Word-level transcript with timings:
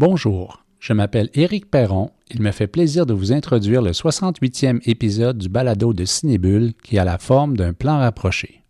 Bonjour, 0.00 0.64
je 0.78 0.94
m'appelle 0.94 1.28
Éric 1.34 1.70
Perron. 1.70 2.08
Il 2.30 2.40
me 2.40 2.52
fait 2.52 2.66
plaisir 2.66 3.04
de 3.04 3.12
vous 3.12 3.32
introduire 3.32 3.82
le 3.82 3.90
68e 3.90 4.80
épisode 4.86 5.36
du 5.36 5.50
balado 5.50 5.92
de 5.92 6.06
Cinébule 6.06 6.72
qui 6.82 6.98
a 6.98 7.04
la 7.04 7.18
forme 7.18 7.54
d'un 7.54 7.74
plan 7.74 7.98
rapproché. 7.98 8.62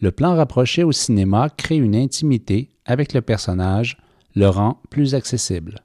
Le 0.00 0.12
plan 0.12 0.36
rapproché 0.36 0.84
au 0.84 0.92
cinéma 0.92 1.48
crée 1.50 1.74
une 1.78 1.96
intimité 1.96 2.70
avec 2.84 3.14
le 3.14 3.20
personnage, 3.20 3.98
le 4.36 4.48
rend 4.48 4.80
plus 4.90 5.16
accessible. 5.16 5.80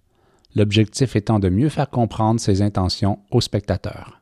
L'objectif 0.53 1.15
étant 1.15 1.39
de 1.39 1.49
mieux 1.49 1.69
faire 1.69 1.89
comprendre 1.89 2.39
ses 2.39 2.61
intentions 2.61 3.17
aux 3.31 3.41
spectateurs. 3.41 4.21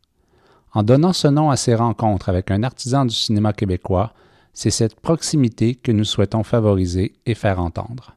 En 0.72 0.82
donnant 0.82 1.12
ce 1.12 1.28
nom 1.28 1.50
à 1.50 1.58
ces 1.58 1.76
rencontres 1.76 2.30
avec 2.30 2.52
un 2.52 2.64
artisan 2.64 3.04
du 3.04 3.14
cinéma 3.14 3.52
québécois, 3.52 4.14
c'est 4.54 4.70
cette 4.70 4.98
proximité 5.02 5.76
que 5.76 5.92
nous 5.92 6.06
souhaitons 6.06 6.44
favoriser 6.44 7.16
et 7.26 7.36
faire 7.36 7.59
entendre. 7.59 8.17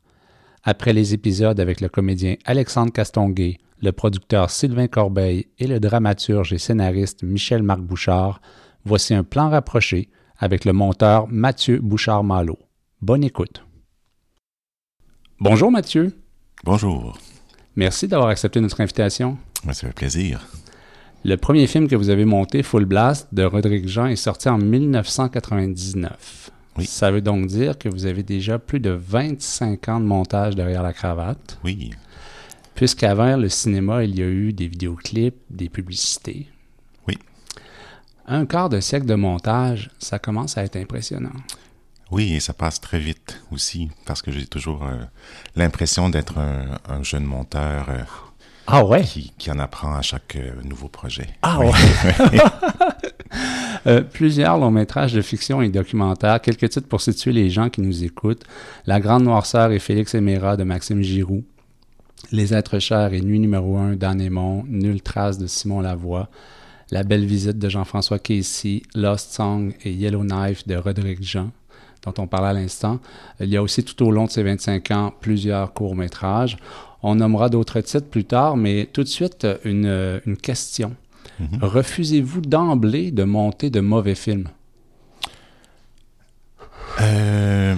Après 0.62 0.92
les 0.92 1.14
épisodes 1.14 1.58
avec 1.58 1.80
le 1.80 1.88
comédien 1.88 2.36
Alexandre 2.44 2.92
Castonguay, 2.92 3.58
le 3.80 3.92
producteur 3.92 4.50
Sylvain 4.50 4.88
Corbeil 4.88 5.46
et 5.58 5.66
le 5.66 5.80
dramaturge 5.80 6.52
et 6.52 6.58
scénariste 6.58 7.22
Michel-Marc 7.22 7.80
Bouchard, 7.80 8.42
voici 8.84 9.14
un 9.14 9.24
plan 9.24 9.48
rapproché 9.48 10.10
avec 10.36 10.66
le 10.66 10.74
monteur 10.74 11.26
Mathieu 11.28 11.78
Bouchard-Malo. 11.80 12.58
Bonne 13.00 13.24
écoute. 13.24 13.64
Bonjour 15.38 15.70
Mathieu. 15.70 16.12
Bonjour. 16.64 17.16
Merci 17.76 18.06
d'avoir 18.06 18.28
accepté 18.28 18.60
notre 18.60 18.82
invitation. 18.82 19.38
Ça 19.64 19.88
fait 19.88 19.94
plaisir. 19.94 20.46
Le 21.24 21.36
premier 21.36 21.66
film 21.66 21.88
que 21.88 21.96
vous 21.96 22.10
avez 22.10 22.26
monté, 22.26 22.62
Full 22.62 22.84
Blast, 22.84 23.28
de 23.32 23.44
Rodrigue 23.44 23.88
Jean, 23.88 24.06
est 24.06 24.16
sorti 24.16 24.50
en 24.50 24.58
1999. 24.58 26.50
Oui. 26.80 26.86
Ça 26.86 27.10
veut 27.10 27.20
donc 27.20 27.46
dire 27.46 27.78
que 27.78 27.88
vous 27.88 28.06
avez 28.06 28.22
déjà 28.22 28.58
plus 28.58 28.80
de 28.80 28.90
25 28.90 29.88
ans 29.88 30.00
de 30.00 30.06
montage 30.06 30.54
derrière 30.56 30.82
la 30.82 30.92
cravate. 30.92 31.58
Oui. 31.64 31.90
Puisqu'avant 32.74 33.36
le 33.36 33.48
cinéma, 33.48 34.04
il 34.04 34.18
y 34.18 34.22
a 34.22 34.26
eu 34.26 34.52
des 34.52 34.66
vidéoclips, 34.66 35.36
des 35.50 35.68
publicités. 35.68 36.48
Oui. 37.06 37.18
Un 38.26 38.46
quart 38.46 38.68
de 38.68 38.80
siècle 38.80 39.06
de 39.06 39.14
montage, 39.14 39.90
ça 39.98 40.18
commence 40.18 40.56
à 40.56 40.64
être 40.64 40.76
impressionnant. 40.76 41.32
Oui, 42.10 42.34
et 42.34 42.40
ça 42.40 42.52
passe 42.54 42.80
très 42.80 42.98
vite 42.98 43.40
aussi, 43.52 43.88
parce 44.04 44.20
que 44.22 44.32
j'ai 44.32 44.46
toujours 44.46 44.84
euh, 44.84 44.96
l'impression 45.54 46.08
d'être 46.08 46.38
un, 46.38 46.78
un 46.88 47.02
jeune 47.04 47.24
monteur 47.24 47.86
euh, 47.88 48.02
Ah 48.66 48.84
ouais? 48.84 49.02
qui, 49.04 49.32
qui 49.38 49.48
en 49.50 49.58
apprend 49.60 49.94
à 49.94 50.02
chaque 50.02 50.34
euh, 50.36 50.50
nouveau 50.64 50.88
projet. 50.88 51.28
Ah 51.42 51.60
Oui. 51.60 51.66
ouais? 51.68 52.38
Euh, 53.86 54.02
plusieurs 54.02 54.58
longs 54.58 54.70
métrages 54.70 55.12
de 55.12 55.22
fiction 55.22 55.62
et 55.62 55.68
documentaires, 55.68 56.40
quelques 56.40 56.68
titres 56.68 56.88
pour 56.88 57.00
situer 57.00 57.32
les 57.32 57.48
gens 57.50 57.70
qui 57.70 57.80
nous 57.80 58.04
écoutent. 58.04 58.44
La 58.86 59.00
Grande 59.00 59.24
Noirceur 59.24 59.72
et 59.72 59.78
Félix 59.78 60.14
Éméra 60.14 60.56
de 60.56 60.64
Maxime 60.64 61.02
Giroux. 61.02 61.44
Les 62.32 62.52
êtres 62.52 62.78
chers 62.78 63.14
et 63.14 63.22
Nuit 63.22 63.40
numéro 63.40 63.78
1 63.78 63.96
d'Anne 63.96 64.20
Aymon. 64.20 64.64
Nulle 64.68 65.00
trace 65.00 65.38
de 65.38 65.46
Simon 65.46 65.80
Lavoie. 65.80 66.28
La 66.90 67.04
belle 67.04 67.24
visite 67.24 67.58
de 67.58 67.68
Jean-François 67.68 68.18
Casey. 68.18 68.82
Lost 68.94 69.32
Song 69.32 69.74
et 69.84 69.92
Yellowknife 69.92 70.66
de 70.66 70.76
Roderick 70.76 71.22
Jean 71.22 71.50
dont 72.04 72.14
on 72.18 72.26
parlait 72.26 72.48
à 72.48 72.52
l'instant. 72.54 72.98
Il 73.40 73.48
y 73.48 73.58
a 73.58 73.62
aussi 73.62 73.84
tout 73.84 74.02
au 74.04 74.10
long 74.10 74.24
de 74.24 74.30
ces 74.30 74.42
25 74.42 74.90
ans 74.90 75.14
plusieurs 75.20 75.74
courts-métrages. 75.74 76.56
On 77.02 77.16
nommera 77.16 77.48
d'autres 77.48 77.80
titres 77.80 78.08
plus 78.08 78.24
tard, 78.24 78.56
mais 78.56 78.88
tout 78.92 79.02
de 79.02 79.08
suite, 79.08 79.46
une, 79.64 80.20
une 80.26 80.36
question. 80.36 80.94
Mhm. 81.40 81.58
Refusez-vous 81.62 82.42
d'emblée 82.42 83.10
de 83.10 83.24
monter 83.24 83.70
de 83.70 83.80
mauvais 83.80 84.14
films? 84.14 84.48
Euh, 87.00 87.74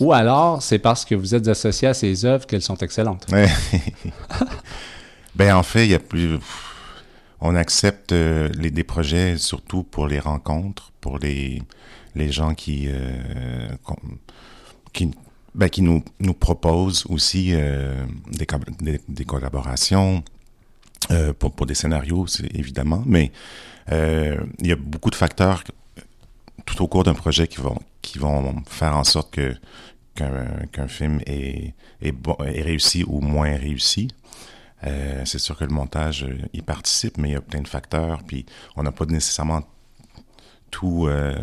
Ou 0.00 0.12
alors, 0.12 0.62
c'est 0.62 0.78
parce 0.80 1.04
que 1.04 1.14
vous 1.14 1.34
êtes 1.34 1.46
associé 1.48 1.88
à 1.88 1.94
ces 1.94 2.24
œuvres 2.24 2.46
qu'elles 2.46 2.62
sont 2.62 2.76
excellentes? 2.78 3.26
ben 5.34 5.54
en 5.56 5.62
fait, 5.62 5.84
il 5.86 5.90
y 5.90 5.94
a 5.94 5.98
plus. 6.00 6.38
On 7.40 7.54
accepte 7.56 8.12
euh, 8.12 8.48
les, 8.58 8.70
des 8.70 8.84
projets 8.84 9.36
surtout 9.38 9.82
pour 9.82 10.06
les 10.08 10.18
rencontres, 10.18 10.92
pour 11.00 11.18
les 11.18 11.62
les 12.16 12.30
gens 12.32 12.54
qui 12.54 12.86
euh, 12.88 13.68
qui 14.92 15.10
ben, 15.54 15.68
qui 15.68 15.82
nous 15.82 16.02
nous 16.20 16.34
proposent 16.34 17.04
aussi 17.08 17.52
des, 17.52 18.46
co- 18.46 18.56
des, 18.80 19.00
des 19.08 19.24
collaborations 19.24 20.22
euh, 21.10 21.32
pour 21.32 21.52
pour 21.52 21.66
des 21.66 21.74
scénarios, 21.74 22.26
évidemment, 22.54 23.02
mais 23.06 23.32
euh, 23.92 24.38
il 24.60 24.66
y 24.66 24.72
a 24.72 24.76
beaucoup 24.76 25.10
de 25.10 25.14
facteurs 25.14 25.64
tout 26.64 26.82
au 26.82 26.88
cours 26.88 27.04
d'un 27.04 27.14
projet 27.14 27.46
qui 27.46 27.60
vont 27.60 27.78
qui 28.02 28.18
vont 28.18 28.62
faire 28.66 28.96
en 28.96 29.04
sorte 29.04 29.30
que 29.32 29.54
qu'un 30.14 30.46
qu'un 30.72 30.88
film 30.88 31.20
est 31.26 31.74
est, 32.00 32.12
bon, 32.12 32.36
est 32.44 32.62
réussi 32.62 33.04
ou 33.06 33.20
moins 33.20 33.56
réussi. 33.56 34.08
Euh, 34.86 35.22
c'est 35.24 35.38
sûr 35.38 35.56
que 35.56 35.64
le 35.64 35.72
montage 35.72 36.24
euh, 36.24 36.38
y 36.52 36.60
participe, 36.60 37.16
mais 37.16 37.30
il 37.30 37.32
y 37.32 37.36
a 37.36 37.40
plein 37.40 37.62
de 37.62 37.68
facteurs, 37.68 38.22
puis 38.22 38.44
on 38.76 38.82
n'a 38.82 38.92
pas 38.92 39.06
nécessairement 39.06 39.62
tout 40.70 41.06
euh, 41.06 41.34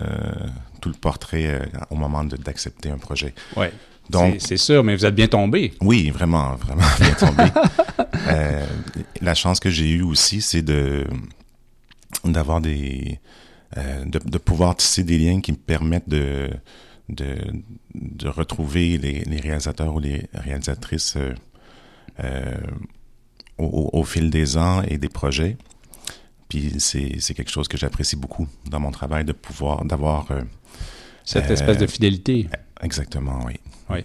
tout 0.79 0.89
le 0.89 0.95
portrait 0.95 1.47
euh, 1.47 1.65
au 1.89 1.95
moment 1.95 2.23
d'accepter 2.23 2.89
un 2.89 2.97
projet. 2.97 3.33
Oui. 3.55 3.67
Donc 4.11 4.35
C'est 4.39 4.57
sûr, 4.57 4.83
mais 4.83 4.95
vous 4.95 5.05
êtes 5.05 5.15
bien 5.15 5.27
tombé. 5.27 5.73
oui, 5.81 6.09
vraiment, 6.09 6.55
vraiment 6.55 6.87
bien 6.99 7.13
tombé. 7.13 7.43
Euh, 8.27 8.65
la 9.21 9.33
chance 9.33 9.59
que 9.59 9.69
j'ai 9.69 9.89
eue 9.89 10.03
aussi, 10.03 10.41
c'est 10.41 10.61
de 10.61 11.05
d'avoir 12.23 12.61
des 12.61 13.19
euh, 13.77 14.05
de, 14.05 14.19
de 14.19 14.37
pouvoir 14.37 14.75
tisser 14.75 15.03
des 15.03 15.17
liens 15.17 15.41
qui 15.41 15.51
me 15.53 15.57
permettent 15.57 16.07
de 16.07 16.49
de, 17.09 17.35
de 17.95 18.27
retrouver 18.27 18.97
les, 18.97 19.23
les 19.23 19.39
réalisateurs 19.39 19.95
ou 19.95 19.99
les 19.99 20.27
réalisatrices 20.33 21.17
euh, 22.19 22.57
au, 23.57 24.03
fil 24.03 24.29
des 24.29 24.55
ans 24.57 24.81
et 24.83 24.97
des 24.97 25.09
projets. 25.09 25.57
Puis 26.47 26.75
c'est 26.79 27.15
c'est 27.19 27.33
quelque 27.33 27.51
chose 27.51 27.67
que 27.67 27.77
j'apprécie 27.77 28.15
beaucoup 28.17 28.47
dans 28.69 28.79
mon 28.79 28.91
travail 28.91 29.25
de 29.25 29.33
pouvoir 29.33 29.83
d'avoir 29.83 30.27
Cette 31.25 31.49
espèce 31.49 31.77
de 31.77 31.87
fidélité. 31.87 32.47
exactement 32.81 33.39
oui. 33.45 33.55
Oui. 33.93 34.03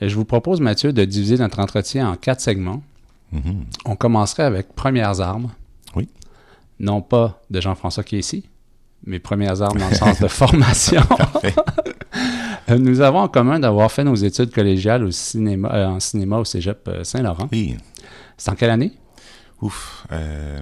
Et 0.00 0.08
Je 0.08 0.14
vous 0.16 0.24
propose, 0.24 0.60
Mathieu, 0.60 0.92
de 0.92 1.04
diviser 1.04 1.36
notre 1.38 1.60
entretien 1.60 2.08
en 2.10 2.16
quatre 2.16 2.40
segments. 2.40 2.82
Mhm. 3.32 3.64
On 3.84 3.96
commencerait 3.96 4.42
avec 4.44 4.74
Premières 4.74 5.20
armes. 5.20 5.50
Oui. 5.96 6.08
Non 6.80 7.00
pas 7.02 7.40
de 7.50 7.60
Jean-François 7.60 8.02
Casey, 8.04 8.42
mais 9.06 9.18
Premières 9.18 9.62
armes 9.62 9.78
dans 9.78 9.88
le 9.88 9.94
sens 9.94 10.20
de 10.20 10.28
formation. 10.42 11.02
Euh, 12.70 12.78
Nous 12.78 13.00
avons 13.00 13.18
en 13.20 13.28
commun 13.28 13.58
d'avoir 13.60 13.90
fait 13.92 14.04
nos 14.04 14.14
études 14.14 14.50
collégiales 14.52 15.04
au 15.04 15.10
cinéma, 15.10 15.70
euh, 15.74 15.86
en 15.86 16.00
cinéma 16.00 16.38
au 16.38 16.44
cégep 16.44 16.86
euh, 16.88 17.04
Saint-Laurent. 17.04 17.48
Oui. 17.52 17.76
C'est 18.36 18.50
en 18.50 18.54
quelle 18.54 18.70
année? 18.70 18.92
Ouf, 19.60 20.06
euh, 20.12 20.60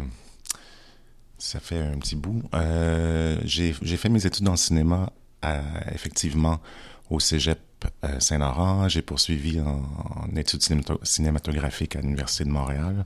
ça 1.39 1.61
fait 1.61 1.79
un 1.79 1.99
petit 1.99 2.17
bout. 2.17 2.43
Euh, 2.55 3.39
j'ai 3.45 3.73
fait 3.73 4.09
mes 4.09 4.25
études 4.27 4.49
en 4.49 4.57
cinéma, 4.57 5.11
à- 5.43 5.61
effectivement, 5.95 6.59
au 7.11 7.19
Cégep 7.21 7.59
euh, 7.59 7.65
Saint-Laurent. 8.19 8.89
J'ai 8.89 9.03
poursuivi 9.03 9.61
en, 9.61 9.83
en 10.33 10.37
études 10.37 10.61
cinémato- 10.63 10.99
cinématographiques 11.05 11.97
à 11.97 12.01
l'Université 12.01 12.45
de 12.45 12.51
Montréal. 12.51 13.05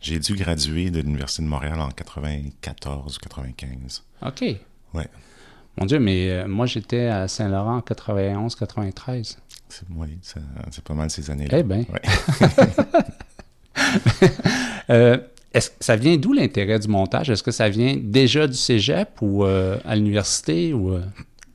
J'ai 0.00 0.18
dû 0.18 0.34
graduer 0.34 0.90
de 0.90 1.00
l'Université 1.00 1.42
de 1.42 1.48
Montréal 1.48 1.80
en 1.80 1.88
94 1.90 3.16
ou 3.16 3.20
95. 3.20 4.02
OK. 4.26 4.44
Ouais. 4.94 5.06
Mon 5.78 5.86
Dieu, 5.86 5.98
mais 6.00 6.28
euh, 6.30 6.48
moi, 6.48 6.66
j'étais 6.66 7.06
à 7.06 7.28
Saint-Laurent 7.28 7.76
en 7.76 7.80
91-93. 7.80 9.36
C'est 9.68 9.86
oui, 9.94 10.18
ça- 10.20 10.40
c'est 10.70 10.84
pas 10.84 10.92
mal 10.94 11.08
ces 11.10 11.30
années-là. 11.30 11.58
Eh 11.58 11.62
bien. 11.62 11.84
Ouais. 11.88 12.02
Euh, 14.90 15.16
est-ce 15.54 15.70
que 15.70 15.76
ça 15.80 15.96
vient 15.96 16.16
d'où 16.16 16.32
l'intérêt 16.32 16.78
du 16.78 16.88
montage? 16.88 17.30
Est-ce 17.30 17.42
que 17.42 17.50
ça 17.50 17.68
vient 17.68 17.96
déjà 17.96 18.46
du 18.46 18.54
cégep 18.54 19.08
ou 19.22 19.44
euh, 19.44 19.78
à 19.84 19.94
l'université? 19.96 20.72
ou 20.74 20.92
euh? 20.92 21.02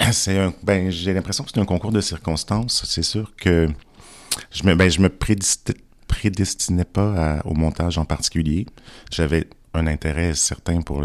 Ben, 0.63 0.89
j'ai 0.89 1.13
l'impression 1.13 1.43
que 1.43 1.51
c'est 1.53 1.59
un 1.59 1.65
concours 1.65 1.91
de 1.91 2.01
circonstances. 2.01 2.85
C'est 2.85 3.03
sûr 3.03 3.33
que 3.35 3.67
je 4.51 4.63
me, 4.63 4.75
ben, 4.75 4.89
me 4.99 5.09
prédesti- 5.09 5.77
prédestinais 6.07 6.85
pas 6.85 7.41
au 7.45 7.53
montage 7.53 7.97
en 7.97 8.05
particulier. 8.05 8.65
J'avais 9.11 9.47
un 9.73 9.87
intérêt 9.87 10.33
certain 10.33 10.81
pour 10.81 11.03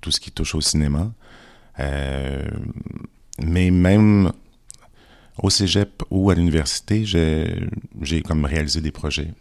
tout 0.00 0.10
ce 0.10 0.20
qui 0.20 0.30
touche 0.30 0.54
au 0.54 0.60
cinéma. 0.60 1.12
Euh, 1.78 2.44
mais 3.38 3.70
même 3.70 4.32
au 5.42 5.50
cégep 5.50 6.02
ou 6.10 6.30
à 6.30 6.34
l'université, 6.34 7.04
j'ai 7.04 8.22
comme 8.22 8.44
réalisé 8.44 8.80
des 8.80 8.92
projets 8.92 9.32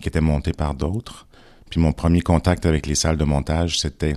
qui 0.00 0.08
étaient 0.08 0.20
montés 0.20 0.52
par 0.52 0.74
d'autres. 0.74 1.26
Puis 1.70 1.80
mon 1.80 1.92
premier 1.92 2.20
contact 2.20 2.64
avec 2.64 2.86
les 2.86 2.94
salles 2.94 3.16
de 3.16 3.24
montage, 3.24 3.80
c'était 3.80 4.14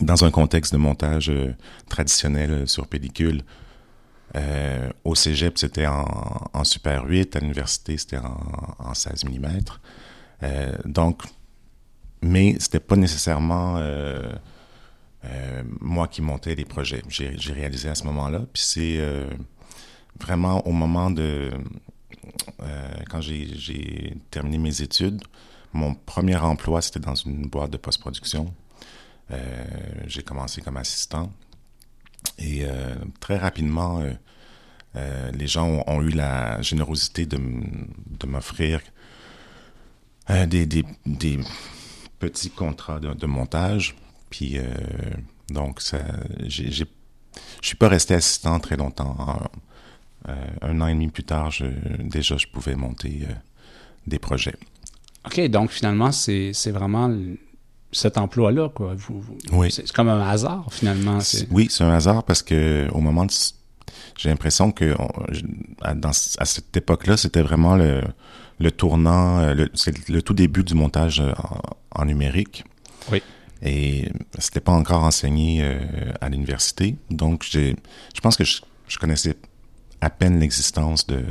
dans 0.00 0.24
un 0.24 0.30
contexte 0.30 0.72
de 0.72 0.78
montage 0.78 1.30
euh, 1.30 1.54
traditionnel 1.88 2.50
euh, 2.50 2.66
sur 2.66 2.86
pellicule. 2.86 3.42
Euh, 4.36 4.90
au 5.04 5.14
cégep, 5.16 5.58
c'était 5.58 5.86
en, 5.86 6.64
Super 6.64 7.04
8. 7.04 7.36
À 7.36 7.40
l'université, 7.40 7.98
c'était 7.98 8.18
en, 8.18 8.76
en 8.78 8.94
16 8.94 9.24
mm. 9.24 9.60
Donc, 10.84 11.22
mais 12.22 12.56
c'était 12.60 12.80
pas 12.80 12.96
nécessairement 12.96 13.82
moi 15.80 16.06
qui 16.06 16.22
montais 16.22 16.54
les 16.54 16.64
projets. 16.64 17.02
J'ai 17.08 17.52
réalisé 17.52 17.88
à 17.88 17.96
ce 17.96 18.04
moment-là. 18.04 18.42
Puis 18.52 18.62
c'est 18.62 19.00
vraiment 20.20 20.64
au 20.66 20.70
moment 20.70 21.10
de 21.10 21.50
quand 23.10 23.20
j'ai 23.20 24.16
terminé 24.30 24.58
mes 24.58 24.80
études, 24.80 25.22
mon 25.72 25.94
premier 25.94 26.36
emploi, 26.36 26.80
c'était 26.82 27.00
dans 27.00 27.16
une 27.16 27.48
boîte 27.48 27.72
de 27.72 27.78
post-production. 27.78 28.54
J'ai 30.06 30.22
commencé 30.22 30.60
comme 30.60 30.76
assistant. 30.76 31.32
Et 32.38 32.64
très 33.20 33.38
rapidement, 33.38 34.02
les 34.94 35.46
gens 35.46 35.82
ont, 35.86 36.02
eu 36.02 36.10
la 36.10 36.60
générosité 36.62 37.26
de, 37.26 37.38
m'offrir 38.26 38.80
des, 40.28 40.66
des, 40.66 40.84
petits 42.18 42.50
contrats 42.50 43.00
de, 43.00 43.26
montage. 43.26 43.96
Puis, 44.30 44.58
donc, 45.48 45.80
ça, 45.80 45.98
je 46.46 46.84
suis 47.62 47.76
pas 47.76 47.88
resté 47.88 48.14
assistant 48.14 48.58
très 48.60 48.76
longtemps. 48.76 49.50
Euh, 50.28 50.34
un 50.62 50.80
an 50.80 50.86
et 50.86 50.92
demi 50.92 51.08
plus 51.08 51.24
tard, 51.24 51.50
je, 51.50 51.64
déjà, 51.98 52.36
je 52.36 52.46
pouvais 52.46 52.76
monter 52.76 53.20
euh, 53.22 53.32
des 54.06 54.18
projets. 54.18 54.56
OK, 55.24 55.40
donc 55.48 55.70
finalement, 55.70 56.12
c'est 56.12 56.52
vraiment 56.70 57.08
cet 57.92 58.18
emploi-là, 58.18 58.68
quoi. 58.68 58.94
oui. 59.52 59.70
C'est 59.70 59.90
comme 59.92 60.08
un 60.08 60.20
hasard, 60.28 60.66
finalement. 60.70 61.18
Oui, 61.50 61.68
c'est 61.70 61.84
un 61.84 61.92
hasard 61.92 62.24
parce 62.24 62.42
que 62.42 62.88
au 62.92 63.00
moment 63.00 63.24
de, 63.24 63.32
j'ai 64.16 64.28
l'impression 64.28 64.70
que 64.72 64.94
dans, 65.94 66.10
à 66.10 66.44
cette 66.44 66.76
époque-là, 66.76 67.16
c'était 67.16 67.42
vraiment 67.42 67.76
le, 67.76 68.02
le 68.58 68.70
tournant, 68.70 69.40
euh, 69.40 69.54
le, 69.54 69.70
le, 70.08 70.22
tout 70.22 70.34
début 70.34 70.62
du 70.62 70.74
montage 70.74 71.22
en, 71.94 72.04
numérique. 72.04 72.64
Oui. 73.10 73.22
Et 73.62 74.08
c'était 74.38 74.60
pas 74.60 74.72
encore 74.72 75.02
enseigné 75.04 75.62
à 76.20 76.30
l'université, 76.30 76.96
donc 77.10 77.44
j'ai, 77.50 77.76
je 78.14 78.20
pense 78.22 78.38
que 78.38 78.44
je, 78.44 78.62
je 78.88 78.96
connaissais 78.96 79.36
à 80.00 80.10
peine 80.10 80.38
l'existence 80.40 81.06
de, 81.06 81.22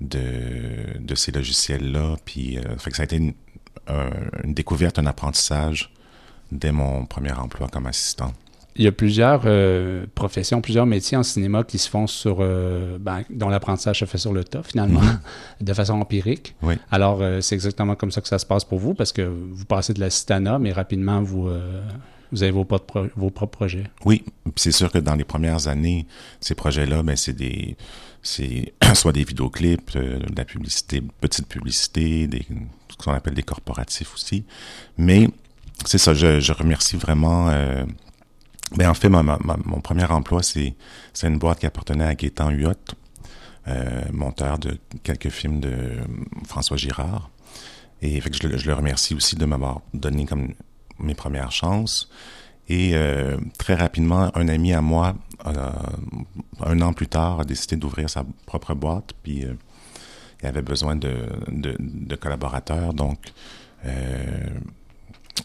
de, 0.00 0.98
de, 0.98 1.14
ces 1.14 1.32
logiciels-là. 1.32 2.16
Puis, 2.24 2.58
euh, 2.58 2.76
fait 2.78 2.90
que 2.90 2.96
ça 2.96 3.02
a 3.02 3.04
été 3.04 3.16
une, 3.16 3.34
une, 3.88 4.54
découverte, 4.54 4.98
un 4.98 5.06
apprentissage 5.06 5.92
dès 6.52 6.72
mon 6.72 7.06
premier 7.06 7.32
emploi 7.32 7.68
comme 7.68 7.86
assistant. 7.86 8.32
Il 8.78 8.84
y 8.84 8.88
a 8.88 8.92
plusieurs 8.92 9.42
euh, 9.46 10.04
professions, 10.14 10.60
plusieurs 10.60 10.84
métiers 10.84 11.16
en 11.16 11.22
cinéma 11.22 11.64
qui 11.64 11.78
se 11.78 11.88
font 11.88 12.06
sur, 12.06 12.38
euh, 12.40 12.98
ben, 13.00 13.22
dont 13.30 13.48
l'apprentissage 13.48 14.00
se 14.00 14.04
fait 14.04 14.18
sur 14.18 14.34
le 14.34 14.44
tas 14.44 14.62
finalement, 14.62 15.00
mhm. 15.00 15.18
de 15.62 15.72
façon 15.72 15.94
empirique. 15.94 16.54
Oui. 16.62 16.74
Alors, 16.90 17.22
c'est 17.40 17.54
exactement 17.54 17.94
comme 17.94 18.10
ça 18.10 18.20
que 18.20 18.28
ça 18.28 18.38
se 18.38 18.44
passe 18.44 18.64
pour 18.64 18.78
vous, 18.78 18.92
parce 18.92 19.12
que 19.12 19.22
vous 19.22 19.64
passez 19.64 19.94
de 19.94 20.00
la 20.00 20.10
citana, 20.10 20.58
mais 20.58 20.72
rapidement, 20.72 21.22
vous, 21.22 21.48
vous 22.32 22.42
avez 22.42 22.52
vos, 22.52 22.64
propres 22.64 23.46
projets. 23.46 23.84
Oui, 24.04 24.24
c'est 24.56 24.72
sûr 24.72 24.90
que 24.90 24.98
dans 24.98 25.14
les 25.14 25.24
premières 25.24 25.68
années, 25.68 26.06
ces 26.40 26.54
projets-là, 26.54 27.02
ben, 27.02 27.16
c'est 27.16 27.32
des, 27.32 27.76
c'est 28.26 28.74
soit 28.94 29.12
des 29.12 29.24
vidéoclips, 29.24 29.96
euh, 29.96 30.18
de 30.18 30.36
la 30.36 30.44
publicité, 30.44 31.02
petite 31.20 31.48
publicité, 31.48 32.26
des, 32.26 32.46
ce 32.88 32.96
qu'on 32.96 33.12
appelle 33.12 33.34
des 33.34 33.42
corporatifs 33.42 34.14
aussi. 34.14 34.44
Mais 34.98 35.28
c'est 35.84 35.98
ça, 35.98 36.12
je, 36.14 36.52
remercie 36.52 36.96
vraiment. 36.96 37.48
Euh, 37.48 37.84
ben 38.72 38.90
en 38.90 38.94
fait, 38.94 39.08
mon 39.08 39.80
premier 39.80 40.04
emploi, 40.04 40.42
c'est 40.42 40.74
une 41.22 41.38
boîte 41.38 41.60
qui 41.60 41.66
appartenait 41.66 42.04
à 42.04 42.14
Gaétan 42.14 42.50
Huot, 42.50 42.72
euh, 43.68 44.02
monteur 44.12 44.58
de 44.58 44.76
quelques 45.04 45.28
films 45.28 45.60
de 45.60 45.98
François 46.46 46.76
Girard. 46.76 47.30
Et 48.02 48.20
je, 48.20 48.56
je 48.56 48.66
le 48.66 48.74
remercie 48.74 49.14
aussi 49.14 49.36
de 49.36 49.44
m'avoir 49.46 49.82
donné 49.94 50.26
comme 50.26 50.54
mes 50.98 51.14
premières 51.14 51.52
chances. 51.52 52.10
Et 52.68 52.92
euh, 52.94 53.36
très 53.58 53.74
rapidement, 53.74 54.30
un 54.36 54.48
ami 54.48 54.72
à 54.72 54.80
moi, 54.80 55.14
euh, 55.46 55.70
un 56.60 56.80
an 56.80 56.92
plus 56.92 57.06
tard, 57.06 57.40
a 57.40 57.44
décidé 57.44 57.76
d'ouvrir 57.76 58.10
sa 58.10 58.24
propre 58.46 58.74
boîte. 58.74 59.12
Puis 59.22 59.44
euh, 59.44 59.54
il 60.42 60.46
avait 60.48 60.62
besoin 60.62 60.96
de, 60.96 61.14
de, 61.48 61.76
de 61.78 62.16
collaborateurs. 62.16 62.92
Donc, 62.92 63.18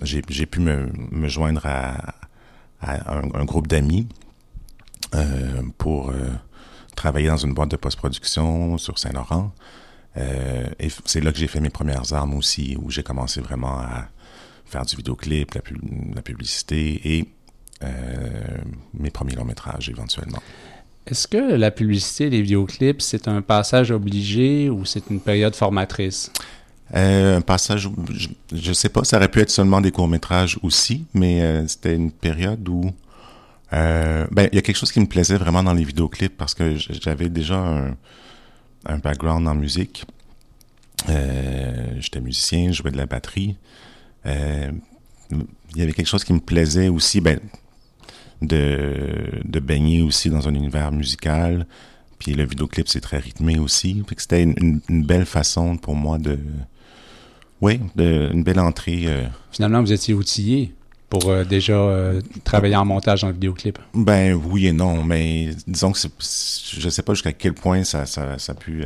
j'ai 0.02 0.46
pu 0.46 0.60
me, 0.60 0.92
me, 1.12 1.28
joindre 1.28 1.66
à, 1.66 2.16
à 2.82 3.18
un, 3.18 3.46
groupe 3.46 3.68
d'amis 3.68 4.08
pour 5.78 6.12
travailler 6.96 7.28
dans 7.28 7.38
une 7.38 7.54
boîte 7.54 7.70
de 7.70 7.78
post-production 7.78 8.78
sur 8.78 8.98
Saint-Laurent. 8.98 9.54
et 10.18 10.88
c'est 11.06 11.22
là 11.22 11.32
que 11.32 11.38
j'ai 11.38 11.48
fait 11.48 11.62
mes 11.62 11.70
premières 11.70 12.14
armes 12.14 12.34
aussi, 12.34 12.76
où 12.82 12.90
j'ai 12.90 13.04
commencé 13.04 13.42
vraiment 13.42 13.80
à 13.80 14.08
faire 14.72 14.86
du 14.86 14.96
vidéoclip, 14.96 15.54
la, 15.54 15.62
la 16.16 16.22
publicité 16.22 17.18
et 17.18 17.28
euh, 17.84 17.88
mes 18.94 19.10
premiers 19.10 19.36
longs 19.36 19.46
métrages 19.46 19.90
éventuellement. 19.90 20.42
Est-ce 21.08 21.28
que 21.28 21.56
la 21.56 21.72
publicité, 21.72 22.30
les 22.30 22.42
vidéoclips, 22.42 23.02
c'est 23.02 23.28
un 23.28 23.42
passage 23.42 23.92
obligé 23.92 24.70
ou 24.70 24.86
c'est 24.86 25.10
une 25.10 25.20
période 25.20 25.56
formatrice? 25.56 26.32
Euh, 26.94 27.38
un 27.38 27.42
passage, 27.42 27.90
je 28.54 28.70
ne 28.70 28.74
sais 28.74 28.90
pas, 28.90 29.04
ça 29.04 29.18
aurait 29.18 29.30
pu 29.30 29.40
être 29.40 29.50
seulement 29.50 29.82
des 29.82 29.92
courts-métrages 29.92 30.60
aussi, 30.62 31.06
mais 31.14 31.42
euh, 31.42 31.68
c'était 31.68 31.96
une 31.96 32.12
période 32.12 32.68
où 32.70 32.92
ben, 33.72 34.50
il 34.52 34.56
y 34.56 34.58
a 34.58 34.62
quelque 34.62 34.76
chose 34.76 34.92
qui 34.92 35.00
me 35.00 35.06
plaisait 35.06 35.38
vraiment 35.38 35.64
dans 35.64 35.74
les 35.74 35.86
vidéoclips 35.86 36.36
parce 36.38 36.54
que 36.54 36.76
j'avais 36.76 37.30
déjà 37.30 37.56
un, 37.56 37.96
un, 38.86 38.98
background 38.98 39.48
en 39.48 39.56
musique. 39.56 40.06
J'étais 41.08 42.20
musicien, 42.20 42.72
je 42.74 42.82
jouais 42.82 42.92
de 42.92 42.98
la 42.98 43.06
batterie. 43.06 43.56
Euh, 44.26 44.72
il 45.32 45.78
y 45.78 45.82
avait 45.82 45.94
quelque 45.94 46.08
chose 46.08 46.24
qui 46.24 46.34
me 46.34 46.40
plaisait 46.40 46.90
aussi, 46.90 47.22
ben, 47.22 47.40
de, 48.42 49.42
de 49.44 49.60
baigner 49.60 50.02
aussi 50.02 50.30
dans 50.30 50.48
un 50.48 50.54
univers 50.54 50.92
musical. 50.92 51.66
Puis 52.20 52.34
le 52.34 52.46
vidéoclip, 52.46 52.88
c'est 52.88 53.02
très 53.02 53.18
rythmé 53.18 53.58
aussi. 53.58 54.04
C'était 54.18 54.44
une, 54.44 54.82
une, 54.90 55.06
belle 55.06 55.26
façon 55.26 55.78
pour 55.78 55.96
moi 55.96 56.18
de. 56.18 56.38
Oui, 57.62 57.80
de, 57.96 58.30
une 58.32 58.44
belle 58.44 58.60
entrée. 58.60 59.04
Euh. 59.06 59.28
Finalement, 59.52 59.82
vous 59.82 59.94
étiez 59.94 60.14
outillé 60.14 60.74
pour 61.10 61.30
euh, 61.30 61.44
déjà 61.44 62.14
travailler 62.44 62.76
en 62.76 62.86
montage 62.86 63.24
en 63.24 63.32
vidéoclip? 63.32 63.80
Ben 63.94 64.34
oui 64.34 64.68
et 64.68 64.74
non, 64.74 65.04
mais 65.04 65.50
disons 65.68 65.92
que 65.92 66.00
je 66.00 66.90
sais 66.90 67.02
pas 67.02 67.14
jusqu'à 67.14 67.34
quel 67.34 67.54
point 67.54 67.84
ça, 67.84 68.06
ça, 68.06 68.38
ça, 68.38 68.52
a 68.52 68.56
pu 68.56 68.84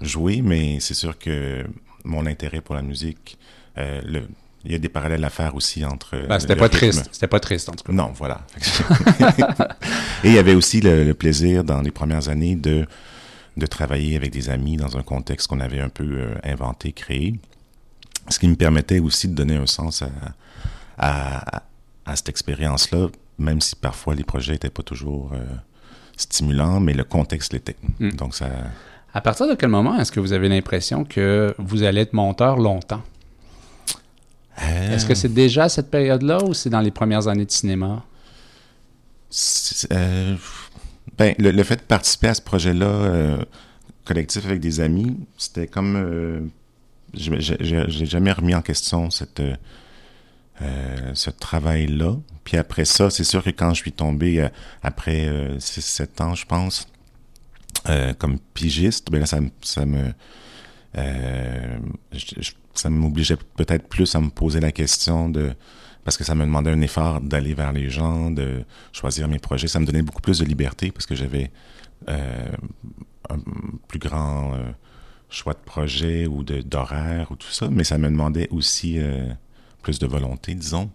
jouer, 0.00 0.42
mais 0.42 0.78
c'est 0.80 0.94
sûr 0.94 1.18
que 1.18 1.64
mon 2.04 2.26
intérêt 2.26 2.60
pour 2.60 2.74
la 2.74 2.82
musique, 2.82 3.38
le, 3.76 4.22
il 4.64 4.72
y 4.72 4.74
a 4.74 4.78
des 4.78 4.88
parallèles 4.88 5.24
à 5.24 5.30
faire 5.30 5.54
aussi 5.54 5.84
entre. 5.84 6.16
Ben, 6.28 6.38
c'était 6.38 6.56
pas 6.56 6.68
triste. 6.68 7.08
C'était 7.12 7.26
pas 7.26 7.40
triste, 7.40 7.68
en 7.68 7.72
tout 7.72 7.84
cas. 7.84 7.92
Non, 7.92 8.12
voilà. 8.14 8.42
Et 10.24 10.28
il 10.28 10.34
y 10.34 10.38
avait 10.38 10.54
aussi 10.54 10.80
le, 10.80 11.12
plaisir 11.14 11.64
dans 11.64 11.80
les 11.82 11.90
premières 11.90 12.28
années 12.28 12.54
de, 12.54 12.86
de 13.56 13.66
travailler 13.66 14.16
avec 14.16 14.30
des 14.30 14.50
amis 14.50 14.76
dans 14.76 14.96
un 14.96 15.02
contexte 15.02 15.48
qu'on 15.48 15.60
avait 15.60 15.80
un 15.80 15.88
peu 15.88 16.04
euh, 16.04 16.34
inventé, 16.44 16.92
créé. 16.92 17.34
Ce 18.28 18.38
qui 18.38 18.46
me 18.46 18.54
permettait 18.54 19.00
aussi 19.00 19.28
de 19.28 19.34
donner 19.34 19.56
un 19.56 19.66
sens 19.66 20.02
à, 20.02 20.10
à, 20.96 21.62
à 22.06 22.16
cette 22.16 22.28
expérience-là, 22.28 23.08
même 23.38 23.60
si 23.60 23.74
parfois 23.74 24.14
les 24.14 24.24
projets 24.24 24.52
n'étaient 24.52 24.70
pas 24.70 24.84
toujours 24.84 25.32
euh, 25.32 25.44
stimulants, 26.16 26.80
mais 26.80 26.94
le 26.94 27.04
contexte 27.04 27.52
l'était. 27.52 27.76
Hmm. 27.98 28.10
Donc 28.10 28.34
ça. 28.34 28.48
À 29.14 29.20
partir 29.20 29.48
de 29.48 29.54
quel 29.54 29.68
moment 29.68 29.98
est-ce 29.98 30.12
que 30.12 30.20
vous 30.20 30.32
avez 30.32 30.48
l'impression 30.48 31.04
que 31.04 31.54
vous 31.58 31.82
allez 31.82 32.02
être 32.02 32.14
monteur 32.14 32.56
longtemps? 32.56 33.02
Est-ce 34.60 35.06
que 35.06 35.14
c'est 35.14 35.32
déjà 35.32 35.68
cette 35.68 35.90
période-là 35.90 36.42
ou 36.44 36.54
c'est 36.54 36.70
dans 36.70 36.80
les 36.80 36.90
premières 36.90 37.28
années 37.28 37.46
de 37.46 37.50
cinéma? 37.50 38.04
Euh, 39.90 40.36
ben, 41.16 41.34
le, 41.38 41.62
fait 41.62 41.76
de 41.76 41.82
participer 41.82 42.28
à 42.28 42.34
ce 42.34 42.42
projet-là 42.42 42.86
euh, 42.86 43.44
collectif 44.04 44.44
avec 44.44 44.60
des 44.60 44.80
amis, 44.80 45.16
c'était 45.38 45.66
comme. 45.66 45.96
Euh, 45.96 46.40
j'ai 47.14 48.06
jamais 48.06 48.32
remis 48.32 48.54
en 48.54 48.62
question 48.62 49.10
cette, 49.10 49.42
ce 50.58 51.30
travail-là. 51.30 52.16
Puis 52.42 52.56
après 52.56 52.86
ça, 52.86 53.10
c'est 53.10 53.24
sûr 53.24 53.44
que 53.44 53.50
quand 53.50 53.74
je 53.74 53.82
suis 53.82 53.92
tombé 53.92 54.48
après 54.82 55.28
6-7 55.58 56.22
ans, 56.22 56.34
je 56.34 56.46
pense, 56.46 56.88
comme 58.18 58.38
pigiste, 58.54 59.10
ben 59.10 59.20
là, 59.20 59.26
ça, 59.26 59.40
ça 59.60 59.84
me. 59.84 60.14
Je, 60.94 62.52
ça 62.74 62.90
m'obligeait 62.90 63.36
peut-être 63.56 63.88
plus 63.88 64.14
à 64.14 64.20
me 64.20 64.30
poser 64.30 64.60
la 64.60 64.72
question 64.72 65.28
de 65.28 65.54
parce 66.04 66.16
que 66.16 66.24
ça 66.24 66.34
me 66.34 66.44
demandait 66.44 66.70
un 66.70 66.80
effort 66.80 67.20
d'aller 67.20 67.54
vers 67.54 67.72
les 67.72 67.88
gens, 67.88 68.30
de 68.30 68.64
choisir 68.92 69.28
mes 69.28 69.38
projets. 69.38 69.68
Ça 69.68 69.78
me 69.78 69.86
donnait 69.86 70.02
beaucoup 70.02 70.20
plus 70.20 70.40
de 70.40 70.44
liberté 70.44 70.90
parce 70.90 71.06
que 71.06 71.14
j'avais 71.14 71.50
euh, 72.08 72.50
un 73.30 73.38
plus 73.86 74.00
grand 74.00 74.54
euh, 74.54 74.72
choix 75.30 75.54
de 75.54 75.60
projet 75.60 76.26
ou 76.26 76.42
d'horaire 76.42 77.30
ou 77.30 77.36
tout 77.36 77.50
ça, 77.50 77.68
mais 77.70 77.84
ça 77.84 77.98
me 77.98 78.08
demandait 78.08 78.48
aussi 78.50 78.98
euh, 78.98 79.28
plus 79.82 79.98
de 80.00 80.06
volonté, 80.06 80.54
disons. 80.54 80.90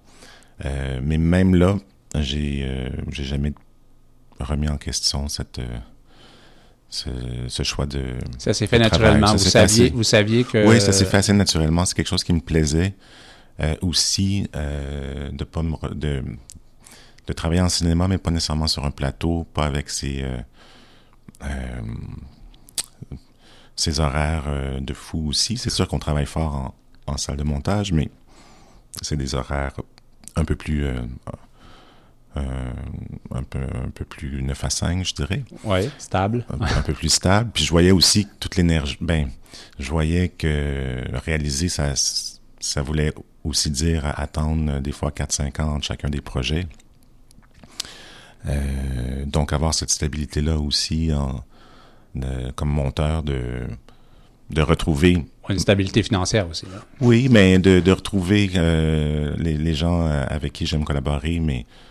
mais 0.64 1.18
même 1.18 1.56
là, 1.56 1.78
j'ai 2.16 2.68
j'ai 3.12 3.24
jamais 3.24 3.54
remis 4.40 4.68
en 4.70 4.78
question 4.78 5.28
cette 5.28 5.62
ce, 6.90 7.64
choix 7.64 7.86
de. 7.86 8.16
Ça 8.38 8.54
s'est 8.54 8.68
fait 8.68 8.80
naturellement. 8.80 9.34
Vous 9.34 9.38
saviez, 9.38 9.90
vous 9.90 10.04
saviez 10.04 10.44
que. 10.44 10.68
Oui, 10.68 10.80
ça 10.80 10.92
s'est 10.92 11.06
fait 11.06 11.18
assez 11.18 11.34
naturellement. 11.34 11.86
C'est 11.86 11.96
quelque 11.96 12.08
chose 12.08 12.24
qui 12.24 12.34
me 12.34 12.40
plaisait 12.40 12.94
euh, 13.60 13.76
aussi 13.82 14.50
euh, 14.56 15.30
de 15.32 15.44
pas 15.44 15.62
de, 15.94 16.24
de 17.28 17.34
travailler 17.34 17.62
en 17.62 17.70
cinéma, 17.70 18.08
mais 18.08 18.18
pas 18.18 18.32
nécessairement 18.32 18.68
sur 18.68 18.86
un 18.86 18.92
plateau, 18.92 19.46
pas 19.54 19.66
avec 19.66 19.90
ces. 19.90 20.24
Euh, 21.44 21.82
ses 23.76 24.00
horaires 24.00 24.82
de 24.82 24.94
fou 24.94 25.28
aussi. 25.28 25.56
C'est 25.56 25.70
sûr 25.70 25.88
qu'on 25.88 26.00
travaille 26.00 26.26
fort 26.26 26.74
en, 27.06 27.18
salle 27.18 27.38
de 27.38 27.44
montage, 27.44 27.92
mais 27.92 28.10
c'est 29.04 29.18
des 29.18 29.36
horaires 29.36 29.74
un 30.36 30.44
peu 30.44 30.56
plus 30.56 30.84
un, 33.32 33.44
peu, 33.44 33.60
un 33.60 33.90
peu 33.90 34.06
plus 34.06 34.42
9 34.42 34.64
à 34.64 34.70
5, 34.70 35.06
je 35.06 35.14
dirais. 35.14 35.44
Oui, 35.64 35.90
stable. 35.98 36.46
Un, 36.50 36.82
peu 36.82 36.94
plus 36.94 37.10
stable. 37.10 37.52
Puis 37.54 37.64
je 37.64 37.70
voyais 37.70 37.92
aussi 37.92 38.26
que 38.26 38.32
toute 38.40 38.56
l'énergie. 38.56 38.98
Ben, 39.02 39.30
je 39.80 39.90
voyais 39.90 40.30
que 40.30 41.04
réaliser, 41.26 41.70
ça, 41.70 41.94
ça 42.60 42.82
voulait 42.82 43.14
aussi 43.44 43.70
dire 43.72 44.04
attendre 44.18 44.80
des 44.80 44.92
fois 44.92 45.12
4-5 45.12 45.62
ans 45.62 45.76
entre 45.76 45.86
chacun 45.86 46.10
des 46.10 46.22
projets. 46.22 46.68
Euh, 48.48 49.26
donc 49.26 49.54
avoir 49.54 49.74
cette 49.74 49.90
stabilité-là 49.90 50.58
aussi 50.58 51.12
en, 51.14 51.44
comme 52.56 52.70
monteur 52.70 53.24
de, 53.24 53.68
de 54.50 54.62
retrouver... 54.62 55.26
Une 55.50 55.60
stabilité 55.60 56.04
financière 56.04 56.48
aussi. 56.50 56.66
Là. 56.66 56.84
Oui, 57.00 57.30
mais 57.32 57.58
de, 57.58 57.80
de 57.80 57.92
retrouver 57.92 58.52
euh, 58.56 59.34
les, 59.38 59.58
les, 59.58 59.74
gens 59.74 60.06
avec 60.06 60.54
qui 60.54 60.66
j'aime 60.66 60.84
collaborer, 60.84 61.40
mais 61.40 61.66
euh, 61.66 61.87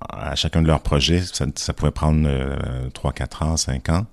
à 0.00 0.34
chacun 0.34 0.62
de 0.62 0.66
leurs 0.66 0.80
projets, 0.80 1.22
ça, 1.22 1.72
pouvait 1.72 1.90
prendre 1.90 2.28
3, 2.92 3.12
4 3.12 3.42
ans, 3.42 3.56
5 3.56 3.88
ans. 3.90 4.06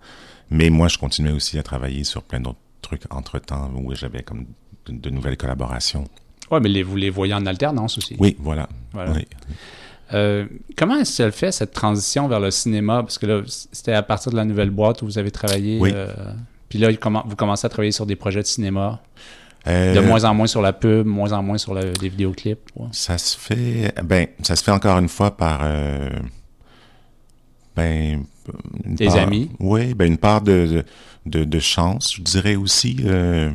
Mais 0.50 0.70
moi, 0.70 0.88
je 0.88 0.98
continuais 0.98 1.32
aussi 1.32 1.58
à 1.58 1.64
travailler 1.64 2.04
sur 2.04 2.24
plein 2.24 2.40
d'autres 2.40 2.60
trucs 2.82 3.04
entre-temps 3.14 3.72
où 3.76 3.94
j'avais 3.96 4.22
comme 4.22 4.46
de, 4.88 5.10
nouvelles 5.10 5.38
collaborations. 5.38 6.06
Oui, 6.52 6.60
mais 6.62 6.70
les, 6.70 6.84
vous 6.84 6.96
les 6.96 7.10
voyez 7.10 7.34
en 7.34 7.46
alternance 7.46 7.98
aussi. 7.98 8.16
Oui, 8.20 8.36
voilà. 8.40 8.70
Euh, 10.14 10.46
comment 10.78 10.98
est-ce 10.98 11.18
qu'elle 11.18 11.32
fait 11.32 11.52
cette 11.52 11.74
transition 11.74 12.28
vers 12.28 12.40
le 12.40 12.52
cinéma? 12.52 13.02
Parce 13.02 13.18
que 13.18 13.26
là, 13.26 13.42
c'était 13.48 13.94
à 13.94 14.04
partir 14.04 14.32
de 14.32 14.38
la 14.38 14.46
nouvelle 14.46 14.70
boîte 14.70 15.02
où 15.02 15.06
vous 15.06 15.18
avez 15.18 15.32
travaillé. 15.32 15.80
Oui. 15.80 15.92
Euh, 15.94 16.14
puis 16.70 16.78
là, 16.80 16.90
vous 17.26 17.36
commencez 17.36 17.66
à 17.66 17.70
travailler 17.70 17.92
sur 17.92 18.06
des 18.06 18.16
projets 18.16 18.42
de 18.42 18.48
cinéma. 18.48 19.02
Euh, 19.68 19.96
de 19.96 20.00
moins 20.00 20.24
en 20.26 20.34
moins 20.34 20.48
sur 20.48 20.62
la 20.62 20.74
pub, 20.74 21.08
moins 21.08 21.32
en 21.32 21.42
moins 21.42 21.58
sur 21.58 21.74
les 21.74 22.10
vidéoclips. 22.10 22.70
Ça 22.92 23.18
se 23.18 23.38
fait, 23.38 23.94
ben, 24.04 24.28
ça 24.44 24.56
se 24.56 24.64
fait 24.64 24.72
encore 24.72 25.00
une 25.00 25.10
fois 25.10 25.36
par, 25.36 25.62
euh, 25.64 26.10
ben, 27.76 28.24
des 28.86 29.16
amis. 29.16 29.50
Oui, 29.60 29.96
ben 29.96 30.06
une 30.06 30.18
part 30.18 30.42
de, 30.42 30.86
de, 31.26 31.44
de, 31.44 31.60
chance, 31.60 32.16
je 32.16 32.22
dirais 32.22 32.56
aussi. 32.56 32.98
Euh, 33.06 33.52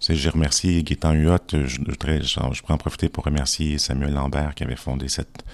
j'ai 0.00 0.28
remercié 0.28 0.82
Gaétan 0.82 1.12
Huot. 1.12 1.38
Je, 1.52 1.66
je, 1.66 1.76
je, 1.78 2.60
pourrais 2.62 2.74
en 2.74 2.78
profiter 2.78 3.08
pour 3.08 3.24
remercier 3.24 3.78
Samuel 3.78 4.12
Lambert 4.12 4.54
qui 4.54 4.64
avait 4.64 4.76
fondé 4.76 5.08
cette, 5.08 5.44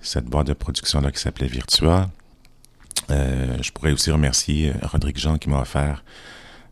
cette 0.00 0.24
boîte 0.24 0.46
de 0.46 0.54
production-là 0.54 1.12
qui 1.12 1.20
s'appelait 1.20 1.46
Virtua. 1.46 2.08
Euh, 3.10 3.58
je 3.60 3.70
pourrais 3.72 3.92
aussi 3.92 4.10
remercier 4.10 4.72
Rodrigue 4.82 5.18
Jean 5.18 5.36
qui 5.36 5.50
m'a 5.50 5.60
offert 5.60 6.02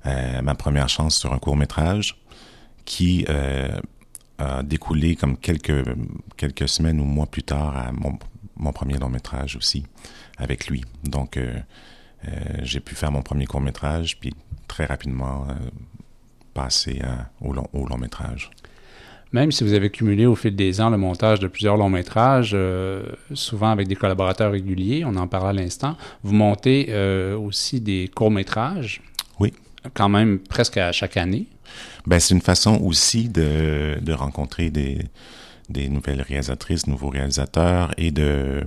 euh, 0.07 0.43
ma 0.43 0.55
première 0.55 0.89
chance 0.89 1.17
sur 1.17 1.33
un 1.33 1.39
court 1.39 1.57
métrage 1.57 2.17
qui 2.85 3.25
euh, 3.29 3.79
a 4.39 4.63
découlé 4.63 5.17
comme 5.17 5.37
quelques, 5.37 5.85
quelques 6.37 6.69
semaines 6.69 7.01
ou 7.01 7.05
mois 7.05 7.27
plus 7.27 7.43
tard 7.43 7.77
à 7.77 7.93
mon, 7.93 8.19
mon 8.57 8.73
premier 8.73 8.99
long 8.99 9.09
métrage 9.09 9.57
aussi 9.57 9.85
avec 10.39 10.67
lui. 10.67 10.83
Donc, 11.05 11.37
euh, 11.37 11.53
euh, 12.27 12.31
j'ai 12.63 12.81
pu 12.81 12.95
faire 12.95 13.13
mon 13.13 13.23
premier 13.23 13.47
court 13.47 13.61
métrage, 13.61 14.19
puis 14.19 14.35
très 14.69 14.87
rapidement 14.87 15.47
passer 16.55 17.01
au, 17.41 17.53
long, 17.53 17.67
au 17.73 17.87
long 17.87 17.99
métrage. 17.99 18.51
Même 19.33 19.53
si 19.53 19.65
vous 19.65 19.73
avez 19.73 19.91
cumulé 19.91 20.27
au 20.27 20.35
fil 20.35 20.55
des 20.55 20.81
ans 20.81 20.91
le 20.91 20.97
montage 20.97 21.41
de 21.41 21.47
plusieurs 21.47 21.77
longs 21.77 21.91
métrages, 21.91 22.57
souvent 23.35 23.71
avec 23.71 23.89
des 23.89 23.97
collaborateurs 23.97 24.53
réguliers, 24.53 25.05
on 25.05 25.15
en 25.17 25.27
parlait 25.27 25.61
à 25.61 25.63
l'instant, 25.63 25.97
vous 26.23 26.33
montez 26.33 26.95
aussi 27.35 27.81
des 27.81 28.09
courts 28.15 28.31
métrages. 28.31 29.03
Oui. 29.39 29.53
Quand 29.93 30.09
même 30.09 30.39
presque 30.39 30.79
à 30.79 30.93
chaque 30.93 31.19
année. 31.19 31.49
Ben, 32.07 32.19
c'est 32.19 32.35
une 32.35 32.41
façon 32.41 32.81
aussi 32.83 33.29
de, 33.29 33.99
de 34.01 34.13
rencontrer 34.13 34.71
des, 34.71 34.99
des 35.69 35.89
nouvelles 35.89 36.23
réalisatrices, 36.23 36.87
nouveaux 36.87 37.11
réalisateurs 37.11 37.93
et 37.97 38.11
de. 38.11 38.65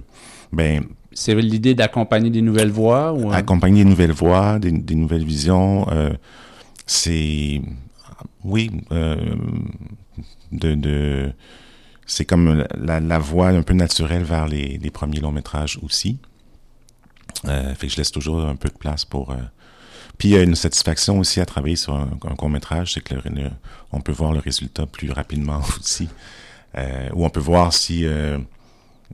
Ben, 0.51 0.83
c'est 1.11 1.35
l'idée 1.35 1.75
d'accompagner 1.75 2.29
des 2.29 2.41
nouvelles 2.41 2.71
voix 2.71 3.13
ou... 3.13 3.31
Accompagner 3.31 3.83
des 3.83 3.89
nouvelles 3.89 4.11
voix, 4.11 4.59
des, 4.59 4.71
des 4.71 4.95
nouvelles 4.95 5.23
visions. 5.23 5.87
Euh, 5.91 6.13
c'est. 6.85 7.61
Oui. 8.43 8.71
Euh, 8.91 9.35
de. 10.51 10.75
de 10.75 11.33
c'est 12.07 12.25
comme 12.25 12.63
la, 12.77 12.99
la, 12.99 13.17
voie 13.17 13.47
un 13.47 13.63
peu 13.63 13.73
naturelle 13.73 14.23
vers 14.23 14.47
les, 14.47 14.77
les 14.77 14.91
premiers 14.91 15.19
longs 15.19 15.31
métrages 15.31 15.79
aussi. 15.81 16.19
Euh, 17.47 17.73
fait 17.75 17.87
que 17.87 17.93
je 17.93 17.97
laisse 17.97 18.11
toujours 18.11 18.41
un 18.45 18.55
peu 18.55 18.69
de 18.69 18.77
place 18.77 19.05
pour 19.05 19.31
euh, 19.31 19.37
puis 20.17 20.29
il 20.29 20.31
y 20.31 20.37
a 20.37 20.41
une 20.41 20.55
satisfaction 20.55 21.19
aussi 21.19 21.41
à 21.41 21.45
travailler 21.45 21.75
sur 21.75 21.95
un, 21.95 22.07
court 22.35 22.49
métrage, 22.49 22.93
c'est 22.93 23.01
que 23.01 23.15
on 23.91 24.01
peut 24.01 24.11
voir 24.11 24.33
le 24.33 24.39
résultat 24.39 24.85
plus 24.85 25.11
rapidement 25.11 25.61
aussi, 25.79 26.09
euh, 26.77 27.09
ou 27.13 27.25
on 27.25 27.29
peut 27.29 27.39
voir 27.39 27.73
si 27.73 28.05
euh, 28.05 28.37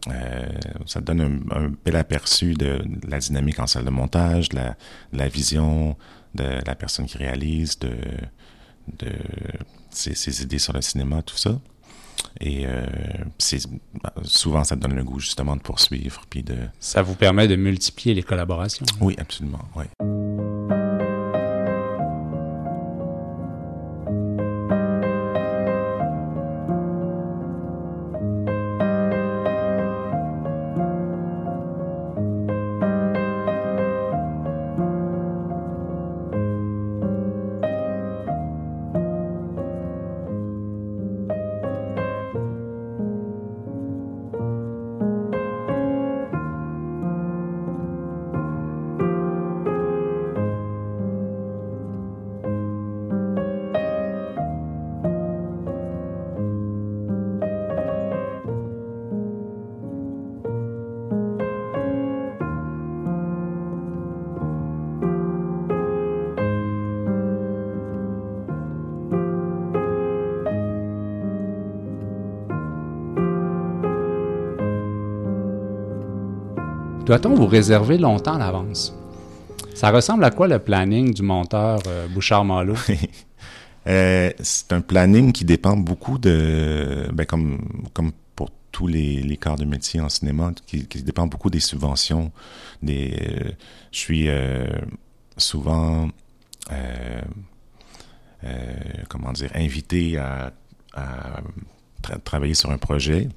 euh, 0.10 0.46
ça 0.86 1.02
donne 1.02 1.44
un, 1.52 1.72
bel 1.84 1.96
aperçu 1.96 2.54
de, 2.54 2.82
la 3.08 3.20
dynamique 3.20 3.60
en 3.60 3.68
salle 3.68 3.86
de 3.86 3.90
montage, 3.90 4.50
de 4.50 4.58
la, 4.58 4.76
la 5.14 5.28
vision 5.28 5.96
de 6.36 6.60
la 6.66 6.76
personne 6.76 7.06
qui 7.06 7.18
réalise, 7.18 7.78
de, 7.80 7.92
de 9.00 9.12
ses, 9.90 10.16
ses, 10.16 10.42
idées 10.42 10.60
sur 10.60 10.74
le 10.74 10.82
cinéma, 10.82 11.22
tout 11.22 11.38
ça. 11.38 11.60
Et 12.40 12.66
euh, 12.66 12.86
souvent, 14.24 14.64
ça 14.64 14.76
donne 14.76 14.96
le 14.96 15.04
goût 15.04 15.20
justement 15.20 15.56
de 15.56 15.62
poursuivre. 15.62 16.22
Puis 16.30 16.44
de... 16.44 16.58
Ça 16.80 17.02
vous 17.02 17.16
permet 17.16 17.48
de 17.48 17.56
multiplier 17.56 18.16
les 18.16 18.24
collaborations. 18.24 18.86
Oui, 19.00 19.16
absolument. 19.20 19.66
Oui. 19.76 19.86
Doit-on 77.12 77.36
vous 77.36 77.46
réserver 77.46 77.98
longtemps 77.98 78.36
à 78.36 78.40
l'avance? 78.40 78.96
Ça 79.74 79.92
ressemble 79.92 80.24
à 80.24 80.32
quoi 80.32 80.48
le 80.48 80.60
planning 80.60 81.14
du 81.14 81.24
monteur 81.24 81.82
euh, 81.88 82.08
Bouchard-Malo? 82.08 82.74
euh, 83.88 84.32
c'est 84.40 84.72
un 84.72 84.80
planning 84.80 85.34
qui 85.34 85.44
dépend 85.44 85.76
beaucoup 85.76 86.18
de, 86.18 87.10
ben 87.12 87.26
comme, 87.26 87.60
pour 88.34 88.50
tous 88.72 88.88
les, 88.88 89.36
corps 89.36 89.58
de 89.58 89.66
métier 89.66 90.00
en 90.00 90.08
cinéma, 90.08 90.54
qui, 90.66 90.86
dépend 91.04 91.28
beaucoup 91.28 91.50
des 91.50 91.60
subventions. 91.60 92.32
Euh, 92.88 93.52
je 93.92 94.00
suis 94.00 94.30
souvent, 95.36 96.08
comment 99.10 99.34
dire, 99.34 99.52
invité 99.54 100.18
à 100.18 100.54
travailler 102.24 102.54
sur 102.54 102.72
un 102.72 102.78
projet. 102.78 103.28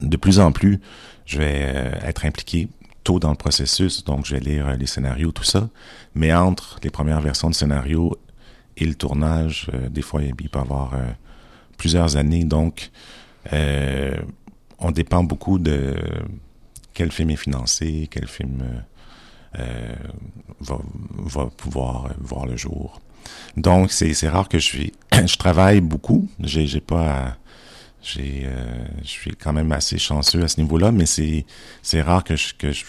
De 0.00 0.16
plus 0.16 0.40
en 0.40 0.52
plus, 0.52 0.80
je 1.26 1.38
vais 1.38 1.62
euh, 1.62 1.92
être 2.02 2.24
impliqué 2.24 2.68
tôt 3.04 3.18
dans 3.18 3.30
le 3.30 3.36
processus, 3.36 4.04
donc 4.04 4.26
je 4.26 4.34
vais 4.34 4.40
lire 4.40 4.68
euh, 4.68 4.76
les 4.76 4.86
scénarios, 4.86 5.32
tout 5.32 5.44
ça. 5.44 5.68
Mais 6.14 6.32
entre 6.32 6.78
les 6.82 6.90
premières 6.90 7.20
versions 7.20 7.50
de 7.50 7.54
scénario 7.54 8.16
et 8.76 8.84
le 8.84 8.94
tournage, 8.94 9.70
euh, 9.74 9.88
des 9.88 10.02
fois, 10.02 10.22
il 10.22 10.34
peut 10.34 10.58
y 10.58 10.62
avoir 10.62 10.94
plusieurs 11.76 12.16
années. 12.16 12.44
Donc, 12.44 12.90
on 14.80 14.90
dépend 14.90 15.24
beaucoup 15.24 15.58
de 15.58 15.94
quel 16.92 17.10
film 17.10 17.30
est 17.30 17.36
financé, 17.36 18.08
quel 18.10 18.28
film 18.28 18.62
va, 20.60 21.46
pouvoir 21.56 22.10
voir 22.20 22.46
le 22.46 22.56
jour. 22.56 23.00
Donc, 23.56 23.90
c'est 23.90 24.28
rare 24.28 24.48
que 24.48 24.58
je 24.58 24.88
je 25.26 25.36
travaille 25.36 25.80
beaucoup. 25.80 26.28
J'ai 26.40 26.80
pas 26.80 27.37
j'ai, 28.02 28.44
euh, 28.46 28.86
je 29.02 29.08
suis 29.08 29.32
quand 29.32 29.52
même 29.52 29.72
assez 29.72 29.98
chanceux 29.98 30.42
à 30.42 30.48
ce 30.48 30.60
niveau-là, 30.60 30.92
mais 30.92 31.06
c'est, 31.06 31.44
c'est 31.82 32.02
rare 32.02 32.24
que 32.24 32.36
je, 32.36 32.54
que, 32.54 32.72
je, 32.72 32.84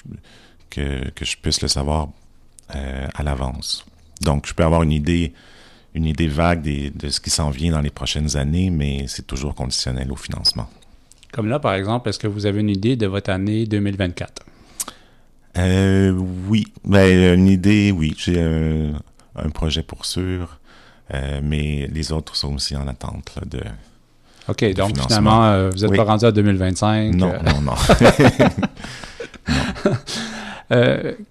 que, 0.69 1.09
que 1.09 1.25
je 1.25 1.37
puisse 1.37 1.61
le 1.61 1.67
savoir 1.67 2.09
à 2.71 3.23
l'avance. 3.23 3.83
Donc, 4.21 4.45
je 4.45 4.53
peux 4.53 4.63
avoir 4.63 4.83
une 4.83 4.91
idée, 4.91 5.33
une 5.95 6.05
idée 6.05 6.27
vague 6.27 6.61
de 6.61 7.09
ce 7.09 7.19
qui 7.19 7.31
s'en 7.31 7.49
vient 7.49 7.71
dans 7.71 7.81
les 7.81 7.89
prochaines 7.89 8.37
années, 8.37 8.69
mais 8.69 9.05
c'est 9.07 9.25
toujours 9.25 9.55
conditionnel 9.55 10.11
au 10.11 10.15
financement. 10.15 10.69
Comme 11.31 11.47
là, 11.47 11.59
par 11.59 11.73
exemple, 11.73 12.09
est-ce 12.09 12.19
que 12.19 12.27
vous 12.27 12.45
avez 12.45 12.59
une 12.59 12.69
idée 12.69 12.95
de 12.95 13.05
votre 13.05 13.29
année 13.29 13.65
2024? 13.65 14.45
Euh, 15.57 16.11
oui, 16.47 16.65
ben, 16.85 17.37
une 17.37 17.47
idée, 17.47 17.91
oui. 17.91 18.15
J'ai 18.17 18.41
un, 18.41 19.49
projet 19.53 19.83
pour 19.83 20.05
sûr, 20.05 20.59
euh, 21.13 21.39
mais 21.43 21.87
les 21.91 22.11
autres 22.11 22.35
sont 22.35 22.55
aussi 22.55 22.75
en 22.75 22.87
attente 22.87 23.37
de. 23.45 23.61
OK, 24.49 24.73
donc 24.73 24.97
finalement, 24.99 25.45
euh, 25.45 25.69
vous 25.69 25.85
n'êtes 25.85 25.95
pas 25.95 26.03
rendu 26.03 26.25
à 26.25 26.31
2025. 26.31 27.15
Non, 27.15 27.33
non, 27.43 27.61
non. 27.61 27.73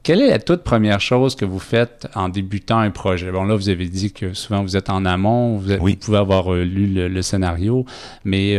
quelle 0.02 0.20
est 0.20 0.30
la 0.30 0.38
toute 0.38 0.62
première 0.62 1.00
chose 1.00 1.34
que 1.36 1.44
vous 1.44 1.58
faites 1.58 2.08
en 2.14 2.28
débutant 2.28 2.78
un 2.78 2.90
projet? 2.90 3.30
Bon, 3.30 3.44
là, 3.44 3.56
vous 3.56 3.68
avez 3.68 3.86
dit 3.86 4.12
que 4.12 4.34
souvent 4.34 4.62
vous 4.62 4.76
êtes 4.76 4.90
en 4.90 5.04
amont, 5.04 5.56
vous, 5.56 5.96
pouvez 5.96 6.18
avoir 6.18 6.52
lu 6.52 6.86
le, 6.86 7.22
scénario, 7.22 7.84
mais 8.24 8.56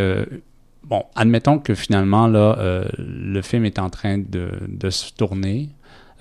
bon, 0.89 1.03
admettons 1.15 1.59
que 1.59 1.75
finalement, 1.75 2.27
là, 2.27 2.57
euh, 2.59 2.85
le 2.97 3.41
film 3.41 3.65
est 3.65 3.79
en 3.79 3.89
train 3.89 4.17
de, 4.17 4.89
se 4.89 5.13
tourner. 5.13 5.69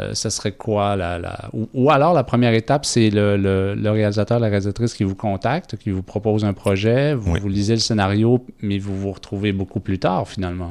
Euh, 0.00 0.14
ce 0.14 0.30
serait 0.30 0.52
quoi 0.52 0.96
la, 0.96 1.18
la 1.18 1.50
ou, 1.52 1.90
alors 1.90 2.14
la 2.14 2.24
première 2.24 2.54
étape, 2.54 2.84
c'est 2.84 3.10
le, 3.10 3.36
le, 3.36 3.90
réalisateur, 3.90 4.38
la 4.38 4.48
réalisatrice 4.48 4.94
qui 4.94 5.04
vous 5.04 5.16
contacte, 5.16 5.76
qui 5.76 5.90
vous 5.90 6.02
propose 6.02 6.44
un 6.44 6.52
projet, 6.52 7.14
vous, 7.14 7.34
vous 7.40 7.48
lisez 7.48 7.74
le 7.74 7.80
scénario, 7.80 8.44
mais 8.60 8.78
vous 8.78 8.96
vous 8.96 9.12
retrouvez 9.12 9.52
beaucoup 9.52 9.80
plus 9.80 9.98
tard 9.98 10.28
finalement. 10.28 10.70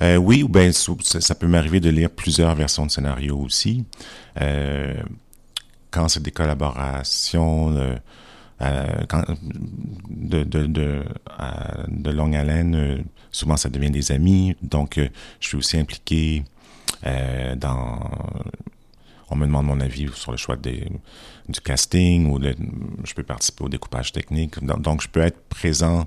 Euh, 0.00 0.16
oui, 0.16 0.42
ou 0.42 0.48
bien 0.48 0.70
ça, 0.72 1.34
peut 1.34 1.46
m'arriver 1.46 1.80
de 1.80 1.90
lire 1.90 2.10
plusieurs 2.10 2.54
versions 2.54 2.86
de 2.86 2.90
scénario 2.90 3.36
aussi. 3.38 3.84
quand 5.90 6.08
c'est 6.08 6.22
des 6.22 6.30
collaborations, 6.30 7.74
de, 10.10 10.44
de, 10.44 10.66
de, 10.66 11.02
de, 11.88 12.10
longue 12.10 12.36
haleine, 12.36 12.74
euh, 12.74 12.98
souvent 13.30 13.56
ça 13.56 13.68
devient 13.68 13.90
des 13.90 14.12
amis. 14.12 14.56
Donc, 14.62 14.98
euh, 14.98 15.08
je 15.40 15.48
suis 15.48 15.56
aussi 15.56 15.78
impliqué 15.78 16.44
euh. 17.04 17.54
On 19.30 19.36
me 19.36 19.46
demande 19.46 19.66
mon 19.66 19.80
avis 19.80 20.08
sur 20.14 20.30
le 20.30 20.36
choix 20.36 20.56
des, 20.56 20.86
du 21.48 21.60
casting 21.60 22.30
ou 22.30 22.38
je 22.42 23.14
peux 23.14 23.22
participer 23.22 23.64
au 23.64 23.68
découpage 23.70 24.12
technique. 24.12 24.62
Donc, 24.62 25.00
je 25.00 25.08
peux 25.08 25.20
être 25.20 25.40
présent, 25.48 26.06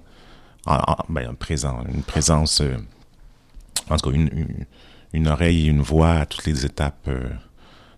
en, 0.67 0.95
ben, 1.09 1.31
une 1.31 2.03
présence, 2.03 2.61
en 3.89 3.97
tout 3.97 4.11
cas, 4.11 4.17
une, 5.13 5.27
oreille 5.27 5.65
et 5.65 5.69
une 5.69 5.81
voix 5.81 6.11
à 6.11 6.25
toutes 6.27 6.45
les 6.45 6.65
étapes 6.67 7.09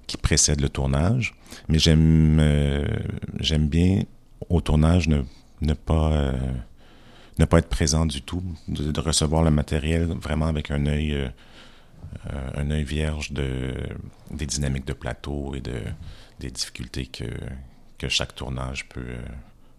qui 0.05 0.15
précèdent 0.15 0.61
le 0.61 0.69
tournage. 0.69 1.35
Mais 1.67 1.77
j'aime 1.79 3.67
bien 3.67 4.03
au 4.49 4.61
tournage 4.61 5.07
ne, 5.07 5.73
pas 5.73 6.11
euh, 6.11 6.33
ne 7.39 7.45
pas 7.45 7.59
être 7.59 7.69
présent 7.69 8.05
du 8.05 8.21
tout, 8.21 8.43
de, 8.67 8.99
recevoir 8.99 9.43
le 9.43 9.51
matériel 9.51 10.05
vraiment 10.21 10.47
avec 10.47 10.71
un 10.71 10.85
œil 10.85 11.13
euh, 11.13 11.29
un 12.55 12.71
œil 12.71 12.83
vierge 12.83 13.31
de 13.31 13.73
des 14.31 14.45
dynamiques 14.45 14.85
de 14.85 14.93
plateau 14.93 15.53
et 15.55 15.61
de 15.61 15.79
des 16.39 16.51
difficultés 16.51 17.05
que, 17.05 17.25
que 17.97 18.09
chaque 18.09 18.35
tournage 18.35 18.87
peut 18.89 19.17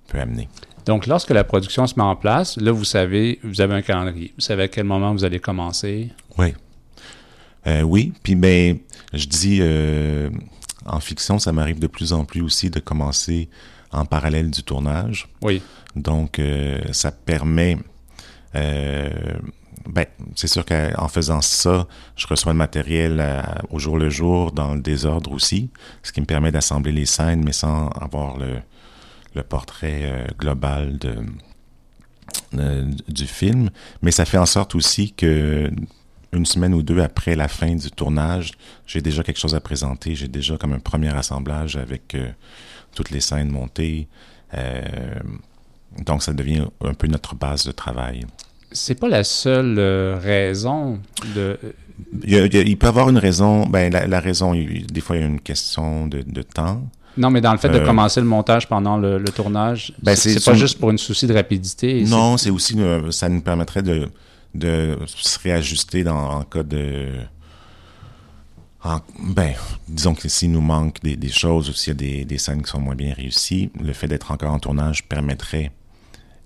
peut 0.08 0.18
amener. 0.18 0.48
Donc, 0.86 1.06
lorsque 1.06 1.30
la 1.30 1.44
production 1.44 1.86
se 1.86 1.94
met 1.96 2.02
en 2.02 2.16
place, 2.16 2.56
là, 2.56 2.72
vous 2.72 2.84
savez, 2.84 3.38
vous 3.42 3.60
avez 3.60 3.74
un 3.74 3.82
calendrier. 3.82 4.32
Vous 4.36 4.40
savez 4.40 4.62
à 4.64 4.68
quel 4.68 4.84
moment 4.84 5.12
vous 5.12 5.24
allez 5.24 5.38
commencer. 5.38 6.10
Oui. 6.38 6.54
Euh, 7.66 7.82
oui. 7.82 8.14
Puis, 8.22 8.34
ben, 8.34 8.78
je 9.12 9.26
dis, 9.26 9.60
en 10.86 11.00
fiction, 11.00 11.38
ça 11.38 11.52
m'arrive 11.52 11.78
de 11.78 11.88
plus 11.88 12.14
en 12.14 12.24
plus 12.24 12.40
aussi 12.40 12.70
de 12.70 12.80
commencer 12.80 13.50
en 13.92 14.06
parallèle 14.06 14.50
du 14.50 14.62
tournage. 14.62 15.28
Oui. 15.42 15.62
Donc, 15.94 16.38
euh, 16.38 16.80
ça 16.92 17.12
permet... 17.12 17.76
Euh, 19.86 19.90
ben, 19.90 20.06
c'est 20.34 20.48
sûr 20.48 20.64
qu'en 20.64 21.08
faisant 21.08 21.40
ça, 21.40 21.86
je 22.16 22.26
reçois 22.26 22.52
le 22.52 22.58
matériel 22.58 23.18
euh, 23.20 23.42
au 23.70 23.78
jour 23.78 23.98
le 23.98 24.10
jour, 24.10 24.52
dans 24.52 24.74
le 24.74 24.80
désordre 24.80 25.32
aussi, 25.32 25.70
ce 26.02 26.12
qui 26.12 26.20
me 26.20 26.26
permet 26.26 26.52
d'assembler 26.52 26.92
les 26.92 27.06
scènes, 27.06 27.44
mais 27.44 27.52
sans 27.52 27.88
avoir 27.88 28.38
le, 28.38 28.60
portrait 29.48 30.26
global 30.36 30.98
de, 30.98 31.14
du 33.08 33.24
film. 33.24 33.70
Mais 34.02 34.10
ça 34.10 34.24
fait 34.24 34.36
en 34.36 34.46
sorte 34.46 34.74
aussi 34.74 35.12
que 35.12 35.70
une 36.32 36.44
semaine 36.44 36.74
ou 36.74 36.82
deux 36.82 37.00
après 37.00 37.36
la 37.36 37.46
fin 37.46 37.72
du 37.76 37.88
tournage, 37.92 38.50
j'ai 38.84 39.00
déjà 39.00 39.22
quelque 39.22 39.38
chose 39.38 39.54
à 39.54 39.60
présenter. 39.60 40.16
J'ai 40.16 40.26
déjà 40.26 40.56
comme 40.56 40.72
un 40.72 40.80
premier 40.80 41.14
assemblage 41.14 41.76
avec 41.76 42.16
toutes 42.94 43.10
les 43.10 43.20
scènes 43.20 43.50
montées. 43.50 44.08
Euh, 44.54 44.82
donc, 46.04 46.22
ça 46.22 46.32
devient 46.32 46.66
un 46.84 46.94
peu 46.94 47.06
notre 47.06 47.34
base 47.34 47.64
de 47.64 47.72
travail. 47.72 48.26
C'est 48.70 48.98
pas 48.98 49.08
la 49.08 49.24
seule 49.24 49.76
euh, 49.78 50.18
raison 50.20 51.00
de. 51.34 51.58
Il, 52.24 52.76
peut 52.78 52.86
y 52.86 52.88
avoir 52.88 53.08
une 53.08 53.18
raison. 53.18 53.66
Ben, 53.66 53.92
la, 53.92 54.20
raison, 54.20 54.52
des 54.52 55.00
fois, 55.00 55.16
il 55.16 55.20
y 55.20 55.24
a 55.24 55.26
une 55.26 55.40
question 55.40 56.06
de, 56.06 56.42
temps. 56.42 56.82
Non, 57.16 57.30
mais 57.30 57.40
dans 57.40 57.52
le 57.52 57.58
fait 57.58 57.68
de 57.68 57.78
euh, 57.78 57.84
commencer 57.84 58.20
le 58.20 58.26
montage 58.26 58.68
pendant 58.68 58.96
le, 58.96 59.22
tournage, 59.24 59.92
ben 60.02 60.14
c'est 60.14 60.42
pas 60.44 60.54
juste 60.54 60.78
pour 60.78 60.90
une 60.90 60.98
souci 60.98 61.26
de 61.26 61.34
rapidité. 61.34 62.04
Non, 62.04 62.36
c'est 62.36 62.50
aussi, 62.50 62.78
ça 63.10 63.28
nous 63.28 63.40
permettrait 63.40 63.82
de, 63.82 64.08
de 64.54 64.96
se 65.06 65.38
réajuster 65.40 66.04
dans, 66.04 66.38
en 66.38 66.42
cas 66.42 66.62
de, 66.62 67.08
ben, 69.20 69.54
disons 69.88 70.14
que 70.14 70.28
s'il 70.28 70.52
nous 70.52 70.60
manque 70.60 71.02
des, 71.02 71.28
choses 71.28 71.68
ou 71.68 71.72
s'il 71.72 71.90
y 71.90 71.90
a 71.90 71.94
des, 71.94 72.24
des, 72.24 72.38
scènes 72.38 72.62
qui 72.62 72.70
sont 72.70 72.80
moins 72.80 72.94
bien 72.94 73.12
réussies, 73.12 73.70
le 73.80 73.92
fait 73.92 74.08
d'être 74.08 74.30
encore 74.30 74.52
en 74.52 74.58
tournage 74.58 75.08
permettrait 75.08 75.72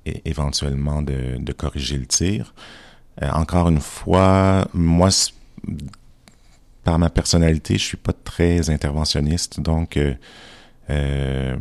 éventuellement 0.05 1.03
de, 1.03 1.53
corriger 1.53 1.99
le 1.99 2.07
tir. 2.07 2.55
Euh, 3.23 3.31
encore 3.31 3.69
une 3.69 3.81
fois, 3.81 4.67
moi, 4.73 5.11
par 6.85 6.99
ma 6.99 7.11
personnalité, 7.11 7.75
je 7.75 7.85
suis 7.85 7.97
pas 7.97 8.13
très 8.13 8.71
interventionniste, 8.71 9.61
donc 9.61 9.97
euh, 9.97 10.15
euh, 10.91 11.57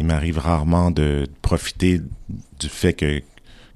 il 0.00 0.06
m'arrive 0.06 0.38
rarement 0.38 0.90
de 0.90 1.26
profiter 1.42 2.00
du 2.58 2.68
fait 2.68 2.94
que 2.94 3.22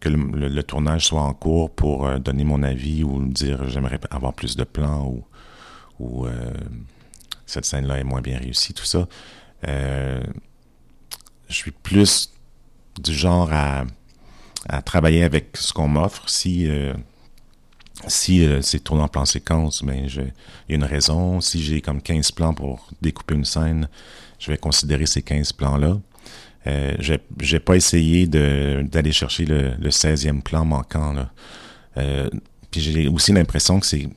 que 0.00 0.08
le, 0.08 0.62
tournage 0.64 1.06
soit 1.06 1.22
en 1.22 1.32
cours 1.32 1.70
pour 1.70 2.10
donner 2.18 2.42
mon 2.42 2.64
avis 2.64 3.04
ou 3.04 3.24
dire 3.24 3.68
j'aimerais 3.68 4.00
avoir 4.10 4.32
plus 4.32 4.56
de 4.56 4.64
plans 4.64 5.06
ou, 5.06 5.24
ou 6.00 6.26
cette 7.46 7.64
scène-là 7.64 8.00
est 8.00 8.04
moins 8.04 8.20
bien 8.20 8.36
réussie, 8.36 8.74
tout 8.74 8.84
ça. 8.84 9.06
Je 9.62 10.24
suis 11.48 11.70
plus 11.70 12.32
du 13.00 13.14
genre 13.14 13.52
à, 13.52 13.84
à 14.68 14.82
travailler 14.82 15.22
avec 15.22 15.56
ce 15.56 15.72
qu'on 15.72 15.88
m'offre. 15.88 16.28
Si 16.28 16.68
si 18.08 18.44
c'est 18.62 18.80
tourné 18.80 19.02
en 19.02 19.08
plan 19.08 19.24
séquence, 19.24 19.84
ben, 19.84 20.06
il 20.06 20.14
y 20.68 20.72
a 20.72 20.74
une 20.74 20.84
raison. 20.84 21.40
Si 21.40 21.62
j'ai 21.62 21.80
comme 21.80 22.02
15 22.02 22.32
plans 22.32 22.54
pour 22.54 22.88
découper 23.00 23.34
une 23.34 23.44
scène, 23.44 23.88
je 24.38 24.50
vais 24.50 24.58
considérer 24.58 25.06
ces 25.06 25.22
15 25.22 25.52
plans-là. 25.52 25.98
Euh, 26.66 26.94
j'ai 27.40 27.60
pas 27.60 27.74
essayé 27.74 28.26
d'aller 28.26 29.12
chercher 29.12 29.44
le, 29.44 29.74
le 29.80 29.90
16e 29.90 30.42
plan 30.42 30.64
manquant. 30.64 31.14
Euh, 31.96 32.28
puis 32.70 32.80
j'ai 32.80 33.08
aussi 33.08 33.32
l'impression 33.32 33.80
que 33.80 33.86
c'est 33.86 34.08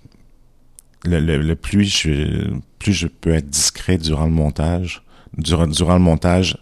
le, 1.03 1.19
le, 1.19 1.55
plus 1.55 1.85
je 1.85 2.53
plus 2.79 2.93
je 2.93 3.07
peux 3.07 3.33
être 3.33 3.49
discret 3.49 3.97
durant 3.97 4.25
le 4.25 4.31
montage, 4.31 5.03
durant, 5.37 5.67
durant 5.67 5.93
le 5.93 5.99
montage 5.99 6.57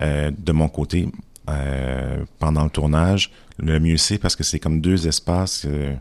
euh, 0.00 0.30
de 0.36 0.52
mon 0.52 0.68
côté 0.68 1.08
euh, 1.48 2.24
pendant 2.38 2.64
le 2.64 2.70
tournage, 2.70 3.30
le 3.58 3.80
mieux 3.80 3.96
c'est 3.96 4.18
parce 4.18 4.36
que 4.36 4.44
c'est 4.44 4.58
comme 4.58 4.80
deux 4.80 5.06
espaces 5.06 5.64
euh, 5.66 5.94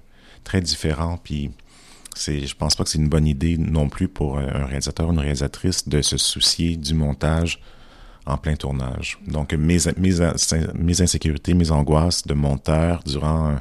très 0.43 0.61
différents. 0.61 1.17
Puis 1.17 1.51
c'est, 2.15 2.45
je 2.45 2.55
pense 2.55 2.75
pas 2.75 2.83
que 2.83 2.89
c'est 2.89 2.97
une 2.97 3.09
bonne 3.09 3.27
idée 3.27 3.57
non 3.57 3.89
plus 3.89 4.07
pour 4.07 4.39
un 4.39 4.65
réalisateur 4.65 5.07
ou 5.07 5.11
une 5.13 5.19
réalisatrice 5.19 5.87
de 5.87 6.01
se 6.01 6.17
soucier 6.17 6.75
du 6.75 6.93
montage 6.93 7.59
en 8.27 8.37
plein 8.37 8.55
tournage. 8.55 9.17
Donc, 9.25 9.53
mes, 9.53 9.77
mes, 9.97 10.11
mes 10.75 11.01
insécurités, 11.01 11.53
mes 11.53 11.71
angoisses 11.71 12.27
de 12.27 12.33
monteur 12.33 13.01
durant 13.05 13.55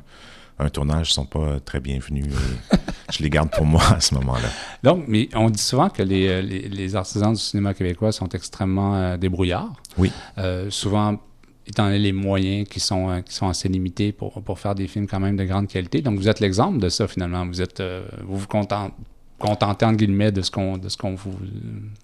un, 0.59 0.68
tournage 0.70 1.12
sont 1.12 1.25
pas 1.25 1.61
très 1.61 1.81
bienvenues. 1.81 2.25
je 3.12 3.22
les 3.22 3.31
garde 3.31 3.51
pour 3.51 3.64
moi 3.64 3.83
à 3.94 4.01
ce 4.01 4.14
moment-là. 4.14 4.49
Donc, 4.83 5.05
mais 5.07 5.29
on 5.35 5.51
dit 5.51 5.62
souvent 5.62 5.88
que 5.88 6.03
les, 6.03 6.29
euh, 6.29 6.42
les, 6.42 6.96
artisans 6.96 7.33
du 7.33 7.40
cinéma 7.40 7.75
québécois 7.75 8.11
sont 8.11 8.29
extrêmement 8.31 8.96
euh, 8.96 9.16
débrouillards. 9.16 9.72
Oui. 9.99 10.11
Euh, 10.38 10.68
souvent, 10.70 11.20
étant 11.66 11.87
donné 11.87 11.98
les 11.98 12.12
moyens 12.12 12.68
qui 12.68 12.81
sont, 12.81 13.22
qui 13.24 13.35
sont 13.35 13.48
assez 13.48 13.68
limités 13.68 14.12
pour, 14.12 14.42
pour 14.42 14.59
faire 14.59 14.74
des 14.74 14.87
films 14.87 15.07
quand 15.07 15.20
même 15.20 15.37
de 15.37 15.44
grande 15.44 15.68
qualité. 15.68 16.00
Donc, 16.00 16.18
vous 16.18 16.29
êtes 16.29 16.40
l'exemple 16.40 16.79
de 16.79 16.88
ça, 16.88 17.09
finalement. 17.09 17.46
Vous 17.46 17.61
êtes, 17.61 17.83
vous 18.24 18.38
vous 18.38 18.46
contentez 18.46 18.92
contenté 19.38 19.85
en 19.85 19.92
guillemets 19.92 20.33
de 20.33 20.42
ce 20.42 20.50
qu'on 20.50 20.79
de 20.79 20.88
ce 20.88 20.96
qu'on 20.96 21.14
vous 21.14 21.35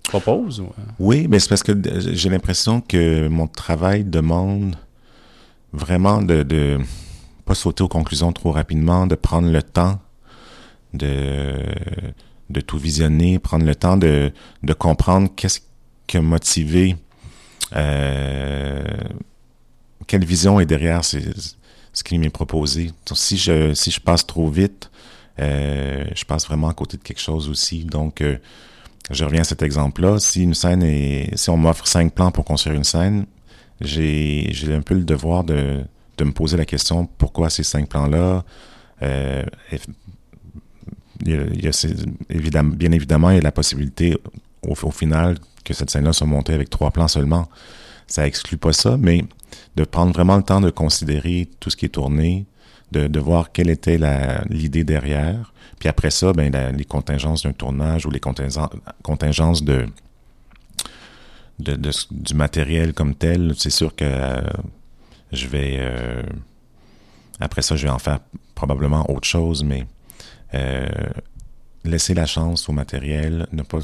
propose 0.02 0.60
euh? 0.60 0.82
Oui, 0.98 1.26
mais 1.28 1.38
c'est 1.38 1.48
parce 1.48 1.62
que 1.62 1.72
j'ai 2.12 2.28
l'impression 2.28 2.80
que 2.80 3.28
mon 3.28 3.46
travail 3.46 4.04
demande 4.04 4.76
vraiment 5.72 6.20
de, 6.20 6.42
de 6.42 6.78
pas 7.44 7.54
sauter 7.54 7.82
aux 7.82 7.88
conclusions 7.88 8.32
trop 8.32 8.52
rapidement, 8.52 9.06
de 9.06 9.14
prendre 9.14 9.50
le 9.50 9.62
temps 9.62 9.98
de 10.92 11.54
de 12.50 12.60
tout 12.60 12.76
visionner, 12.76 13.38
prendre 13.38 13.64
le 13.64 13.74
temps 13.74 13.96
de, 13.96 14.30
de 14.62 14.72
comprendre 14.74 15.30
qu'est-ce 15.34 15.60
qui 16.06 16.18
a 16.18 16.20
motivé, 16.20 16.96
euh, 17.74 18.84
quelle 20.12 20.26
vision 20.26 20.60
est 20.60 20.66
derrière 20.66 21.06
ce, 21.06 21.16
qui 22.04 22.18
m'est 22.18 22.28
proposé. 22.28 22.90
Si 23.14 23.38
je 23.38 23.72
si 23.72 23.90
je 23.90 23.98
passe 23.98 24.26
trop 24.26 24.46
vite, 24.46 24.90
euh, 25.38 26.04
je 26.14 26.26
passe 26.26 26.46
vraiment 26.46 26.68
à 26.68 26.74
côté 26.74 26.98
de 26.98 27.02
quelque 27.02 27.22
chose 27.22 27.48
aussi. 27.48 27.86
Donc, 27.86 28.20
euh, 28.20 28.36
je 29.10 29.24
reviens 29.24 29.40
à 29.40 29.44
cet 29.44 29.62
exemple-là. 29.62 30.18
Si 30.18 30.42
une 30.42 30.52
scène 30.52 30.82
si 31.34 31.48
on 31.48 31.56
m'offre 31.56 31.86
cinq 31.86 32.12
plans 32.12 32.30
pour 32.30 32.44
construire 32.44 32.76
une 32.76 32.84
scène, 32.84 33.24
j'ai 33.80 34.48
j'ai 34.52 34.74
un 34.74 34.82
peu 34.82 34.92
le 34.92 35.04
devoir 35.04 35.44
de 35.44 35.80
de 36.18 36.24
me 36.24 36.32
poser 36.32 36.58
la 36.58 36.66
question 36.66 37.06
pourquoi 37.16 37.48
ces 37.48 37.62
cinq 37.62 37.88
plans-là. 37.88 38.44
Euh, 39.00 39.44
il 41.24 41.64
y 41.64 41.68
a, 41.68 41.86
évidemment, 42.28 42.74
bien 42.76 42.92
évidemment, 42.92 43.30
il 43.30 43.36
y 43.36 43.38
a 43.38 43.42
la 43.42 43.52
possibilité 43.52 44.14
au, 44.60 44.74
au 44.74 44.90
final 44.90 45.38
que 45.64 45.72
cette 45.72 45.88
scène-là 45.88 46.12
soit 46.12 46.26
montée 46.26 46.52
avec 46.52 46.68
trois 46.68 46.90
plans 46.90 47.08
seulement. 47.08 47.48
Ça 48.06 48.26
exclut 48.26 48.58
pas 48.58 48.74
ça, 48.74 48.98
mais 48.98 49.24
de 49.76 49.84
prendre 49.84 50.12
vraiment 50.12 50.36
le 50.36 50.42
temps 50.42 50.60
de 50.60 50.70
considérer 50.70 51.48
tout 51.60 51.70
ce 51.70 51.76
qui 51.76 51.86
est 51.86 51.90
tourné, 51.90 52.46
de, 52.92 53.20
voir 53.20 53.52
quelle 53.52 53.70
était 53.70 53.98
l'idée 54.48 54.84
derrière. 54.84 55.52
Puis 55.78 55.88
après 55.88 56.10
ça, 56.10 56.32
ben, 56.32 56.52
les 56.76 56.84
contingences 56.84 57.42
d'un 57.42 57.52
tournage 57.52 58.06
ou 58.06 58.10
les 58.10 58.20
contingences, 58.20 59.64
de, 59.64 59.86
du 61.58 62.34
matériel 62.34 62.92
comme 62.92 63.14
tel, 63.14 63.54
c'est 63.56 63.70
sûr 63.70 63.94
que 63.94 64.04
euh, 64.04 64.40
je 65.32 65.46
vais... 65.46 65.78
euh, 65.80 66.22
après 67.40 67.62
ça, 67.62 67.76
je 67.76 67.84
vais 67.84 67.92
en 67.92 67.98
faire 67.98 68.20
probablement 68.54 69.10
autre 69.10 69.26
chose, 69.26 69.64
mais 69.64 69.86
euh, 70.54 70.86
laisser 71.84 72.14
la 72.14 72.26
chance 72.26 72.68
au 72.68 72.72
matériel, 72.72 73.46
ne 73.52 73.62
pas, 73.62 73.78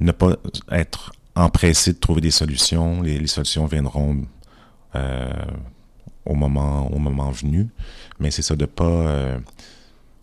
ne 0.00 0.12
pas 0.12 0.36
être 0.70 1.12
empressé 1.36 1.92
de 1.92 1.98
trouver 1.98 2.20
des 2.22 2.30
solutions. 2.32 3.02
Les, 3.02 3.26
solutions 3.26 3.66
viendront 3.66 4.24
euh, 4.96 5.28
au 6.24 6.34
moment 6.34 6.90
au 6.92 6.98
moment 6.98 7.30
venu, 7.30 7.68
mais 8.18 8.30
c'est 8.30 8.42
ça 8.42 8.56
de 8.56 8.64
pas, 8.64 8.84
euh, 8.84 9.38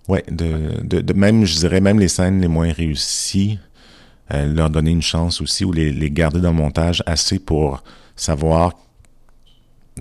ouais, 0.10 0.24
de, 0.30 0.82
de, 0.84 1.14
même, 1.14 1.46
je 1.46 1.56
dirais 1.60 1.80
même 1.80 2.00
les 2.00 2.08
scènes 2.10 2.42
les 2.42 2.48
moins 2.48 2.74
réussies, 2.74 3.60
euh, 4.34 4.52
leur 4.54 4.70
donner 4.70 4.92
une 4.92 5.02
chance 5.02 5.40
aussi 5.40 5.64
ou 5.64 5.72
les, 5.72 5.92
les 5.92 6.10
garder 6.12 6.42
dans 6.42 6.52
le 6.52 6.58
montage 6.58 7.04
assez 7.06 7.40
pour 7.40 7.84
savoir 8.16 8.74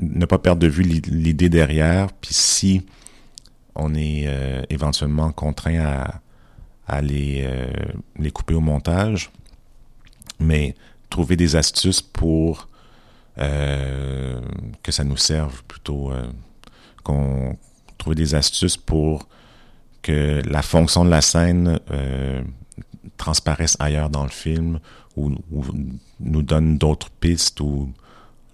ne 0.00 0.24
pas 0.24 0.38
perdre 0.38 0.60
de 0.62 0.68
vue 0.68 0.82
l'i- 0.82 1.02
l'idée 1.06 1.50
derrière, 1.50 2.10
puis 2.12 2.32
si 2.34 2.86
on 3.74 3.94
est 3.94 4.28
éventuellement 4.68 5.32
contraint 5.32 5.80
à, 5.80 6.20
à 6.86 7.00
les, 7.00 7.48
les 8.18 8.30
couper 8.30 8.52
au 8.54 8.60
montage, 8.60 9.30
mais 10.38 10.74
trouver 11.12 11.36
des 11.36 11.54
astuces 11.56 12.02
pour 12.02 12.68
euh, 13.38 14.40
que 14.82 14.92
ça 14.92 15.04
nous 15.04 15.16
serve 15.16 15.62
plutôt, 15.64 16.10
euh, 16.10 16.24
qu'on 17.04 17.56
trouver 17.98 18.16
des 18.16 18.34
astuces 18.34 18.76
pour 18.76 19.28
que 20.02 20.42
la 20.46 20.62
fonction 20.62 21.04
de 21.04 21.10
la 21.10 21.20
scène 21.20 21.78
euh, 21.90 22.42
transparaisse 23.16 23.76
ailleurs 23.78 24.10
dans 24.10 24.24
le 24.24 24.30
film 24.30 24.80
ou, 25.16 25.30
ou 25.52 25.64
nous 26.20 26.42
donne 26.42 26.78
d'autres 26.78 27.10
pistes 27.10 27.60
ou 27.60 27.92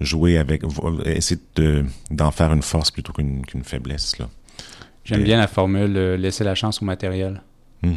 jouer 0.01 0.37
avec, 0.39 0.63
essayer 1.05 1.41
de- 1.57 1.85
d'en 2.11 2.31
faire 2.31 2.53
une 2.53 2.63
force 2.63 2.91
plutôt 2.91 3.13
qu'une 3.13 3.45
qu'une 3.47 3.65
faiblesse. 3.65 4.19
Là. 4.19 4.29
J'aime 5.05 5.25
bien 5.25 5.39
la 5.39 5.49
formule 5.49 5.97
euh, 5.97 6.17
laisser 6.17 6.45
la 6.45 6.55
chance 6.55 6.83
au 6.83 6.85
matériel. 6.85 7.43
Hmm. 7.83 7.95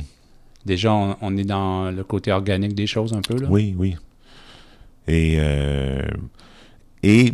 Déjà, 0.66 0.94
on, 0.94 1.18
on 1.22 1.38
est 1.38 1.44
dans 1.44 1.92
le 1.92 2.04
côté 2.04 2.32
organique 2.32 2.74
des 2.76 2.88
choses 2.88 3.14
un 3.14 3.22
peu. 3.22 3.38
Là. 3.38 3.48
Oui, 3.50 3.76
oui. 3.78 3.98
Et, 5.12 5.36
euh, 5.40 6.08
et 7.04 7.34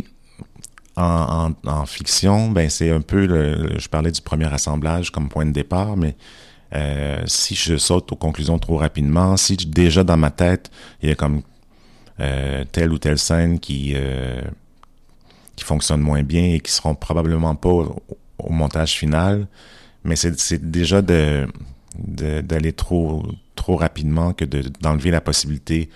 en, 0.95 1.53
fiction, 1.85 2.49
ben 2.49 2.71
c'est 2.71 2.89
un 2.89 3.01
peu, 3.01 3.27
je 3.77 3.87
parlais 3.87 4.11
du 4.11 4.21
premier 4.21 4.51
assemblage 4.51 5.11
comme 5.11 5.29
point 5.29 5.45
de 5.45 5.51
départ, 5.51 5.95
mais 5.95 6.15
euh, 6.73 7.21
si 7.27 7.53
je 7.53 7.77
saute 7.77 8.11
aux 8.11 8.15
conclusions 8.15 8.57
trop 8.57 8.77
rapidement, 8.77 9.37
si 9.37 9.55
déjà 9.57 10.03
dans 10.03 10.17
ma 10.17 10.31
tête, 10.31 10.71
il 11.03 11.09
y 11.09 11.11
a 11.11 11.15
comme 11.15 11.43
euh, 12.19 12.65
telle 12.71 12.91
ou 12.91 12.97
telle 12.97 13.19
scène 13.19 13.59
qui, 13.59 13.95
qui 15.55 15.63
fonctionne 15.63 16.01
moins 16.01 16.23
bien 16.23 16.55
et 16.55 16.59
qui 16.59 16.71
seront 16.71 16.95
probablement 16.95 17.53
pas 17.53 17.69
au, 17.69 18.49
montage 18.49 18.93
final, 18.93 19.47
mais 20.03 20.15
c'est 20.15 20.71
déjà 20.71 21.01
de 21.03 21.47
d'aller 21.99 22.73
trop 22.73 23.23
trop 23.55 23.75
rapidement 23.75 24.31
que 24.33 24.45
de- 24.45 24.71
d'enlever 24.81 25.09
la 25.09 25.21
possibilité 25.21 25.89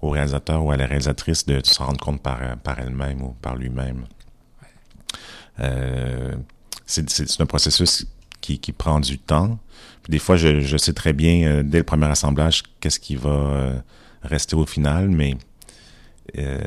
au 0.00 0.10
réalisateur 0.10 0.64
ou 0.64 0.70
à 0.70 0.76
la 0.76 0.86
réalisatrice 0.86 1.44
de 1.46 1.60
se 1.64 1.78
rendre 1.82 1.98
compte 2.00 2.22
par, 2.22 2.38
par 2.58 2.78
elle-même 2.78 3.22
ou 3.22 3.30
par 3.42 3.56
lui-même. 3.56 4.04
Euh, 5.60 6.34
c'est 6.86 7.40
un 7.40 7.46
processus 7.46 8.06
qui, 8.40 8.58
qui 8.58 8.72
prend 8.72 9.00
du 9.00 9.18
temps. 9.18 9.58
Puis 10.02 10.12
des 10.12 10.18
fois, 10.18 10.36
je, 10.36 10.60
je 10.60 10.76
sais 10.76 10.92
très 10.92 11.12
bien, 11.12 11.46
euh, 11.48 11.62
dès 11.62 11.78
le 11.78 11.84
premier 11.84 12.06
assemblage, 12.06 12.62
qu'est-ce 12.80 13.00
qui 13.00 13.16
va 13.16 13.30
euh, 13.30 13.78
rester 14.22 14.54
au 14.56 14.66
final, 14.66 15.08
mais 15.08 15.36
euh, 16.38 16.58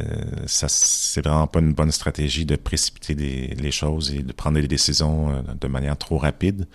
ça 0.47 0.67
c'est 0.67 1.23
vraiment 1.23 1.47
pas 1.47 1.59
une 1.59 1.73
bonne 1.73 1.91
stratégie 1.91 2.45
de 2.45 2.55
précipiter 2.55 3.13
des- 3.15 3.55
les 3.59 3.71
choses 3.71 4.11
et 4.11 4.23
de 4.23 4.33
prendre 4.33 4.59
des 4.59 4.67
décisions 4.67 5.31
euh, 5.31 5.41
de 5.59 5.67
manière 5.67 5.97
trop 5.97 6.17
rapide. 6.17 6.67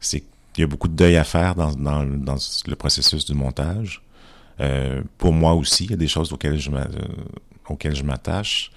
C'est 0.00 0.22
il 0.56 0.62
y 0.62 0.64
a 0.64 0.66
beaucoup 0.66 0.88
de 0.88 0.94
deuil 0.94 1.16
à 1.16 1.22
faire 1.22 1.54
dans, 1.54 1.72
dans, 1.72 2.04
dans 2.04 2.36
le 2.66 2.74
processus 2.74 3.24
du 3.24 3.32
montage. 3.34 4.02
Euh, 4.60 5.02
pour 5.18 5.32
moi 5.32 5.54
aussi, 5.54 5.84
il 5.84 5.90
y 5.90 5.94
a 5.94 5.96
des 5.96 6.08
choses 6.08 6.32
auxquelles 6.32 6.58
je 6.58 6.70
euh, 6.70 8.02
m'attache. 8.04 8.70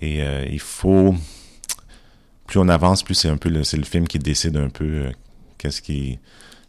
Et 0.00 0.22
euh, 0.22 0.44
il 0.50 0.58
faut 0.60 1.14
plus 2.46 2.58
on 2.58 2.68
avance, 2.68 3.02
plus 3.02 3.14
c'est 3.14 3.28
un 3.28 3.36
peu 3.36 3.48
le, 3.48 3.60
le 3.60 3.84
film 3.84 4.06
qui 4.06 4.18
décide 4.18 4.56
un 4.56 4.68
peu 4.68 4.84
euh, 4.84 5.10
qu'est-ce 5.58 5.80
qui 5.80 6.18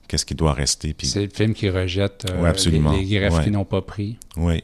qu'est-ce 0.08 0.26
qui 0.26 0.36
doit 0.36 0.54
rester. 0.54 0.94
Puis, 0.94 1.08
C'est 1.08 1.24
le 1.24 1.30
film 1.34 1.54
qui 1.54 1.70
rejette 1.70 2.26
euh, 2.30 2.42
Ouais, 2.44 2.54
les, 2.66 2.72
les 3.02 3.06
greffes 3.20 3.34
Ouais. 3.34 3.44
qui 3.46 3.52
n'ont 3.52 3.66
pas 3.66 3.82
pris. 3.82 4.18
oui. 4.38 4.64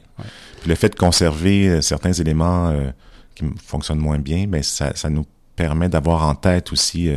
Puis 0.60 0.68
le 0.68 0.74
fait 0.76 0.90
de 0.90 0.94
conserver 0.94 1.80
certains 1.82 2.12
éléments 2.12 2.72
qui 3.34 3.44
fonctionnent 3.64 3.98
moins 3.98 4.18
bien, 4.18 4.46
ben 4.46 4.62
ça, 4.62 4.94
ça 4.94 5.08
nous 5.10 5.26
permet 5.56 5.88
d'avoir 5.88 6.28
en 6.28 6.34
tête 6.34 6.70
aussi 6.72 7.10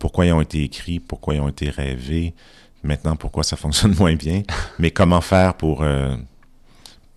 pourquoi 0.00 0.26
ils 0.26 0.32
ont 0.32 0.40
été 0.40 0.62
écrits, 0.64 0.98
pourquoi 1.00 1.36
ils 1.36 1.40
ont 1.40 1.48
été 1.48 1.70
rêvés, 1.70 2.34
maintenant 2.82 3.16
pourquoi 3.16 3.42
ça 3.44 3.56
fonctionne 3.56 3.94
moins 3.98 4.14
bien, 4.14 4.42
mais 4.78 4.90
comment 4.90 5.20
faire 5.20 5.54
pour 5.54 5.82
euh, 5.82 6.16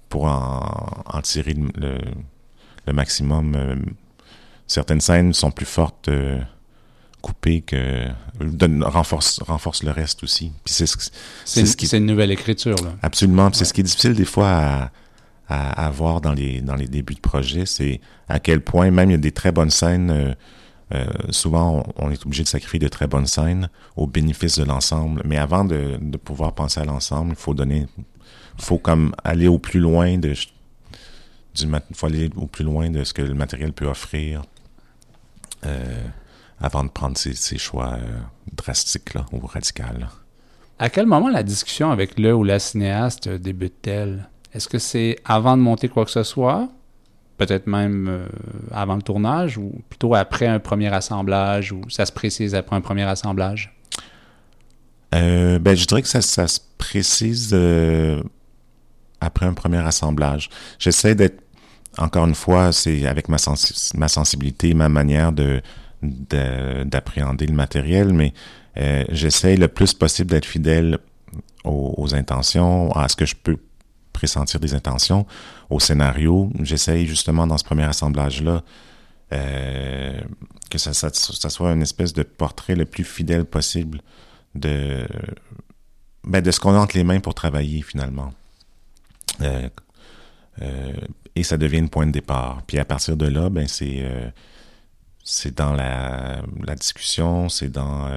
pour 0.09 0.25
en, 0.25 1.03
en 1.05 1.21
tirer 1.21 1.53
le, 1.53 1.67
le, 1.75 1.97
le 2.87 2.93
maximum? 2.93 3.55
euh, 3.55 3.75
certaines 4.67 5.01
scènes 5.01 5.33
sont 5.33 5.51
plus 5.51 5.65
fortes 5.65 6.07
euh, 6.09 6.39
coupées 7.21 7.61
que 7.61 8.07
donne, 8.39 8.83
renforce 8.83 9.39
renforce 9.43 9.83
le 9.83 9.91
reste 9.91 10.23
aussi. 10.23 10.51
Puis 10.63 10.73
c'est 10.73 10.85
ce, 10.87 10.97
C'est 10.99 11.11
c'est 11.45 11.59
une, 11.61 11.65
ce 11.67 11.77
qui 11.77 11.87
c'est 11.87 11.97
une 11.97 12.05
nouvelle 12.05 12.31
écriture. 12.31 12.75
Là. 12.83 12.93
Absolument. 13.01 13.49
C'est 13.53 13.65
ce 13.65 13.73
qui 13.73 13.81
est 13.81 13.83
difficile 13.83 14.13
des 14.13 14.25
fois 14.25 14.49
à, 14.49 14.91
à, 15.47 15.85
à 15.87 15.89
voir 15.91 16.21
dans 16.21 16.33
les, 16.33 16.61
dans 16.61 16.75
les 16.75 16.87
débuts 16.87 17.15
de 17.15 17.19
projet, 17.19 17.65
c'est 17.65 18.01
à 18.27 18.39
quel 18.39 18.61
point, 18.61 18.89
même 18.91 19.09
il 19.09 19.13
y 19.13 19.15
a 19.15 19.19
des 19.19 19.31
très 19.31 19.51
bonnes 19.51 19.69
scènes, 19.69 20.35
euh, 20.93 21.05
souvent 21.29 21.83
on, 21.97 22.11
est 22.11 22.25
obligé 22.25 22.43
de 22.43 22.47
sacrifier 22.47 22.79
de 22.79 22.87
très 22.87 23.07
bonnes 23.07 23.25
scènes 23.25 23.69
au 23.95 24.05
bénéfice 24.05 24.59
de 24.59 24.63
l'ensemble. 24.63 25.21
Mais 25.25 25.37
avant 25.37 25.65
de, 25.65 25.97
pouvoir 26.23 26.53
penser 26.53 26.79
à 26.79 26.85
l'ensemble, 26.85 27.31
il 27.31 27.35
faut 27.37 27.53
donner, 27.53 27.87
faut 28.57 28.77
comme 28.77 29.15
aller 29.23 29.47
au 29.47 29.57
plus 29.57 29.79
loin 29.79 30.17
de, 30.17 30.33
plus 32.51 32.63
loin 32.63 32.89
de 32.89 33.03
ce 33.03 33.13
que 33.13 33.21
le 33.21 33.33
matériel 33.33 33.73
peut 33.73 33.87
offrir 33.87 34.43
euh, 35.65 36.03
avant 36.59 36.83
de 36.83 36.89
prendre 36.89 37.17
ces, 37.17 37.57
choix 37.57 37.93
euh, 37.93 38.19
drastiques 38.53 39.15
ou 39.31 39.39
radicaux. 39.45 39.83
À 40.77 40.89
quel 40.89 41.05
moment 41.05 41.29
la 41.29 41.43
discussion 41.43 41.89
avec 41.91 42.19
le 42.19 42.35
ou 42.35 42.43
la 42.43 42.59
cinéaste 42.59 43.27
débute-t-elle? 43.29 44.29
Est-ce 44.53 44.67
que 44.67 44.77
c'est 44.77 45.17
avant 45.25 45.57
de 45.57 45.61
monter 45.61 45.89
quoi 45.89 46.05
que 46.05 46.11
ce 46.11 46.23
soit? 46.23 46.69
Peut-être 47.37 47.67
même 47.67 48.07
euh, 48.07 48.27
avant 48.71 48.95
le 48.95 49.01
tournage 49.01 49.57
ou 49.57 49.73
plutôt 49.89 50.15
après 50.15 50.47
un 50.47 50.59
premier 50.59 50.93
assemblage 50.93 51.71
ou 51.71 51.81
ça 51.89 52.05
se 52.05 52.11
précise 52.11 52.55
après 52.55 52.75
un 52.75 52.81
premier 52.81 53.03
assemblage? 53.03 53.75
Euh, 55.13 55.59
ben, 55.59 55.75
je 55.75 55.85
dirais 55.85 56.01
que 56.01 56.07
ça, 56.07 56.21
se 56.21 56.59
précise 56.77 57.51
euh, 57.53 58.21
après 59.19 59.45
un 59.45 59.53
premier 59.53 59.85
assemblage. 59.85 60.49
J'essaie 60.79 61.15
d'être, 61.15 61.41
encore 61.97 62.25
une 62.25 62.35
fois, 62.35 62.71
c'est 62.71 63.05
avec 63.05 63.27
ma, 63.27 63.37
ma 63.95 64.07
sensibilité, 64.07 64.73
ma 64.73 64.89
manière 64.89 65.31
de 65.31 65.61
de- 66.01 66.83
d'appréhender 66.83 67.47
le 67.47 67.53
matériel, 67.53 68.13
mais 68.13 68.33
j'essaie 69.09 69.55
le 69.55 69.67
plus 69.67 69.93
possible 69.93 70.29
d'être 70.29 70.45
fidèle 70.45 70.99
aux 71.63 72.13
intentions, 72.13 72.91
à 72.91 73.07
ce 73.07 73.15
que 73.15 73.25
je 73.25 73.35
peux 73.35 73.57
pressentir 74.13 74.59
des 74.59 74.73
intentions, 74.73 75.25
au 75.69 75.79
scénario. 75.79 76.51
J'essaie 76.61 77.05
justement 77.05 77.47
dans 77.47 77.57
ce 77.57 77.63
premier 77.63 77.83
assemblage-là 77.83 78.63
euh, 79.33 80.21
que 80.69 80.77
ça, 80.77 80.93
soit 81.49 81.71
une 81.71 81.81
espèce 81.81 82.13
de 82.13 82.23
portrait 82.23 82.75
le 82.75 82.85
plus 82.85 83.03
fidèle 83.03 83.45
possible 83.45 84.01
de 84.53 85.07
ben, 86.23 86.41
de 86.41 86.51
ce 86.51 86.59
qu'on 86.59 86.73
a 86.73 86.77
entre 86.77 86.95
les 86.95 87.03
mains 87.03 87.19
pour 87.19 87.33
travailler 87.33 87.81
finalement. 87.81 88.33
Euh, 89.41 89.69
euh, 90.61 90.93
et 91.35 91.43
ça 91.43 91.57
devient 91.57 91.79
une 91.79 91.89
point 91.89 92.05
de 92.07 92.11
départ. 92.11 92.61
Puis 92.67 92.79
à 92.79 92.85
partir 92.85 93.17
de 93.17 93.25
là, 93.27 93.49
ben 93.49 93.67
c'est 93.67 95.55
dans 95.55 95.73
la, 95.73 96.41
discussion, 96.75 97.49
c'est 97.49 97.69
dans 97.69 98.09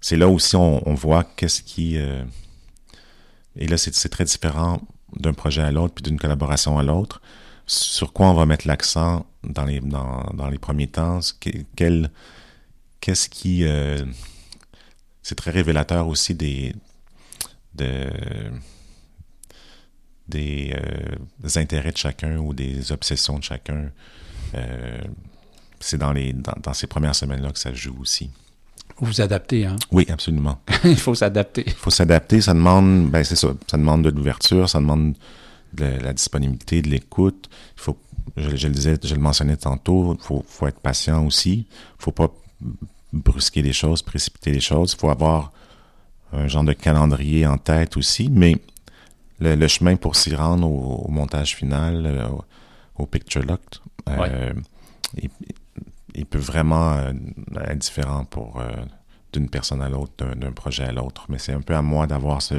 c'est 0.00 0.16
là 0.16 0.28
aussi 0.28 0.54
on, 0.56 0.88
on 0.88 0.94
voit 0.94 1.24
qu'est-ce 1.24 1.62
qui 1.62 1.96
et 1.96 3.66
là 3.66 3.76
c'est 3.76 4.08
très 4.08 4.24
différent 4.24 4.80
d'un 5.18 5.32
projet 5.32 5.62
à 5.62 5.72
l'autre 5.72 5.94
puis 5.94 6.02
d'une 6.02 6.18
collaboration 6.18 6.78
à 6.78 6.82
l'autre. 6.82 7.20
Sur 7.66 8.12
quoi 8.12 8.28
on 8.28 8.34
va 8.34 8.46
mettre 8.46 8.66
l'accent 8.66 9.26
dans 9.42 9.64
les 9.64 9.80
dans, 9.80 10.30
dans 10.34 10.48
les 10.48 10.58
premiers 10.58 10.86
temps? 10.86 11.20
Qu'est-ce 13.00 13.28
qui 13.28 13.64
c'est 15.22 15.34
très 15.34 15.50
révélateur 15.50 16.06
aussi 16.06 16.34
des 16.34 16.74
de 17.74 18.08
des, 20.28 20.74
euh, 20.74 21.48
intérêts 21.56 21.92
de 21.92 21.96
chacun 21.96 22.38
ou 22.38 22.54
des 22.54 22.92
obsessions 22.92 23.38
de 23.38 23.44
chacun. 23.44 23.90
Euh, 24.54 25.00
c'est 25.80 25.98
dans, 25.98 26.14
dans, 26.14 26.74
ces 26.74 26.86
premières 26.86 27.14
semaines-là 27.14 27.52
que 27.52 27.58
ça 27.58 27.72
joue 27.72 27.96
aussi. 28.00 28.30
Vous 28.98 29.06
vous 29.06 29.20
adaptez, 29.20 29.66
hein? 29.66 29.76
Oui, 29.92 30.06
absolument. 30.08 30.58
Il 30.84 30.96
faut 30.96 31.14
s'adapter. 31.14 31.64
Il 31.66 31.72
faut 31.72 31.90
s'adapter. 31.90 32.40
Ça 32.40 32.54
demande, 32.54 33.10
ben 33.10 33.22
c'est 33.24 33.36
ça, 33.36 33.48
ça 33.66 33.76
demande 33.76 34.02
de 34.02 34.10
l'ouverture, 34.10 34.68
ça 34.68 34.78
demande 34.78 35.14
de 35.74 35.84
la 35.84 36.12
disponibilité, 36.12 36.80
de 36.80 36.88
l'écoute. 36.88 37.50
Il 37.76 37.80
faut, 37.80 37.98
je, 38.36 38.66
le 38.66 38.72
disais, 38.72 38.96
je 39.02 39.14
le 39.14 39.20
mentionnais 39.20 39.56
tantôt, 39.56 40.14
il 40.18 40.24
faut, 40.24 40.44
faut, 40.48 40.66
être 40.66 40.80
patient 40.80 41.26
aussi. 41.26 41.66
Il 41.68 42.02
faut 42.02 42.12
pas 42.12 42.32
brusquer 43.12 43.62
les 43.62 43.74
choses, 43.74 44.00
précipiter 44.02 44.52
les 44.52 44.60
choses. 44.60 44.92
Il 44.92 45.00
faut 45.00 45.10
avoir 45.10 45.52
un 46.32 46.48
genre 46.48 46.64
de 46.64 46.72
calendrier 46.72 47.46
en 47.46 47.58
tête 47.58 47.96
aussi, 47.96 48.28
mais 48.30 48.56
le, 49.40 49.68
chemin 49.68 49.96
pour 49.96 50.16
s'y 50.16 50.34
rendre 50.34 50.70
au, 50.70 51.08
montage 51.10 51.54
final, 51.54 52.06
euh, 52.06 52.28
au, 52.96 53.06
picture 53.06 53.42
lock, 53.42 53.60
euh, 54.08 54.52
il, 56.16 56.26
peut 56.26 56.38
vraiment 56.38 56.94
euh, 56.94 57.12
être 57.68 57.78
différent 57.78 58.24
pour 58.24 58.60
d'une 59.32 59.48
personne 59.48 59.82
à 59.82 59.88
l'autre, 59.88 60.34
d'un 60.34 60.52
projet 60.52 60.84
à 60.84 60.92
l'autre. 60.92 61.26
Mais 61.28 61.38
c'est 61.38 61.52
un 61.52 61.60
peu 61.60 61.74
à 61.74 61.82
moi 61.82 62.06
d'avoir 62.06 62.42
ce, 62.42 62.54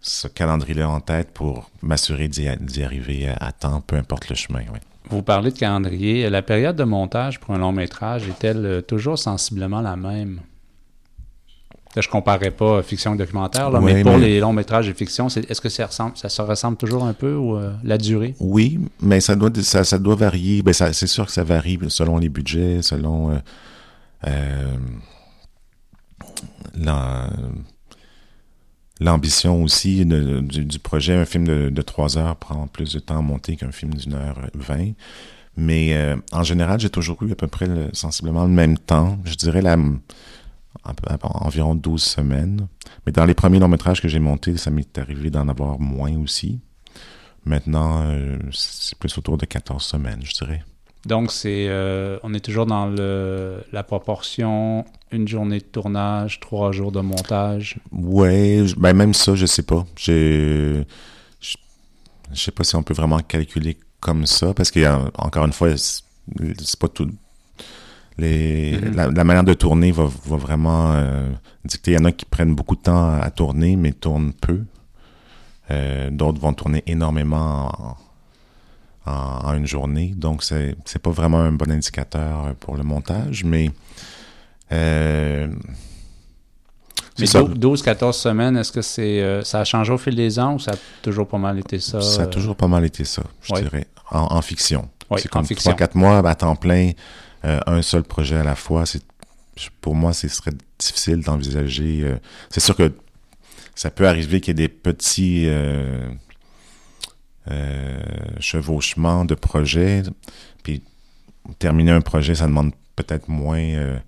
ce 0.00 0.28
calendrier-là 0.28 0.88
en 0.88 1.00
tête 1.00 1.32
pour 1.32 1.70
m'assurer 1.82 2.28
d'y 2.28 2.82
arriver 2.82 3.28
à 3.28 3.52
temps, 3.52 3.80
peu 3.80 3.96
importe 3.96 4.28
le 4.28 4.36
chemin. 4.36 4.60
Vous 5.08 5.22
parlez 5.22 5.50
de 5.50 5.58
calendrier. 5.58 6.30
La 6.30 6.42
période 6.42 6.76
de 6.76 6.84
montage 6.84 7.40
pour 7.40 7.54
un 7.54 7.58
long 7.58 7.72
métrage 7.72 8.28
est-elle 8.28 8.82
toujours 8.86 9.18
sensiblement 9.18 9.80
la 9.80 9.96
même? 9.96 10.40
Je 11.96 12.06
ne 12.06 12.12
comparais 12.12 12.52
pas 12.52 12.82
fiction 12.82 13.14
et 13.14 13.18
documentaire, 13.18 13.70
mais 13.80 14.02
pour 14.02 14.16
les 14.16 14.38
longs 14.38 14.52
métrages 14.52 14.86
de 14.86 14.92
fiction, 14.92 15.26
est-ce 15.26 15.60
que 15.60 15.68
ça, 15.68 15.86
ressemble, 15.86 16.16
ça 16.16 16.28
se 16.28 16.40
ressemble 16.40 16.76
toujours 16.76 17.04
un 17.04 17.14
peu 17.14 17.34
ou 17.34 17.56
euh, 17.56 17.72
la 17.82 17.98
durée? 17.98 18.36
Oui, 18.38 18.78
mais 19.02 19.20
ça 19.20 19.34
doit, 19.34 19.50
ça, 19.62 19.98
doit 19.98 20.14
varier. 20.14 20.62
Ben, 20.62 20.72
c'est 20.72 21.06
sûr 21.08 21.26
que 21.26 21.32
ça 21.32 21.42
varie 21.42 21.78
selon 21.88 22.18
les 22.18 22.28
budgets, 22.28 22.82
selon 22.82 23.32
euh, 23.32 23.38
euh, 24.28 24.76
l'ambition 29.00 29.60
aussi 29.64 30.04
du, 30.04 30.78
projet. 30.78 31.14
Un 31.14 31.24
film 31.24 31.70
de, 31.70 31.82
trois 31.82 32.16
heures 32.16 32.36
prend 32.36 32.68
plus 32.68 32.92
de 32.92 33.00
temps 33.00 33.18
à 33.18 33.22
monter 33.22 33.56
qu'un 33.56 33.72
film 33.72 33.94
d'une 33.94 34.14
heure 34.14 34.38
vingt. 34.54 34.92
Mais 35.56 36.14
en 36.30 36.44
général, 36.44 36.78
j'ai 36.78 36.90
toujours 36.90 37.20
eu 37.24 37.32
à 37.32 37.34
peu 37.34 37.48
près 37.48 37.66
sensiblement 37.92 38.44
le 38.44 38.50
même 38.50 38.78
temps. 38.78 39.18
Je 39.24 39.34
dirais 39.34 39.60
la 39.60 39.76
environ 40.84 41.74
12 41.74 42.02
semaines. 42.02 42.68
Mais 43.06 43.12
dans 43.12 43.24
les 43.24 43.34
premiers 43.34 43.58
longs 43.58 43.68
métrages 43.68 44.00
que 44.00 44.08
j'ai 44.08 44.18
montés, 44.18 44.56
ça 44.56 44.70
m'est 44.70 44.98
arrivé 44.98 45.30
d'en 45.30 45.48
avoir 45.48 45.78
moins 45.78 46.16
aussi. 46.18 46.60
Maintenant, 47.44 48.02
euh, 48.04 48.38
c'est 48.52 48.98
plus 48.98 49.16
autour 49.18 49.38
de 49.38 49.46
14 49.46 49.82
semaines, 49.82 50.20
je 50.22 50.32
dirais. 50.34 50.62
Donc, 51.06 51.32
c'est, 51.32 51.66
euh, 51.68 52.18
on 52.22 52.34
est 52.34 52.40
toujours 52.40 52.66
dans 52.66 52.86
le, 52.86 53.64
la 53.72 53.82
proportion 53.82 54.84
une 55.10 55.26
journée 55.26 55.58
de 55.58 55.64
tournage, 55.64 56.40
trois 56.40 56.72
jours 56.72 56.92
de 56.92 57.00
montage. 57.00 57.78
Oui, 57.90 58.74
ben 58.76 58.92
même 58.92 59.14
ça, 59.14 59.34
je 59.34 59.46
sais 59.46 59.62
pas. 59.62 59.86
je, 59.96 60.84
je 62.32 62.40
sais 62.40 62.50
pas 62.50 62.64
si 62.64 62.76
on 62.76 62.82
peut 62.82 62.94
vraiment 62.94 63.18
calculer 63.20 63.78
comme 64.00 64.26
ça, 64.26 64.54
parce 64.54 64.76
a, 64.76 65.10
encore 65.18 65.46
une 65.46 65.52
fois, 65.52 65.70
c'est 65.76 66.78
pas 66.78 66.88
tout, 66.88 67.10
Mm-hmm. 68.26 69.14
la, 69.14 69.24
manière 69.24 69.44
de 69.44 69.54
tourner 69.54 69.92
va, 69.92 70.04
vraiment 70.04 70.92
euh, 70.92 71.28
dicter. 71.64 71.92
Il 71.92 71.94
y 71.94 71.98
en 71.98 72.04
a 72.04 72.12
qui 72.12 72.24
prennent 72.24 72.54
beaucoup 72.54 72.76
de 72.76 72.82
temps 72.82 73.20
à, 73.20 73.30
tourner, 73.30 73.76
mais 73.76 73.92
tournent 73.92 74.32
peu. 74.32 74.60
Euh, 75.70 76.10
d'autres 76.10 76.40
vont 76.40 76.52
tourner 76.52 76.82
énormément 76.86 77.96
en, 79.06 79.54
une 79.54 79.66
journée. 79.66 80.12
Donc, 80.16 80.42
c'est 80.42 80.68
n'est 80.68 81.00
pas 81.02 81.10
vraiment 81.10 81.40
un 81.40 81.52
bon 81.52 81.70
indicateur 81.70 82.54
pour 82.60 82.76
le 82.76 82.82
montage, 82.82 83.44
mais... 83.44 83.70
Euh, 84.72 85.48
12-14 87.18 88.12
semaines, 88.12 88.56
est-ce 88.56 88.72
que 88.72 88.82
c'est 88.82 89.20
euh, 89.20 89.42
ça 89.42 89.60
a 89.60 89.64
changé 89.64 89.92
au 89.92 89.98
fil 89.98 90.14
des 90.14 90.38
ans 90.38 90.54
ou 90.54 90.58
ça 90.58 90.72
a 90.72 90.76
toujours 91.02 91.28
pas 91.28 91.38
mal 91.38 91.58
été 91.58 91.78
ça? 91.78 92.00
Ça 92.00 92.22
a 92.22 92.26
toujours 92.26 92.56
pas 92.56 92.68
mal 92.68 92.84
été 92.84 93.04
ça, 93.04 93.22
je 93.42 93.54
dirais, 93.54 93.86
en, 94.10 94.40
fiction. 94.40 94.88
c'est 95.16 95.28
comme 95.28 95.44
3-4 95.44 95.90
mois 95.94 96.18
à 96.18 96.34
temps 96.34 96.56
plein 96.56 96.92
euh, 97.44 97.60
un 97.66 97.82
seul 97.82 98.02
projet 98.02 98.36
à 98.36 98.44
la 98.44 98.54
fois, 98.54 98.86
c'est 98.86 99.02
pour 99.80 99.94
moi, 99.94 100.12
ce 100.12 100.28
serait 100.28 100.52
difficile 100.78 101.22
d'envisager. 101.22 102.00
Euh, 102.02 102.16
c'est 102.48 102.60
sûr 102.60 102.76
que 102.76 102.92
ça 103.74 103.90
peut 103.90 104.08
arriver 104.08 104.40
qu'il 104.40 104.58
y 104.58 104.62
ait 104.62 104.68
des 104.68 104.72
petits 104.72 105.44
euh, 105.46 106.10
chevauchements 108.38 109.24
de 109.24 109.34
projets. 109.34 110.02
Puis 110.62 110.82
terminer 111.58 111.92
un 111.92 112.00
projet, 112.00 112.34
ça 112.34 112.46
demande 112.46 112.72
peut-être 112.96 113.28
moins. 113.28 114.00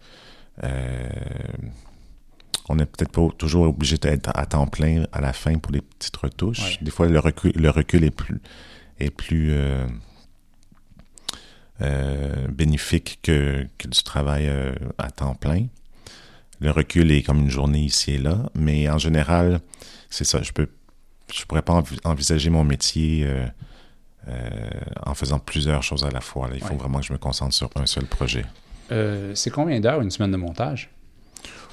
on 2.68 2.76
n'est 2.76 2.86
peut-être 2.86 3.12
pas 3.12 3.28
toujours 3.36 3.68
obligé 3.68 3.98
d'être 3.98 4.30
à 4.34 4.46
temps 4.46 4.66
plein 4.66 5.04
à 5.12 5.20
la 5.20 5.32
fin 5.32 5.58
pour 5.58 5.72
les 5.72 5.80
petites 5.80 6.16
retouches. 6.16 6.78
Des 6.82 6.90
fois, 6.90 7.08
le 7.08 7.18
recul, 7.18 7.52
le 7.54 7.70
recul 7.70 8.04
est 8.04 8.10
plus 8.10 8.40
est 9.02 9.10
plus 9.10 9.48
euh, 9.52 9.86
bénéfique 12.48 13.18
que, 13.22 13.66
du 13.84 14.02
travail 14.02 14.46
euh, 14.48 14.72
à 14.98 15.10
temps 15.10 15.34
plein. 15.34 15.66
Le 16.60 16.70
recul 16.70 17.10
est 17.10 17.22
comme 17.22 17.40
une 17.40 17.50
journée 17.50 17.80
ici 17.80 18.12
et 18.12 18.18
là, 18.18 18.38
mais 18.54 18.88
en 18.88 18.98
général, 18.98 19.60
c'est 20.10 20.24
ça. 20.24 20.42
Je 20.42 20.52
peux, 20.52 20.68
je 21.34 21.44
pourrais 21.44 21.62
pas 21.62 21.82
envisager 22.04 22.50
mon 22.50 22.62
métier 22.62 23.26
euh, 23.26 24.70
en 25.04 25.14
faisant 25.14 25.40
plusieurs 25.40 25.82
choses 25.82 26.04
à 26.04 26.10
la 26.10 26.20
fois. 26.20 26.48
Il 26.54 26.60
faut 26.60 26.76
vraiment 26.76 27.00
que 27.00 27.06
je 27.06 27.12
me 27.12 27.18
concentre 27.18 27.54
sur 27.54 27.68
un 27.74 27.86
seul 27.86 28.04
projet. 28.06 28.44
c'est 29.34 29.50
combien 29.50 29.80
d'heures 29.80 30.00
une 30.00 30.10
semaine 30.10 30.30
de 30.30 30.36
montage? 30.36 30.88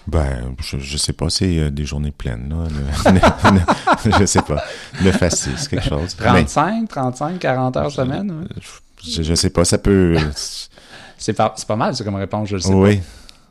Ben, 0.07 0.55
je, 0.59 0.79
je 0.79 0.97
sais 0.97 1.13
pas, 1.13 1.29
c'est 1.29 1.69
des 1.69 1.85
journées 1.85 2.11
pleines, 2.11 2.49
là. 2.49 3.11
je 4.19 4.25
sais 4.25 4.41
pas. 4.41 4.63
Le 5.03 5.11
facile, 5.11 5.53
c'est 5.55 5.69
quelque 5.69 5.87
chose. 5.87 6.15
35, 6.15 6.89
35, 6.89 7.37
40 7.37 7.77
heures 7.77 7.91
semaine? 7.91 8.47
Je, 8.59 8.69
je 9.03 9.33
sais 9.35 9.49
pas, 9.49 9.65
ça 9.65 9.77
peut. 9.77 10.17
c'est 11.17 11.33
pas, 11.33 11.55
pas 11.67 11.75
mal, 11.75 11.95
c'est 11.95 12.03
comme 12.03 12.15
réponse, 12.15 12.49
je 12.49 12.55
le 12.55 12.61
sais 12.61 12.73
oui. 12.73 12.97
pas. 12.97 13.03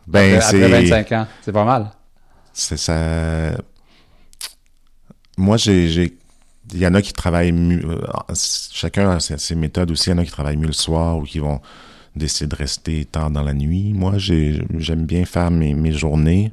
Ben, 0.06 0.36
après, 0.36 0.64
après 0.64 0.82
25 0.82 1.12
ans, 1.12 1.26
c'est 1.42 1.52
pas 1.52 1.64
mal. 1.64 1.90
C'est 2.52 2.78
ça. 2.78 3.56
Moi, 5.36 5.56
j'ai. 5.56 6.16
Il 6.72 6.78
y 6.78 6.86
en 6.86 6.94
a 6.94 7.00
qui 7.00 7.12
travaillent 7.12 7.52
mieux. 7.52 7.82
Euh, 7.84 8.34
chacun 8.34 9.10
a 9.10 9.20
ses 9.20 9.54
méthodes 9.54 9.90
aussi. 9.90 10.10
Il 10.10 10.12
y 10.12 10.14
en 10.16 10.18
a 10.18 10.24
qui 10.24 10.30
travaillent 10.30 10.56
mieux 10.56 10.66
le 10.66 10.72
soir 10.72 11.16
ou 11.16 11.22
qui 11.22 11.38
vont 11.38 11.60
décider 12.14 12.48
de 12.48 12.56
rester 12.56 13.04
tard 13.06 13.30
dans 13.30 13.42
la 13.42 13.54
nuit. 13.54 13.92
Moi, 13.94 14.14
j'aime 14.16 15.06
bien 15.06 15.24
faire 15.24 15.50
mes, 15.50 15.74
mes 15.74 15.92
journées. 15.92 16.52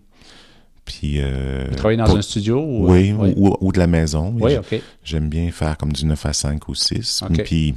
Puis, 0.85 1.15
euh, 1.17 1.65
Vous 1.69 1.75
travaillez 1.75 1.97
dans 1.97 2.15
un 2.15 2.21
studio? 2.21 2.59
Ou, 2.59 2.91
oui, 2.91 3.11
euh, 3.11 3.33
Ou, 3.35 3.57
ou, 3.59 3.71
de 3.71 3.79
la 3.79 3.87
maison. 3.87 4.35
Oui, 4.39 4.55
OK. 4.57 4.79
J'aime 5.03 5.27
bien 5.29 5.51
faire 5.51 5.77
comme 5.77 5.91
du 5.91 6.05
9 6.05 6.25
à 6.25 6.33
5 6.33 6.67
ou 6.69 6.75
6. 6.75 7.23
Puis, 7.43 7.73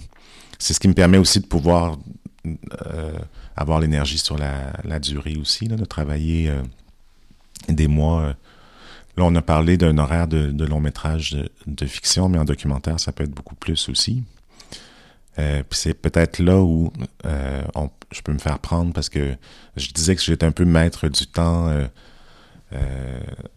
c'est 0.59 0.75
ce 0.75 0.81
qui 0.81 0.88
me 0.88 0.94
permet 0.94 1.18
aussi 1.18 1.40
de 1.40 1.47
pouvoir 1.47 1.99
euh, 2.47 3.18
avoir 3.57 3.81
l'énergie 3.81 4.18
sur 4.18 4.38
la, 4.38 4.99
durée 5.01 5.37
aussi, 5.37 5.66
de 5.66 5.85
travailler 5.85 6.49
euh, 6.49 6.62
des 7.68 7.88
mois. 7.88 8.23
Euh. 8.23 8.33
Là, 9.16 9.25
on 9.25 9.35
a 9.35 9.42
parlé 9.42 9.77
d'un 9.77 9.99
horaire 9.99 10.29
de, 10.29 10.64
long 10.64 10.81
métrage 10.81 11.37
de, 11.66 11.87
fiction, 11.87 12.29
mais 12.29 12.38
en 12.38 12.44
documentaire, 12.44 13.01
ça 13.01 13.11
peut 13.11 13.25
être 13.25 13.33
beaucoup 13.33 13.57
plus 13.57 13.88
aussi. 13.88 14.23
puis 15.35 15.64
c'est 15.73 15.94
peut-être 15.94 16.38
là 16.38 16.61
où 16.61 16.92
je 17.25 18.23
peux 18.23 18.33
me 18.33 18.38
faire 18.38 18.61
prendre 18.61 18.92
parce 18.92 19.09
que 19.09 19.37
je 19.77 19.90
disais 19.90 20.14
que 20.14 20.23
j'étais 20.23 20.47
un 20.47 20.53
peu 20.53 20.64
maître 20.64 21.09
du 21.09 21.27
temps, 21.27 21.68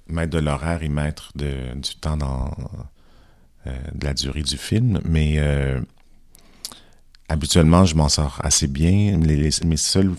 maître 0.07 0.31
de 0.31 0.39
l'horaire 0.39 0.81
et 0.81 0.89
maître 0.89 1.31
de, 1.35 1.75
du 1.75 1.95
temps 1.95 2.17
dans 2.17 2.51
de 3.67 4.03
la 4.03 4.15
durée 4.15 4.41
du 4.41 4.57
film, 4.57 4.99
mais 5.05 5.37
habituellement, 7.31 7.85
je 7.85 7.95
m'en 7.95 8.09
sors 8.09 8.39
assez 8.43 8.67
bien. 8.67 9.17
Les, 9.17 9.51
seules, 9.51 10.13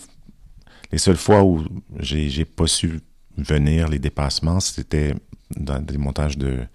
les 0.91 0.97
seules 0.97 1.17
fois 1.17 1.43
où 1.43 1.63
j'ai 1.99 2.45
pas 2.45 2.67
su 2.67 3.01
venir 3.37 3.87
les 3.87 3.99
dépassements, 3.99 4.59
c'était 4.59 5.13
dans 5.55 5.79
des 5.79 5.97
montages 5.97 6.37
de, 6.37 6.65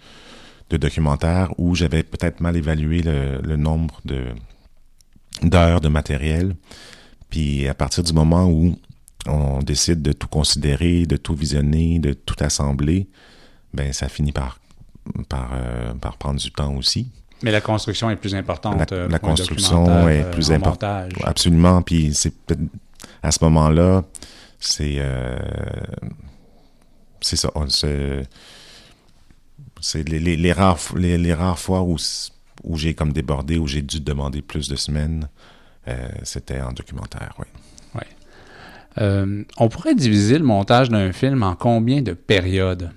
documentaires 0.70 1.52
où 1.58 1.74
j'avais 1.74 2.02
peut-être 2.02 2.40
mal 2.40 2.56
évalué 2.56 3.02
le, 3.02 3.56
nombre 3.56 4.00
d'heures 5.42 5.80
de 5.80 5.88
matériel. 5.88 6.54
Puis 7.30 7.66
à 7.66 7.74
partir 7.74 8.04
du 8.04 8.12
moment 8.12 8.48
où 8.48 8.78
on 9.26 9.58
décide 9.58 10.02
de 10.02 10.12
tout 10.12 10.28
considérer, 10.28 11.04
de 11.04 11.16
tout 11.16 11.34
visionner, 11.34 11.98
de 11.98 12.12
tout 12.12 12.36
assembler, 12.40 13.08
ben 13.74 13.92
ça 13.92 14.08
finit 14.08 14.32
par 14.32 14.60
euh, 15.34 15.94
par 15.94 16.16
prendre 16.16 16.38
du 16.40 16.50
temps 16.52 16.74
aussi. 16.76 17.10
Mais 17.42 17.52
la 17.52 17.60
construction 17.60 18.10
est 18.10 18.16
plus 18.16 18.34
importante. 18.34 18.90
La, 18.90 18.96
euh, 18.96 19.08
la 19.08 19.18
construction 19.18 20.08
est 20.08 20.24
euh, 20.24 20.30
plus 20.30 20.50
importante. 20.50 21.12
Absolument. 21.22 21.82
Puis 21.82 22.12
c'est 22.14 22.34
à 23.22 23.30
ce 23.30 23.44
moment-là, 23.44 24.04
c'est 24.58 24.96
euh, 24.98 25.38
c'est 27.20 27.36
ça. 27.36 27.50
C'est 29.80 30.08
les, 30.08 30.18
les, 30.18 30.36
les 30.36 30.52
rares 30.52 30.78
les, 30.96 31.16
les 31.18 31.34
rares 31.34 31.58
fois 31.58 31.82
où 31.82 31.96
où 32.64 32.76
j'ai 32.76 32.94
comme 32.94 33.12
débordé, 33.12 33.58
où 33.58 33.68
j'ai 33.68 33.82
dû 33.82 34.00
demander 34.00 34.42
plus 34.42 34.68
de 34.68 34.74
semaines, 34.74 35.28
euh, 35.86 36.08
c'était 36.24 36.60
en 36.60 36.72
documentaire. 36.72 37.34
Oui. 37.38 37.44
Euh, 39.00 39.44
on 39.58 39.68
pourrait 39.68 39.94
diviser 39.94 40.38
le 40.38 40.44
montage 40.44 40.88
d'un 40.88 41.12
film 41.12 41.42
en 41.42 41.54
combien 41.54 42.02
de 42.02 42.14
périodes? 42.14 42.90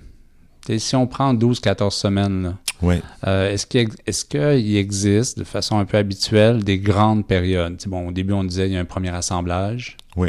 Si 0.78 0.96
on 0.96 1.06
prend 1.06 1.34
12-14 1.34 1.90
semaines, 1.90 2.42
là, 2.42 2.54
Oui. 2.82 2.96
euh, 3.26 3.52
est-ce 3.52 4.24
qu'il 4.24 4.76
existe 4.76 5.38
de 5.38 5.44
façon 5.44 5.78
un 5.78 5.84
peu 5.84 5.96
habituelle 5.96 6.64
des 6.64 6.78
grandes 6.78 7.26
périodes? 7.26 7.80
Bon, 7.86 8.08
au 8.08 8.12
début, 8.12 8.32
on 8.32 8.44
disait 8.44 8.68
il 8.68 8.72
y 8.72 8.76
a 8.76 8.80
un 8.80 8.84
premier 8.84 9.10
assemblage. 9.10 9.96
Oui. 10.16 10.28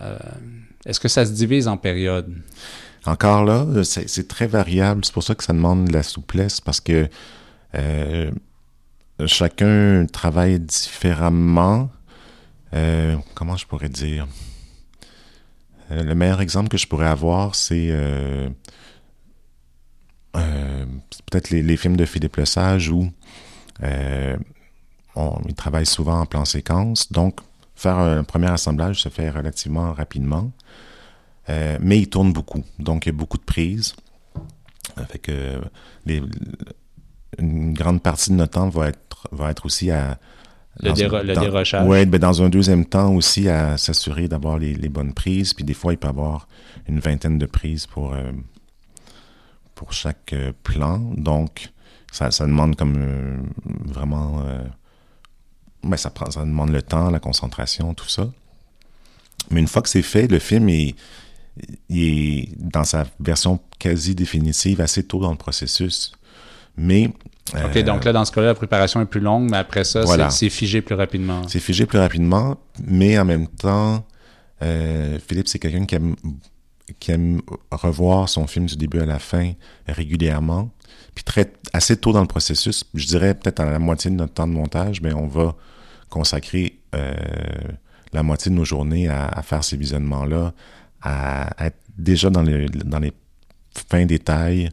Euh, 0.00 0.16
est-ce 0.84 1.00
que 1.00 1.08
ça 1.08 1.24
se 1.24 1.32
divise 1.32 1.68
en 1.68 1.76
périodes? 1.76 2.32
Encore 3.04 3.44
là, 3.44 3.66
euh, 3.68 3.82
c'est 3.82 4.08
c'est 4.08 4.28
très 4.28 4.46
variable. 4.46 5.04
C'est 5.04 5.12
pour 5.12 5.24
ça 5.24 5.34
que 5.34 5.42
ça 5.42 5.52
demande 5.52 5.88
de 5.88 5.92
la 5.92 6.02
souplesse 6.02 6.60
parce 6.60 6.80
que 6.80 7.08
euh, 7.74 8.30
chacun 9.26 10.06
travaille 10.06 10.60
différemment. 10.60 11.90
Euh, 12.74 13.16
comment 13.34 13.56
je 13.56 13.66
pourrais 13.66 13.88
dire? 13.88 14.26
Euh, 15.90 16.02
le 16.02 16.14
meilleur 16.14 16.40
exemple 16.40 16.68
que 16.68 16.78
je 16.78 16.86
pourrais 16.86 17.08
avoir, 17.08 17.54
c'est 17.54 17.90
euh, 20.36 20.84
c'est 21.10 21.22
peut-être 21.26 21.50
les, 21.50 21.62
les 21.62 21.76
films 21.76 21.96
de 21.96 22.04
Philippe 22.04 22.36
Lesage 22.36 22.88
où 22.90 23.10
euh, 23.82 24.36
on, 25.14 25.38
il 25.48 25.54
travaille 25.54 25.86
souvent 25.86 26.20
en 26.20 26.26
plan 26.26 26.44
séquence. 26.44 27.10
Donc, 27.12 27.40
faire 27.74 27.98
un 27.98 28.24
premier 28.24 28.50
assemblage 28.50 29.00
se 29.02 29.08
fait 29.08 29.30
relativement 29.30 29.92
rapidement. 29.92 30.50
Euh, 31.48 31.76
mais 31.80 31.98
il 31.98 32.08
tourne 32.08 32.32
beaucoup. 32.32 32.62
Donc, 32.78 33.06
il 33.06 33.08
y 33.08 33.14
a 33.14 33.16
beaucoup 33.16 33.38
de 33.38 33.42
prises. 33.44 33.94
Fait 35.08 35.18
que 35.18 35.60
les- 36.06 36.22
une 37.38 37.72
grande 37.72 38.02
partie 38.02 38.30
de 38.30 38.36
notre 38.36 38.52
temps 38.52 38.68
va 38.68 38.88
être, 38.88 39.26
va 39.32 39.50
être 39.50 39.64
aussi 39.66 39.90
à... 39.90 40.18
Le, 40.80 40.90
dans 40.90 40.94
déro- 40.94 41.16
un- 41.16 41.22
le 41.22 41.34
dans- 41.34 41.40
dérochage? 41.40 41.86
Ouais, 41.88 42.06
ben 42.06 42.18
dans 42.18 42.42
un 42.42 42.48
deuxième 42.48 42.86
temps 42.86 43.12
aussi 43.14 43.48
à 43.48 43.76
s'assurer 43.76 44.28
d'avoir 44.28 44.58
les, 44.58 44.74
les 44.74 44.88
bonnes 44.88 45.12
prises. 45.14 45.52
Puis 45.52 45.64
des 45.64 45.74
fois, 45.74 45.92
il 45.92 45.98
peut 45.98 46.06
y 46.08 46.10
avoir 46.10 46.46
une 46.88 47.00
vingtaine 47.00 47.38
de 47.38 47.46
prises 47.46 47.86
pour, 47.86 48.14
pour 49.82 49.92
chaque 49.92 50.32
euh, 50.32 50.52
plan. 50.62 50.98
Donc, 51.16 51.70
ça, 52.12 52.30
ça 52.30 52.46
demande 52.46 52.76
comme 52.76 52.94
euh, 52.96 53.36
vraiment... 53.84 54.42
euh, 54.46 54.62
ben, 55.82 55.96
ça, 55.96 56.10
prend, 56.10 56.30
ça 56.30 56.40
demande 56.44 56.70
le 56.70 56.80
temps, 56.82 57.10
la 57.10 57.18
concentration, 57.18 57.92
tout 57.94 58.08
ça. 58.08 58.30
Mais 59.50 59.58
une 59.60 59.66
fois 59.66 59.82
que 59.82 59.88
c'est 59.88 60.02
fait, 60.02 60.28
le 60.28 60.38
film 60.38 60.68
est, 60.68 60.94
est 61.90 62.48
dans 62.56 62.84
sa 62.84 63.04
version 63.18 63.58
quasi 63.80 64.14
définitive 64.14 64.80
assez 64.80 65.02
tôt 65.02 65.18
dans 65.18 65.32
le 65.32 65.36
processus. 65.36 66.12
Mais... 66.76 67.10
OK, 67.52 67.76
euh, 67.76 67.82
donc 67.82 68.04
là, 68.04 68.12
dans 68.12 68.24
ce 68.24 68.30
cas-là, 68.30 68.46
la 68.48 68.54
préparation 68.54 69.00
est 69.00 69.06
plus 69.06 69.20
longue, 69.20 69.50
mais 69.50 69.56
après 69.56 69.82
ça, 69.82 70.02
c'est- 70.02 70.06
Voilà. 70.06 70.30
c'est 70.30 70.48
figé 70.48 70.80
plus 70.80 70.94
rapidement. 70.94 71.42
c'est 71.48 71.58
figé 71.60 71.84
plus 71.86 71.98
rapidement, 71.98 72.56
mais 72.86 73.18
en 73.18 73.24
même 73.24 73.48
temps, 73.48 74.06
Philippe, 75.26 75.48
c'est 75.48 75.58
quelqu'un 75.58 75.84
qui 75.84 75.96
aime, 75.96 76.14
qui 76.98 77.10
aime 77.12 77.40
revoir 77.70 78.28
son 78.28 78.46
film 78.46 78.66
du 78.66 78.76
début 78.76 79.00
à 79.00 79.06
la 79.06 79.18
fin 79.18 79.52
régulièrement. 79.86 80.70
Puis 81.14 81.24
très, 81.24 81.52
assez 81.72 81.96
tôt 81.96 82.12
dans 82.12 82.20
le 82.20 82.26
processus, 82.26 82.84
je 82.94 83.06
dirais 83.06 83.34
peut-être 83.34 83.60
à 83.60 83.70
la 83.70 83.78
moitié 83.78 84.10
de 84.10 84.16
notre 84.16 84.34
temps 84.34 84.46
de 84.46 84.52
montage, 84.52 85.00
mais 85.02 85.12
on 85.12 85.26
va 85.26 85.54
consacrer 86.08 86.78
euh, 86.94 87.12
la 88.12 88.22
moitié 88.22 88.50
de 88.50 88.56
nos 88.56 88.64
journées 88.64 89.08
à, 89.08 89.42
faire 89.42 89.64
ces 89.64 89.76
visionnements-là, 89.76 90.52
à, 91.02 91.66
être 91.66 91.78
déjà 91.96 92.30
dans 92.30 92.42
les, 92.42 92.66
dans 92.68 92.98
les 92.98 93.12
fins 93.88 94.06
détails. 94.06 94.70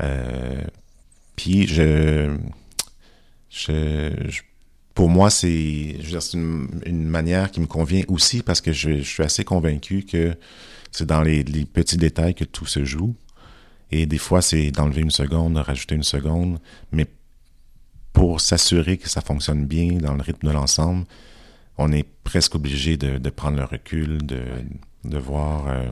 Euh, 0.00 0.62
puis 1.36 1.66
je- 1.66 2.36
pour 4.98 5.08
moi, 5.08 5.30
c'est 5.30 5.94
une, 6.34 6.66
une 6.84 7.04
manière 7.04 7.52
qui 7.52 7.60
me 7.60 7.68
convient 7.68 8.02
aussi 8.08 8.42
parce 8.42 8.60
que 8.60 8.72
je, 8.72 9.00
suis 9.02 9.22
assez 9.22 9.44
convaincu 9.44 10.02
que 10.02 10.36
c'est 10.90 11.06
dans 11.06 11.22
les, 11.22 11.44
petits 11.44 11.96
détails 11.96 12.34
que 12.34 12.42
tout 12.42 12.66
se 12.66 12.84
joue. 12.84 13.14
Et 13.92 14.06
des 14.06 14.18
fois, 14.18 14.42
c'est 14.42 14.72
d'enlever 14.72 15.02
une 15.02 15.12
seconde, 15.12 15.54
de 15.54 15.60
rajouter 15.60 15.94
une 15.94 16.02
seconde, 16.02 16.58
mais 16.90 17.06
pour 18.12 18.40
s'assurer 18.40 18.98
que 18.98 19.08
ça 19.08 19.20
fonctionne 19.20 19.66
bien 19.66 19.98
dans 19.98 20.14
le 20.14 20.20
rythme 20.20 20.48
de 20.48 20.52
l'ensemble, 20.52 21.04
on 21.76 21.92
est 21.92 22.08
presque 22.24 22.56
obligé 22.56 22.96
de, 22.96 23.30
prendre 23.30 23.56
le 23.56 23.66
recul, 23.66 24.26
de, 24.26 24.42
de 25.04 25.18
voir 25.18 25.68
euh, 25.68 25.90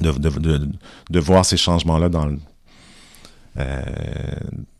de, 0.00 0.12
de, 0.12 0.68
de, 1.10 1.18
voir 1.18 1.44
ces 1.44 1.56
changements-là 1.56 2.08
dans 2.08 2.26
le, 2.26 2.38
euh, 3.56 3.82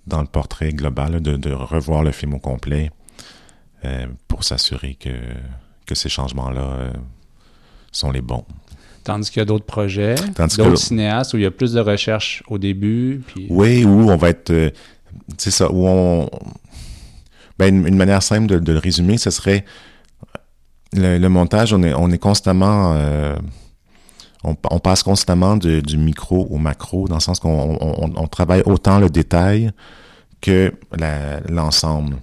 dans 0.06 0.20
le 0.20 0.28
portrait 0.28 0.72
global, 0.72 1.20
de 1.20 1.52
revoir 1.52 2.04
le 2.04 2.12
film 2.12 2.34
au 2.34 2.38
complet 2.38 2.92
euh, 3.84 4.06
pour 4.26 4.44
s'assurer 4.44 4.94
que, 4.94 5.10
que 5.86 5.94
ces 5.94 6.08
changements-là 6.08 6.60
euh, 6.60 6.92
sont 7.92 8.10
les 8.10 8.20
bons. 8.22 8.44
Tandis 9.04 9.30
qu'il 9.30 9.40
y 9.40 9.42
a 9.42 9.46
d'autres 9.46 9.64
projets, 9.64 10.16
d'autres 10.58 10.76
cinéastes 10.76 11.32
où 11.34 11.36
il 11.38 11.42
y 11.44 11.46
a 11.46 11.50
plus 11.50 11.72
de 11.72 11.80
recherche 11.80 12.42
au 12.48 12.58
début. 12.58 13.22
Puis... 13.26 13.46
Oui, 13.48 13.84
où 13.84 14.10
on 14.10 14.16
va 14.16 14.30
être. 14.30 14.50
euh, 14.50 14.70
c'est 15.38 15.50
ça, 15.50 15.70
où 15.72 15.86
on. 15.86 16.28
Ben, 17.58 17.74
une, 17.74 17.86
une 17.86 17.96
manière 17.96 18.22
simple 18.22 18.46
de, 18.46 18.58
de 18.58 18.72
le 18.72 18.78
résumer, 18.78 19.16
ce 19.18 19.30
serait. 19.30 19.64
Le, 20.92 21.18
le 21.18 21.28
montage, 21.28 21.72
on 21.72 21.82
est, 21.82 21.94
on 21.94 22.10
est 22.10 22.18
constamment. 22.18 22.94
on, 24.44 24.56
on 24.70 24.78
passe 24.78 25.02
constamment 25.02 25.56
de- 25.56 25.80
du 25.80 25.96
micro 25.96 26.46
au 26.50 26.58
macro, 26.58 27.08
dans 27.08 27.16
le 27.16 27.20
sens 27.20 27.40
qu'on 27.40 27.76
on, 27.80 28.26
travaille 28.28 28.62
autant 28.66 28.98
le 29.00 29.10
détail 29.10 29.70
que 30.40 30.72
l'ensemble. 31.48 32.16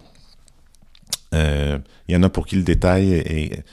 Euh, 1.34 1.78
Il 2.08 2.14
y 2.14 2.18
en 2.18 2.24
a 2.24 2.30
pour 2.30 2.46
qui 2.46 2.56
le 2.56 2.64
détail 2.64 3.14
est. 3.14 3.64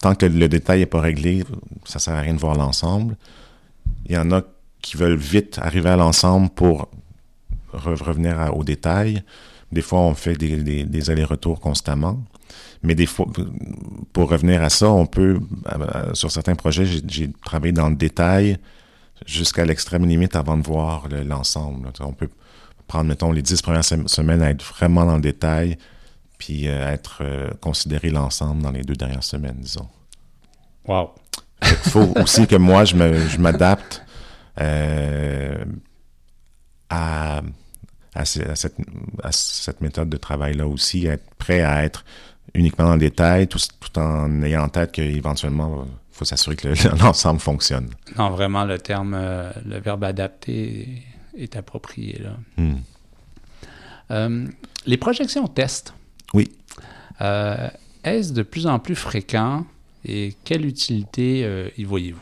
Tant 0.00 0.14
que 0.14 0.26
le 0.26 0.48
détail 0.48 0.80
n'est 0.80 0.86
pas 0.86 1.00
réglé, 1.00 1.44
ça 1.84 1.98
sert 1.98 2.14
à 2.14 2.20
rien 2.20 2.34
de 2.34 2.38
voir 2.40 2.54
l'ensemble. 2.56 3.16
Il 4.06 4.12
y 4.14 4.18
en 4.18 4.32
a 4.32 4.42
qui 4.80 4.96
veulent 4.96 5.16
vite 5.16 5.58
arriver 5.62 5.90
à 5.90 5.96
l'ensemble 5.96 6.48
pour 6.50 6.88
re- 7.72 8.02
revenir 8.02 8.50
au 8.56 8.64
détail. 8.64 9.22
Des 9.70 9.82
fois, 9.82 10.00
on 10.00 10.14
fait 10.14 10.34
des, 10.36 11.10
allers-retours 11.10 11.60
constamment. 11.60 12.18
Mais 12.82 12.94
des 12.94 13.06
fois, 13.06 13.26
pour 14.12 14.30
revenir 14.30 14.62
à 14.62 14.70
ça, 14.70 14.90
on 14.90 15.06
peut, 15.06 15.38
euh, 15.72 16.14
sur 16.14 16.32
certains 16.32 16.56
projets, 16.56 16.84
j'ai- 16.86 17.30
travaillé 17.44 17.72
dans 17.72 17.88
le 17.88 17.94
détail 17.96 18.56
jusqu'à 19.24 19.64
l'extrême 19.64 20.04
limite 20.06 20.34
avant 20.36 20.56
de 20.56 20.62
voir 20.66 21.06
le- 21.08 21.22
l'ensemble. 21.22 21.88
on 22.00 22.12
peut 22.12 22.28
prendre, 22.88 23.04
mettons, 23.08 23.30
les 23.30 23.42
dix 23.42 23.62
premières 23.62 23.84
sem- 23.84 24.08
semaines 24.08 24.42
à 24.42 24.50
être 24.50 24.64
vraiment 24.64 25.04
dans 25.06 25.14
le 25.16 25.22
détail, 25.22 25.78
puis 26.44 26.66
euh, 26.66 26.88
être 26.92 27.18
euh, 27.20 27.50
considérer 27.60 28.10
l'ensemble 28.10 28.62
dans 28.62 28.72
les 28.72 28.82
deux 28.82 28.96
dernières 28.96 29.22
semaines, 29.22 29.58
disons. 29.60 29.86
Wow. 30.88 31.10
Il 31.62 31.68
faut 31.68 32.12
aussi 32.20 32.48
que 32.48 32.56
moi, 32.56 32.84
je 32.84 32.96
me- 32.96 33.28
je 33.28 33.38
m'adapte 33.38 34.02
euh, 34.60 35.64
à, 36.90 37.42
à, 38.14 38.24
ce- 38.24 38.40
à 38.40 38.56
cette, 38.56 38.74
à 39.22 39.30
cette 39.30 39.80
méthode 39.80 40.08
de 40.10 40.16
travail-là 40.16 40.66
aussi, 40.66 41.06
être 41.06 41.32
prêt 41.36 41.62
à 41.62 41.84
être 41.84 42.04
uniquement 42.54 42.86
dans 42.86 42.94
le 42.94 42.98
détail, 42.98 43.46
tout, 43.46 43.60
tout 43.78 43.98
en 44.00 44.42
ayant 44.42 44.64
en 44.64 44.68
tête 44.68 44.90
qu'éventuellement, 44.90 45.84
il 45.84 46.16
faut 46.16 46.24
s'assurer 46.24 46.56
que 46.56 46.66
le- 46.66 46.98
l'ensemble 47.04 47.38
fonctionne. 47.38 47.88
Non, 48.18 48.30
vraiment, 48.30 48.64
le 48.64 48.78
terme, 48.80 49.14
le 49.64 49.78
verbe 49.78 50.02
adapter 50.02 51.04
est, 51.38 51.54
approprié. 51.54 52.18
Là. 52.20 52.36
Hmm. 52.56 52.78
Euh, 54.10 54.46
les 54.86 54.96
projections 54.96 55.46
test. 55.46 55.94
Oui. 56.34 56.50
Euh, 57.20 57.68
Est-ce 58.04 58.32
de 58.32 58.42
plus 58.42 58.66
en 58.66 58.78
plus 58.78 58.96
fréquent 58.96 59.64
et 60.04 60.34
quelle 60.44 60.64
utilité 60.66 61.44
euh, 61.44 61.68
y 61.76 61.84
voyez-vous? 61.84 62.20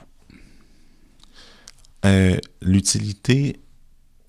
Euh, 2.05 2.37
L'utilité, 2.63 3.61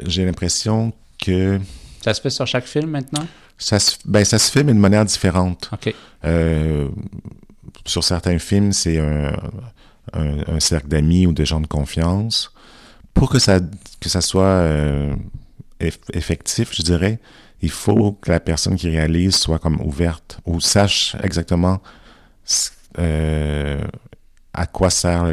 j'ai 0.06 0.26
l'impression 0.26 0.94
que 1.24 1.60
Ça 2.04 2.14
se 2.14 2.22
fait 2.22 2.30
sur 2.30 2.48
chaque 2.48 2.66
film 2.66 2.90
maintenant? 2.90 3.26
ça 3.58 3.80
se, 3.80 3.98
ben, 4.06 4.26
ça 4.26 4.40
se 4.40 4.52
fait, 4.52 4.64
mais 4.64 4.74
de 4.74 4.80
manière 4.80 5.06
différente. 5.06 5.70
OK. 5.72 5.94
Sur 7.86 8.04
certains 8.04 8.40
films, 8.40 8.72
c'est 8.74 8.98
un, 9.00 9.34
un- 10.14 10.44
un 10.56 10.60
cercle 10.60 10.88
d'amis 10.88 11.28
ou 11.28 11.32
de 11.34 11.46
gens 11.46 11.62
de 11.62 11.68
confiance. 11.68 12.52
pour 13.14 13.30
que 13.30 13.38
ça, 13.40 13.60
que 14.00 14.10
ça 14.10 14.22
soit 14.22 14.66
effectif, 16.14 16.70
je 16.74 16.82
dirais, 16.82 17.20
il 17.62 17.70
faut 17.70 18.14
que 18.14 18.32
la 18.32 18.40
personne 18.40 18.76
qui 18.76 18.90
réalise 18.90 19.36
soit 19.36 19.60
comme 19.60 19.80
ouverte 19.82 20.40
ou 20.46 20.60
sache 20.60 21.16
exactement 21.24 21.82
euh, 23.00 23.82
à 24.54 24.66
quoi 24.66 24.90
sert 24.90 25.26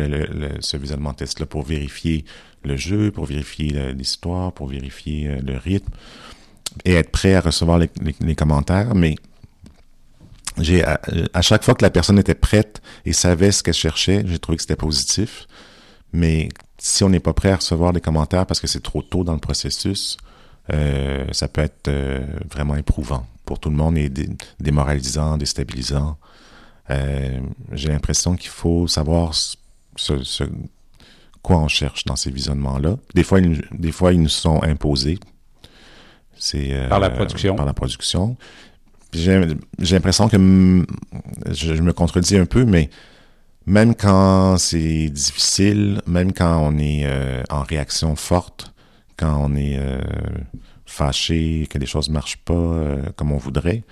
ce 0.60 0.76
visionnement 0.76 1.14
test-là 1.14 1.46
pour 1.46 1.62
vérifier 1.62 2.24
le 2.64 2.76
jeu, 2.76 3.10
pour 3.10 3.24
vérifier 3.24 3.92
l'histoire, 3.94 4.52
pour 4.52 4.68
vérifier 4.68 5.28
euh, 5.28 5.40
le 5.40 5.56
rythme 5.56 5.92
et 6.84 6.94
être 6.94 7.10
prêt 7.10 7.34
à 7.34 7.40
recevoir 7.40 7.78
les, 7.78 8.34
commentaires. 8.34 8.94
Mais 8.94 9.16
à, 10.84 11.00
à, 11.32 11.42
chaque 11.42 11.64
fois 11.64 11.74
que 11.74 11.84
la 11.84 11.90
personne 11.90 12.18
était 12.18 12.34
prête 12.34 12.82
et 13.04 13.12
savait 13.12 13.52
ce 13.52 13.62
qu'elle 13.62 13.74
cherchait, 13.74 14.22
j'ai 14.26 14.38
trouvé 14.38 14.56
que 14.56 14.62
c'était 14.62 14.76
positif. 14.76 15.46
Mais 16.12 16.48
si 16.78 17.04
on 17.04 17.08
n'est 17.08 17.20
pas 17.20 17.32
prêt 17.32 17.50
à 17.50 17.56
recevoir 17.56 17.92
des 17.92 18.00
commentaires 18.00 18.46
parce 18.46 18.60
que 18.60 18.66
c'est 18.66 18.82
trop 18.82 19.02
tôt 19.02 19.24
dans 19.24 19.34
le 19.34 19.40
processus, 19.40 20.16
euh, 20.72 21.24
ça 21.32 21.48
peut 21.48 21.62
être 21.62 21.88
euh, 21.88 22.20
vraiment 22.50 22.76
éprouvant 22.76 23.26
pour 23.44 23.58
tout 23.58 23.70
le 23.70 23.76
monde 23.76 23.96
et 23.96 24.10
démoralisant, 24.60 25.36
déstabilisant. 25.36 26.18
Euh, 26.90 27.40
j'ai 27.72 27.88
l'impression 27.88 28.36
qu'il 28.36 28.50
faut 28.50 28.86
savoir 28.86 29.34
ce, 29.34 30.44
quoi 31.42 31.58
on 31.58 31.68
cherche 31.68 32.04
dans 32.04 32.16
ces 32.16 32.30
visionnements-là. 32.30 32.96
Des 33.14 33.24
fois, 33.24 33.40
ils, 33.40 33.62
des 33.72 33.92
fois, 33.92 34.12
ils 34.12 34.20
nous 34.20 34.28
sont 34.28 34.62
imposés. 34.62 35.18
C'est 36.36 36.86
par 36.88 37.00
la 37.00 37.10
production. 37.10 37.56
Par 37.56 37.66
la 37.66 37.74
production. 37.74 38.36
J'ai 39.12 39.56
l'impression 39.78 40.28
que 40.28 40.36
je, 40.36 41.74
je, 41.74 41.82
me 41.82 41.92
contredis 41.92 42.36
un 42.36 42.44
peu, 42.44 42.64
mais 42.64 42.90
même 43.68 43.94
quand 43.94 44.56
c'est 44.56 45.10
difficile, 45.10 46.00
même 46.06 46.32
quand 46.32 46.58
on 46.58 46.78
est 46.78 47.02
euh, 47.04 47.42
en 47.50 47.62
réaction 47.62 48.16
forte, 48.16 48.72
quand 49.18 49.36
on 49.44 49.54
est 49.56 49.76
euh, 49.78 50.00
fâché, 50.86 51.66
que 51.68 51.76
les 51.78 51.86
choses 51.86 52.08
marchent 52.08 52.38
pas 52.38 52.54
euh, 52.54 53.02
comme 53.16 53.32
on 53.32 53.36
voudrait, 53.36 53.84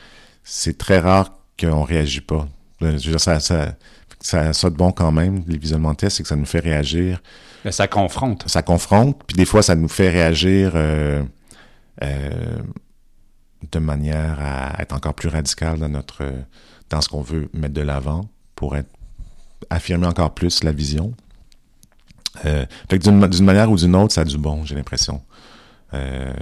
c'est 0.43 0.79
très 0.79 0.99
rare 0.99 1.31
qu'on 1.61 1.83
réagit 1.83 2.23
pas. 2.23 2.49
Dire, 2.81 3.21
ça, 3.21 3.41
ça, 3.41 3.75
ça, 4.21 4.53
ça 4.53 4.71
de 4.71 4.77
bon 4.77 4.93
quand 4.93 5.13
même, 5.13 5.43
les 5.47 5.59
visionnements 5.59 5.93
de 5.95 6.09
c'est 6.09 6.23
que 6.23 6.29
ça 6.29 6.37
nous 6.37 6.47
fait 6.47 6.61
réagir. 6.61 7.21
Mais 7.65 7.73
ça 7.73 7.89
confronte. 7.89 8.49
Ça 8.49 8.63
confronte, 8.63 9.23
puis 9.27 9.37
des 9.37 9.45
fois, 9.47 9.63
ça 9.63 9.75
nous 9.75 9.89
fait 9.89 10.11
réagir 10.11 10.73
de 13.73 13.79
manière 13.79 14.39
à 14.41 14.81
être 14.81 14.95
encore 14.95 15.15
plus 15.15 15.29
radical 15.29 15.79
dans 15.79 15.89
notre 15.89 16.25
dans 16.91 17.01
ce 17.01 17.09
qu'on 17.09 17.23
veut 17.23 17.49
mettre 17.53 17.75
de 17.75 17.81
l'avant 17.81 18.29
pour 18.55 18.77
être 18.77 18.91
affirmer 19.71 20.07
encore 20.07 20.35
plus 20.35 20.63
la 20.63 20.73
vision. 20.73 21.15
Euh, 22.45 22.67
fait 22.91 22.99
que 22.99 23.05
d'une 23.05 23.45
manière 23.45 23.71
ou 23.71 23.77
d'une 23.77 23.95
autre, 23.97 24.13
ça 24.13 24.23
a 24.23 24.25
du 24.25 24.39
bon, 24.39 24.65
j'ai 24.65 24.75
l'impression. 24.75 25.23
Euh... 25.95 26.33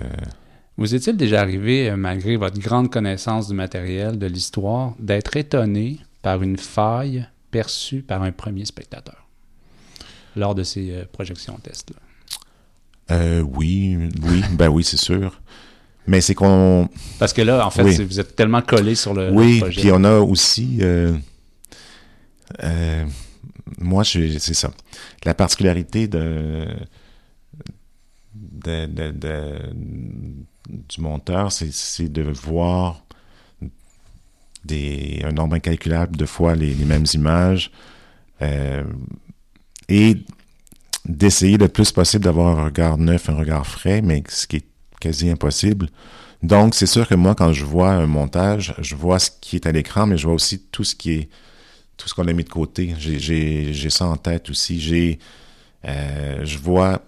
Vous 0.76 0.95
est-il 0.95 1.16
déjà 1.16 1.40
arrivé, 1.40 1.88
euh, 1.88 1.97
malgré 1.97 2.36
votre 2.36 2.59
grande 2.59 2.90
connaissance 2.90 3.49
du 3.49 3.55
matériel, 3.55 4.18
de 4.18 4.26
l'histoire, 4.26 4.95
d'être 4.99 5.36
étonné 5.36 5.99
par 6.22 6.42
une 6.42 6.57
faille 6.57 7.26
perçue 7.51 8.03
par 8.03 8.22
un 8.22 8.32
premier 8.32 8.64
spectateur 8.64 9.28
lors 10.34 10.57
de 10.57 10.64
ces 10.64 10.90
euh, 10.90 11.05
projections 11.12 11.57
tests-là? 11.62 11.97
Euh, 13.16 13.40
oui, 13.40 13.97
oui, 14.22 14.42
ben 14.53 14.68
oui, 14.68 14.82
c'est 14.82 14.97
sûr. 14.97 15.40
Mais 16.07 16.20
c'est 16.20 16.34
qu'on. 16.34 16.88
Parce 17.18 17.32
que 17.32 17.42
là, 17.42 17.66
en 17.66 17.70
fait, 17.70 17.82
vous 18.03 18.20
êtes 18.20 18.34
tellement 18.34 18.61
collé 18.61 18.95
sur 18.95 19.14
le, 19.14 19.30
oui, 19.30 19.62
puis 19.70 19.90
on 19.92 20.05
a 20.05 20.18
aussi. 20.18 20.78
Euh, 20.82 21.14
moi, 23.78 24.04
c'est 24.04 24.38
ça. 24.38 24.70
La 25.24 25.34
particularité 25.34 26.08
du 26.08 26.20
monteur, 30.98 31.52
c'est 31.52 32.08
de 32.08 32.22
voir 32.22 33.04
un 34.70 35.32
nombre 35.32 35.56
incalculable 35.56 36.16
de 36.16 36.26
fois 36.26 36.54
les, 36.54 36.74
mêmes 36.74 37.06
images 37.12 37.70
euh, 38.42 38.84
et 39.88 40.16
d'essayer 41.04 41.58
le 41.58 41.68
plus 41.68 41.92
possible 41.92 42.24
d'avoir 42.24 42.58
un 42.58 42.64
regard 42.64 42.96
neuf, 42.96 43.28
un 43.28 43.36
regard 43.36 43.66
frais, 43.66 44.00
mais 44.00 44.22
ce 44.28 44.46
qui 44.46 44.56
est 44.56 44.66
quasi 45.00 45.28
impossible. 45.28 45.88
Donc, 46.42 46.74
c'est 46.74 46.86
sûr 46.86 47.06
que 47.06 47.14
moi, 47.14 47.34
quand 47.34 47.52
je 47.52 47.64
vois 47.64 47.90
un 47.90 48.06
montage, 48.06 48.74
je 48.78 48.94
vois 48.94 49.18
ce 49.18 49.30
qui 49.40 49.56
est 49.56 49.66
à 49.66 49.72
l'écran, 49.72 50.06
mais 50.06 50.16
je 50.16 50.26
vois 50.26 50.34
aussi 50.34 50.60
tout 50.60 50.84
ce 50.84 50.94
qui 50.94 51.12
est 51.12 51.28
tout 51.97 52.09
ce 52.09 52.14
qu'on 52.14 52.26
a 52.28 52.32
mis 52.32 52.45
de 52.45 52.49
côté. 52.49 52.95
J'ai 52.99 53.90
ça 53.90 54.07
en 54.07 54.16
tête 54.16 54.51
aussi. 54.51 54.80
J'ai, 54.80 55.18
euh, 55.86 56.45
je 56.45 56.59
vois 56.59 57.03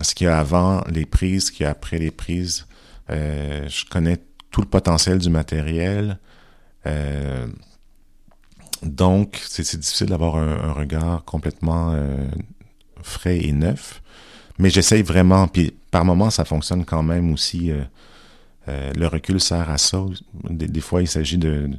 ce 0.00 0.14
qu'il 0.14 0.26
y 0.26 0.30
a 0.30 0.38
avant 0.38 0.82
les 0.88 1.06
prises, 1.06 1.46
ce 1.46 1.52
qu'il 1.52 1.64
y 1.64 1.66
a 1.66 1.70
après 1.70 1.98
les 1.98 2.10
prises. 2.10 2.66
Euh, 3.10 3.68
je 3.68 3.84
connais 3.84 4.18
tout 4.50 4.60
le 4.60 4.66
potentiel 4.66 5.18
du 5.18 5.30
matériel. 5.30 6.18
Euh, 6.86 7.46
donc, 8.82 9.40
c'est 9.46 9.78
difficile 9.78 10.08
d'avoir 10.08 10.36
un, 10.36 10.72
regard 10.72 11.24
complètement 11.24 11.96
frais 13.02 13.38
et 13.38 13.52
neuf. 13.52 14.02
Mais 14.58 14.68
j'essaye 14.68 15.02
vraiment, 15.02 15.48
puis 15.48 15.74
par 15.90 16.04
moments, 16.04 16.30
ça 16.30 16.44
fonctionne 16.44 16.84
quand 16.84 17.02
même 17.02 17.32
aussi. 17.32 17.72
le 18.66 19.06
recul 19.06 19.40
sert 19.40 19.70
à 19.70 19.78
ça. 19.78 20.04
des 20.50 20.80
fois, 20.82 21.00
il 21.00 21.08
s'agit 21.08 21.38
de, 21.38 21.70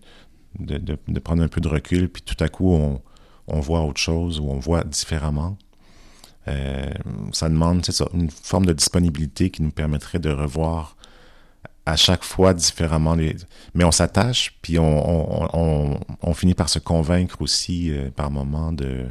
de, 0.60 1.20
prendre 1.20 1.44
un 1.44 1.48
peu 1.48 1.62
de 1.62 1.68
recul, 1.68 2.10
puis 2.10 2.22
tout 2.22 2.42
à 2.44 2.50
coup, 2.50 2.72
on, 3.48 3.60
voit 3.60 3.82
autre 3.82 4.00
chose 4.00 4.40
ou 4.40 4.50
on 4.50 4.60
voit 4.60 4.84
différemment. 4.84 5.58
Euh, 6.48 6.92
ça 7.32 7.50
demande 7.50 7.86
ça, 7.86 8.06
une 8.14 8.30
forme 8.30 8.66
de 8.66 8.74
disponibilité 8.74 9.50
qui 9.50 9.64
nous 9.64 9.72
permettrait 9.72 10.20
de 10.20 10.30
revoir 10.30 10.96
à 11.86 11.96
chaque 11.96 12.24
fois 12.24 12.54
différemment. 12.54 13.16
Mais 13.74 13.84
on 13.84 13.92
s'attache, 13.92 14.58
puis 14.62 14.80
on, 14.80 16.00
on, 16.22 16.34
finit 16.34 16.54
par 16.54 16.70
se 16.70 16.80
convaincre 16.80 17.42
aussi 17.42 17.92
euh, 17.92 18.10
par 18.12 18.32
moments 18.32 18.72
de, 18.72 19.06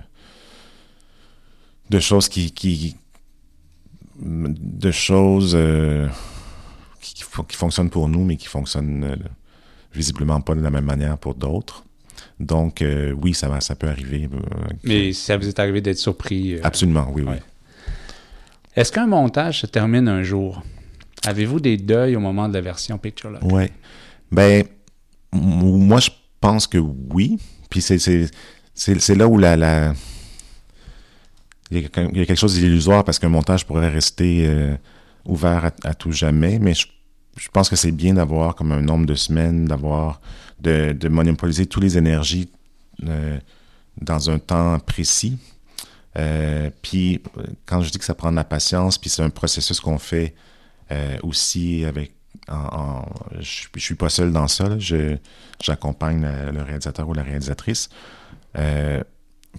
de 1.90 2.01
choses 2.01 2.28
qui, 2.28 2.53
qui 2.53 2.97
de 4.16 4.90
choses 4.92 5.55
euh, 5.57 6.09
qui, 7.01 7.24
fonctionnent 7.57 7.90
pour 7.90 8.09
nous, 8.09 8.24
mais 8.24 8.36
qui 8.36 8.47
fonctionnent 8.47 9.18
visiblement 9.95 10.40
pas 10.40 10.55
de 10.55 10.61
la 10.61 10.70
même 10.70 10.84
manière 10.84 11.18
pour 11.18 11.34
d'autres. 11.34 11.84
Donc, 12.40 12.82
euh, 12.82 13.12
oui, 13.12 13.34
ça, 13.34 13.61
ça 13.61 13.74
peut 13.74 13.88
arriver. 13.88 14.28
Euh, 14.32 14.38
Mais 14.82 15.12
ça 15.12 15.36
vous 15.36 15.49
est 15.49 15.59
arrivé 15.59 15.80
d'être 15.80 15.99
surpris? 15.99 16.55
Euh, 16.55 16.61
Absolument, 16.62 17.09
oui, 17.12 17.22
oui. 17.26 17.36
Est-ce 18.74 18.90
qu'un 18.90 19.07
montage 19.07 19.61
se 19.61 19.66
termine 19.66 20.09
un 20.09 20.22
jour? 20.22 20.62
Avez-vous 21.24 21.61
des 21.61 21.76
deuils 21.76 22.16
au 22.16 22.20
moment 22.20 22.49
de 22.49 22.55
la 22.55 22.61
version 22.61 22.99
Picture 22.99 23.30
Lock? 23.30 23.42
Oui. 23.45 23.64
Ben, 24.32 24.64
moi, 25.32 26.01
je 26.01 26.11
pense 26.40 26.66
que 26.66 26.78
oui. 26.78 27.38
Puis 27.70 27.80
c'est 27.82 29.14
là 29.14 29.28
où 29.28 29.38
la, 29.38 29.57
la... 29.57 29.95
Il, 31.70 31.80
y 31.80 31.86
a, 31.86 31.88
quelque 31.88 32.34
chose 32.34 32.55
d'illusoire 32.55 33.05
parce 33.05 33.18
qu'un 33.18 33.28
montage 33.28 33.64
pourrait 33.64 33.88
rester 33.88 34.49
ouvert 35.24 35.64
à, 35.64 35.88
à, 35.88 35.95
tout 35.95 36.12
jamais, 36.12 36.59
mais 36.59 36.74
je 36.74 36.86
je 37.37 37.49
pense 37.49 37.68
que 37.68 37.76
c'est 37.76 37.93
bien 37.93 38.14
d'avoir 38.14 38.55
comme 38.55 38.72
un 38.72 38.80
nombre 38.80 39.07
de 39.07 39.14
semaines, 39.14 39.66
d'avoir 39.66 40.20
de, 40.61 40.93
de, 40.93 41.09
monopoliser 41.09 41.66
toutes 41.66 41.82
les 41.82 41.99
énergies 41.99 42.49
euh, 43.07 43.39
dans 44.01 44.30
un 44.30 44.39
temps 44.39 44.78
précis. 44.78 45.39
Euh, 46.16 46.70
puis 46.82 47.20
quand 47.66 47.82
je 47.82 47.91
dis 47.91 47.99
que 47.99 48.05
ça 48.05 48.14
prend 48.14 48.30
de 48.30 48.37
la 48.37 48.45
patience, 48.45 48.99
puis 48.99 49.11
c'est 49.11 49.22
un 49.22 49.30
processus 49.30 49.80
qu'on 49.80 49.99
fait 49.99 50.35
euh, 50.91 51.16
aussi 51.22 51.85
avec. 51.85 52.12
En, 52.49 53.07
je, 53.39 53.68
je 53.74 53.80
suis 53.80 53.95
pas 53.95 54.11
seul 54.11 54.30
dans 54.32 54.49
ça. 54.49 54.78
je 54.78 55.16
j'accompagne 55.62 56.26
le 56.53 56.62
réalisateur 56.62 57.09
ou 57.09 57.14
la 57.14 57.22
réalisatrice. 57.22 57.89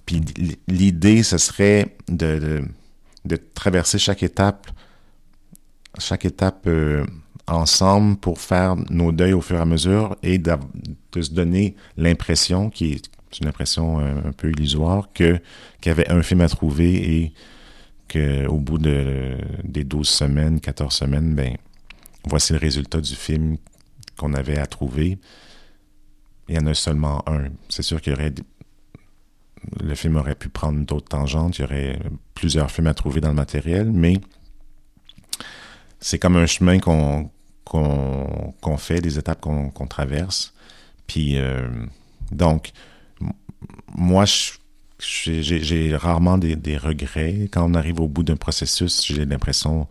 Puis 0.04 0.20
l'idée, 0.68 1.22
ce 1.22 1.38
serait 1.38 1.96
de, 2.06 2.38
de, 2.38 2.64
de, 3.24 3.36
traverser 3.54 3.98
chaque 3.98 4.22
étape, 4.22 4.68
chaque 5.98 6.26
étape 6.26 6.68
ensemble 7.48 8.16
pour 8.16 8.40
faire 8.40 8.76
nos 8.90 9.12
deuils 9.12 9.32
au 9.32 9.40
fur 9.40 9.56
et 9.56 9.60
à 9.60 9.64
mesure 9.64 10.16
et 10.22 10.38
de, 10.38 10.56
se 11.20 11.30
donner 11.30 11.76
l'impression, 11.96 12.70
qui 12.70 12.92
est 12.92 13.10
une 13.40 13.48
impression 13.48 14.00
euh, 14.00 14.28
un, 14.28 14.32
peu 14.32 14.50
illusoire, 14.50 15.08
que 15.14 15.38
qu'il 15.80 15.90
y 15.90 15.90
avait 15.90 16.10
un 16.10 16.22
film 16.22 16.40
à 16.40 16.48
trouver 16.48 16.94
et 17.16 17.32
qu'au 18.08 18.58
bout 18.58 18.78
de, 18.78 19.36
des 19.64 19.84
12 19.84 20.08
semaines, 20.08 20.60
14 20.60 20.94
semaines, 20.94 21.34
ben 21.34 21.56
voici 22.24 22.52
le 22.52 22.58
résultat 22.58 23.00
du 23.00 23.14
film 23.14 23.56
qu'on 24.16 24.32
avait 24.34 24.58
à 24.58 24.66
trouver. 24.66 25.18
Il 26.48 26.54
y 26.54 26.58
en 26.58 26.66
a 26.66 26.74
seulement 26.74 27.22
un. 27.28 27.48
C'est 27.68 27.82
sûr 27.82 28.00
qu'il 28.00 28.12
y 28.12 28.16
aurait 28.16 28.32
le 29.82 29.94
film 29.94 30.16
aurait 30.16 30.34
pu 30.34 30.48
prendre 30.48 30.84
d'autres 30.84 31.08
tangentes, 31.08 31.58
il 31.58 31.62
y 31.62 31.64
aurait 31.64 31.98
plusieurs 32.34 32.70
films 32.70 32.86
à 32.86 32.94
trouver 32.94 33.20
dans 33.20 33.30
le 33.30 33.34
matériel, 33.34 33.90
mais 33.90 34.20
c'est 35.98 36.18
comme 36.18 36.36
un 36.36 36.46
chemin 36.46 36.78
qu'on 36.78 37.30
qu'on 37.66 38.76
fait, 38.78 39.00
des 39.00 39.18
étapes 39.18 39.40
qu'on 39.40 39.86
traverse. 39.88 40.54
Puis, 41.06 41.36
euh, 41.38 41.68
donc, 42.30 42.72
moi, 43.94 44.24
j'ai 44.98 45.96
rarement 45.96 46.38
des, 46.38 46.76
regrets. 46.76 47.48
Quand 47.50 47.68
on 47.70 47.74
arrive 47.74 48.00
au 48.00 48.08
bout 48.08 48.22
d'un 48.22 48.36
processus, 48.36 49.04
j'ai 49.04 49.24
l'impression 49.24 49.88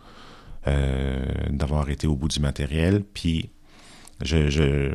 euh, 0.68 1.26
d'avoir 1.50 1.90
été 1.90 2.08
au 2.08 2.16
bout 2.16 2.30
du 2.30 2.40
matériel. 2.40 3.04
Puis, 3.14 3.50
je, 4.22 4.50
je 4.50 4.92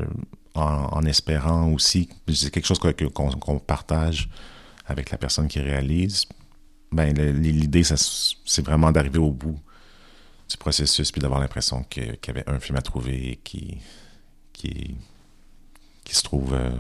en, 0.55 1.05
espérant 1.05 1.71
aussi, 1.73 2.09
c'est 2.33 2.51
quelque 2.51 2.67
chose 2.67 2.81
qu'on 2.81 3.59
partage 3.59 4.29
avec 4.87 5.11
la 5.11 5.19
personne 5.19 5.49
qui 5.49 5.61
réalise. 5.61 6.25
Ben, 6.93 7.15
l'idée, 7.15 7.85
c'est 7.85 8.65
vraiment 8.65 8.91
d'arriver 8.91 9.19
au 9.19 9.31
bout 9.31 9.59
du 10.51 10.57
processus 10.57 11.13
puis 11.13 11.21
d'avoir 11.21 11.41
l'impression 11.41 11.85
qu'il 11.85 12.19
y 12.27 12.31
avait 12.31 12.49
un 12.49 12.59
film 12.59 12.77
à 12.77 12.83
trouver 12.83 13.39
qui, 13.45 13.79
qui, 14.53 14.97
qui 16.05 16.15
se 16.15 16.23
trouve 16.23 16.55
euh, 16.55 16.71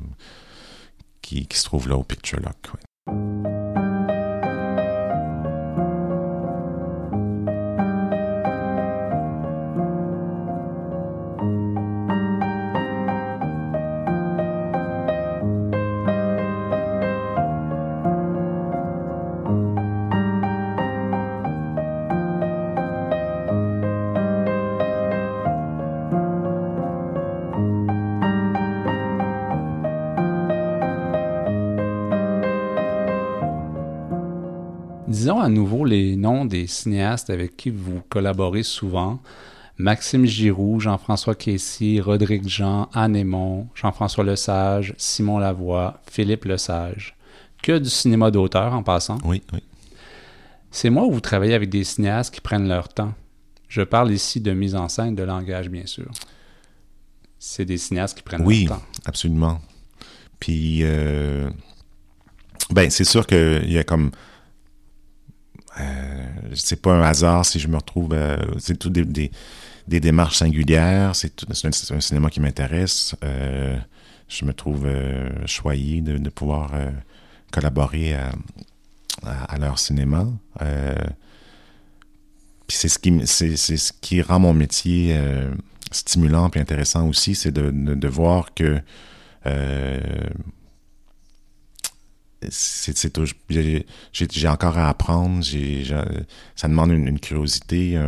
qui, 1.22 1.46
qui, 1.46 1.56
se 1.56 1.64
trouve 1.64 1.88
là 1.88 1.96
au 1.96 2.02
Picture 2.02 2.40
Lock. 2.40 3.69
Des 36.50 36.66
cinéastes 36.66 37.30
avec 37.30 37.56
qui 37.56 37.70
vous 37.70 38.02
collaborez 38.10 38.62
souvent. 38.62 39.20
Maxime 39.78 40.26
Giroux, 40.26 40.78
Jean-François 40.78 41.34
Caissier, 41.34 42.02
Rodrigue 42.02 42.46
Jean, 42.46 42.90
Anne 42.92 43.16
Aymon, 43.16 43.68
Jean-François 43.74 44.24
Lesage, 44.24 44.94
Simon 44.98 45.38
Lavoie, 45.38 46.02
Philippe 46.10 46.44
Lesage. 46.44 47.16
Que 47.62 47.78
du 47.78 47.88
cinéma 47.88 48.30
d'auteur 48.30 48.74
en 48.74 48.82
passant. 48.82 49.16
Oui, 49.24 49.42
oui. 49.54 49.62
C'est 50.70 50.90
moi 50.90 51.04
où 51.06 51.12
vous 51.12 51.20
travaillez 51.20 51.54
avec 51.54 51.70
des 51.70 51.84
cinéastes 51.84 52.34
qui 52.34 52.40
prennent 52.40 52.68
leur 52.68 52.88
temps? 52.88 53.14
Je 53.68 53.82
parle 53.82 54.12
ici 54.12 54.40
de 54.40 54.52
mise 54.52 54.74
en 54.74 54.88
scène, 54.88 55.14
de 55.14 55.22
langage, 55.22 55.68
bien 55.68 55.86
sûr. 55.86 56.10
C'est 57.38 57.64
des 57.64 57.78
cinéastes 57.78 58.16
qui 58.16 58.22
prennent 58.22 58.40
leur 58.40 58.48
temps. 58.48 58.84
Oui, 58.84 59.00
absolument. 59.06 59.60
Puis, 60.38 60.80
euh, 60.82 61.48
ben, 62.70 62.90
c'est 62.90 63.04
sûr 63.04 63.26
qu'il 63.26 63.70
y 63.70 63.78
a 63.78 63.84
comme 63.84 64.10
euh, 65.78 66.26
c'est 66.54 66.80
pas 66.80 66.92
un 66.92 67.02
hasard 67.02 67.44
si 67.44 67.58
je 67.58 67.68
me 67.68 67.76
retrouve. 67.76 68.12
Euh, 68.12 68.36
c'est 68.58 68.78
tout 68.78 68.90
des, 68.90 69.04
des, 69.04 70.00
démarches 70.00 70.38
singulières. 70.38 71.14
C'est 71.14 71.42
un, 71.44 71.96
un, 71.96 72.00
cinéma 72.00 72.30
qui 72.30 72.40
m'intéresse. 72.40 73.14
Euh, 73.24 73.76
je 74.28 74.44
me 74.44 74.52
trouve 74.52 74.88
choyé 75.46 76.00
de, 76.00 76.28
pouvoir 76.28 76.70
collaborer 77.50 78.14
à, 78.14 78.30
à, 79.24 79.58
leur 79.58 79.78
cinéma. 79.78 80.28
puis 82.68 82.76
c'est 82.76 82.88
ce 82.88 82.98
qui 83.00 83.26
c'est, 83.26 83.56
ce 83.56 83.92
qui 84.00 84.22
rend 84.22 84.38
mon 84.38 84.54
métier 84.54 85.18
stimulant 85.90 86.48
et 86.54 86.60
intéressant 86.60 87.08
aussi, 87.08 87.34
c'est 87.34 87.50
de, 87.50 87.72
de, 87.72 87.94
de, 87.96 88.08
voir 88.08 88.54
que 88.54 88.80
c'est 92.48 93.18
j'ai 94.12 94.48
encore 94.48 94.78
à 94.78 94.88
apprendre 94.88 95.44
ça 96.56 96.68
demande 96.68 96.90
une, 96.90 97.20
curiosité 97.20 98.00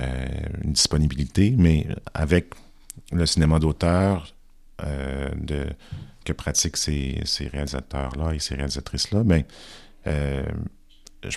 euh, 0.00 0.26
une 0.64 0.72
disponibilité 0.72 1.54
mais 1.56 1.86
avec 2.14 2.54
le 3.12 3.26
cinéma 3.26 3.58
d'auteur 3.58 4.34
euh, 4.82 5.28
que 6.24 6.32
pratiquent 6.32 6.78
ces, 6.78 7.20
ces 7.24 7.48
réalisateurs 7.48 8.16
là 8.16 8.32
et 8.32 8.38
ces 8.38 8.54
réalisatrices 8.54 9.10
là 9.10 9.22
ben 9.22 9.44
euh, 10.06 10.44
je, 11.22 11.36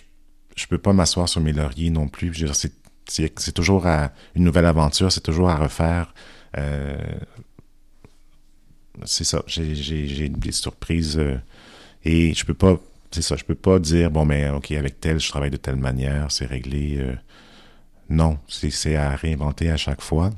je 0.56 0.68
peux 0.68 0.78
pas 0.78 0.94
m'asseoir 0.94 1.28
sur 1.30 1.42
mes 1.42 1.54
lauriers 1.54 1.90
non 1.92 2.08
plus. 2.08 2.34
C'est 3.08 3.52
toujours 3.52 3.86
à, 3.86 4.12
une 4.34 4.46
nouvelle 4.46 4.66
aventure 4.66 5.12
c'est 5.12 5.22
toujours 5.22 5.50
à 5.50 5.58
refaire 5.58 6.14
c'est 9.06 9.24
ça. 9.24 9.44
J'ai 9.48 10.30
des 10.30 10.52
surprises 10.52 11.18
euh, 11.18 11.38
et 12.04 12.34
je 12.34 12.46
peux 12.46 12.54
pas. 12.54 12.80
C'est 13.12 13.22
ça. 13.22 13.36
Je 13.36 13.44
peux 13.44 13.56
pas 13.56 13.80
dire 13.80 14.12
bon 14.12 14.26
mais 14.26 14.50
ok 14.50 14.72
avec 14.72 15.00
tel 15.00 15.20
je 15.20 15.30
travaille 15.30 15.52
de 15.52 15.58
telle 15.58 15.76
manière, 15.76 16.32
c'est 16.32 16.46
réglé. 16.46 16.98
Euh, 16.98 17.16
non, 18.10 18.38
c'est 18.48 18.96
à 18.96 19.16
réinventer 19.16 19.70
à 19.70 19.78
chaque 19.78 20.02
fois. 20.02 20.32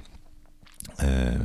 Euh, 1.03 1.38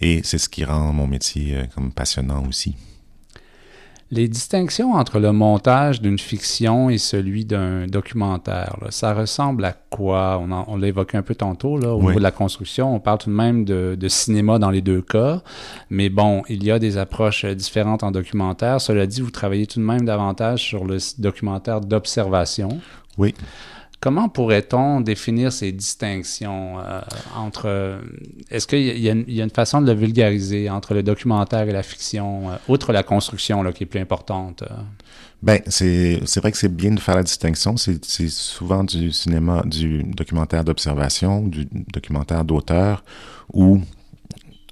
et 0.00 0.22
c'est 0.24 0.38
ce 0.38 0.48
qui 0.48 0.64
rend 0.64 0.92
mon 0.92 1.06
métier 1.06 1.68
comme 1.74 1.92
passionnant 1.92 2.46
aussi. 2.46 2.74
Les 4.12 4.28
distinctions 4.28 4.92
entre 4.92 5.18
le 5.18 5.32
montage 5.32 6.00
d'une 6.00 6.18
fiction 6.18 6.90
et 6.90 6.98
celui 6.98 7.44
d'un 7.44 7.88
documentaire, 7.88 8.76
ça 8.90 9.12
ressemble 9.12 9.64
à 9.64 9.72
quoi? 9.72 10.40
On, 10.40 10.52
on 10.68 10.76
l'a 10.76 10.86
évoqué 10.86 11.16
un 11.16 11.22
peu 11.22 11.34
tantôt, 11.34 11.76
là, 11.76 11.92
au 11.92 12.00
niveau 12.00 12.18
de 12.18 12.22
la 12.22 12.30
construction. 12.30 12.94
On 12.94 13.00
parle 13.00 13.18
tout 13.18 13.30
de 13.30 13.34
même 13.34 13.64
de, 13.64 13.96
de, 13.98 14.08
cinéma 14.08 14.60
dans 14.60 14.70
les 14.70 14.80
deux 14.80 15.02
cas. 15.02 15.42
Mais 15.90 16.08
bon, 16.08 16.44
il 16.48 16.62
y 16.62 16.70
a 16.70 16.78
des 16.78 16.98
approches 16.98 17.44
différentes 17.44 18.04
en 18.04 18.12
documentaire. 18.12 18.80
Cela 18.80 19.08
dit, 19.08 19.20
vous 19.20 19.32
travaillez 19.32 19.66
tout 19.66 19.80
de 19.80 19.84
même 19.84 20.04
davantage 20.04 20.62
sur 20.62 20.84
le 20.84 20.98
documentaire 21.18 21.80
d'observation. 21.80 22.68
Oui. 23.18 23.34
Comment 23.98 24.28
pourrait-on 24.28 25.00
définir 25.00 25.52
ces 25.52 25.72
distinctions 25.72 26.78
euh, 26.80 27.00
entre... 27.34 27.98
Est-ce 28.50 28.66
qu'il 28.66 28.98
y, 28.98 29.08
a 29.08 29.42
une 29.42 29.50
façon 29.50 29.80
de 29.80 29.90
le 29.90 29.98
vulgariser 29.98 30.68
entre 30.68 30.92
le 30.92 31.02
documentaire 31.02 31.66
et 31.66 31.72
la 31.72 31.82
fiction, 31.82 32.50
euh, 32.50 32.56
outre 32.68 32.92
la 32.92 33.02
construction 33.02 33.62
là, 33.62 33.72
qui 33.72 33.84
est 33.84 33.86
plus 33.86 34.00
importante? 34.00 34.62
Euh? 34.62 34.74
Ben, 35.42 35.60
c'est 35.66 36.36
vrai 36.36 36.52
que 36.52 36.58
c'est 36.58 36.74
bien 36.74 36.90
de 36.90 37.00
faire 37.00 37.16
la 37.16 37.22
distinction. 37.22 37.76
C'est 37.78 38.28
souvent 38.28 38.84
du 38.84 39.12
cinéma, 39.12 39.62
du 39.64 40.02
documentaire 40.02 40.62
d'observation, 40.62 41.46
du 41.46 41.66
documentaire 41.92 42.44
d'auteur, 42.44 43.02
ou 43.52 43.80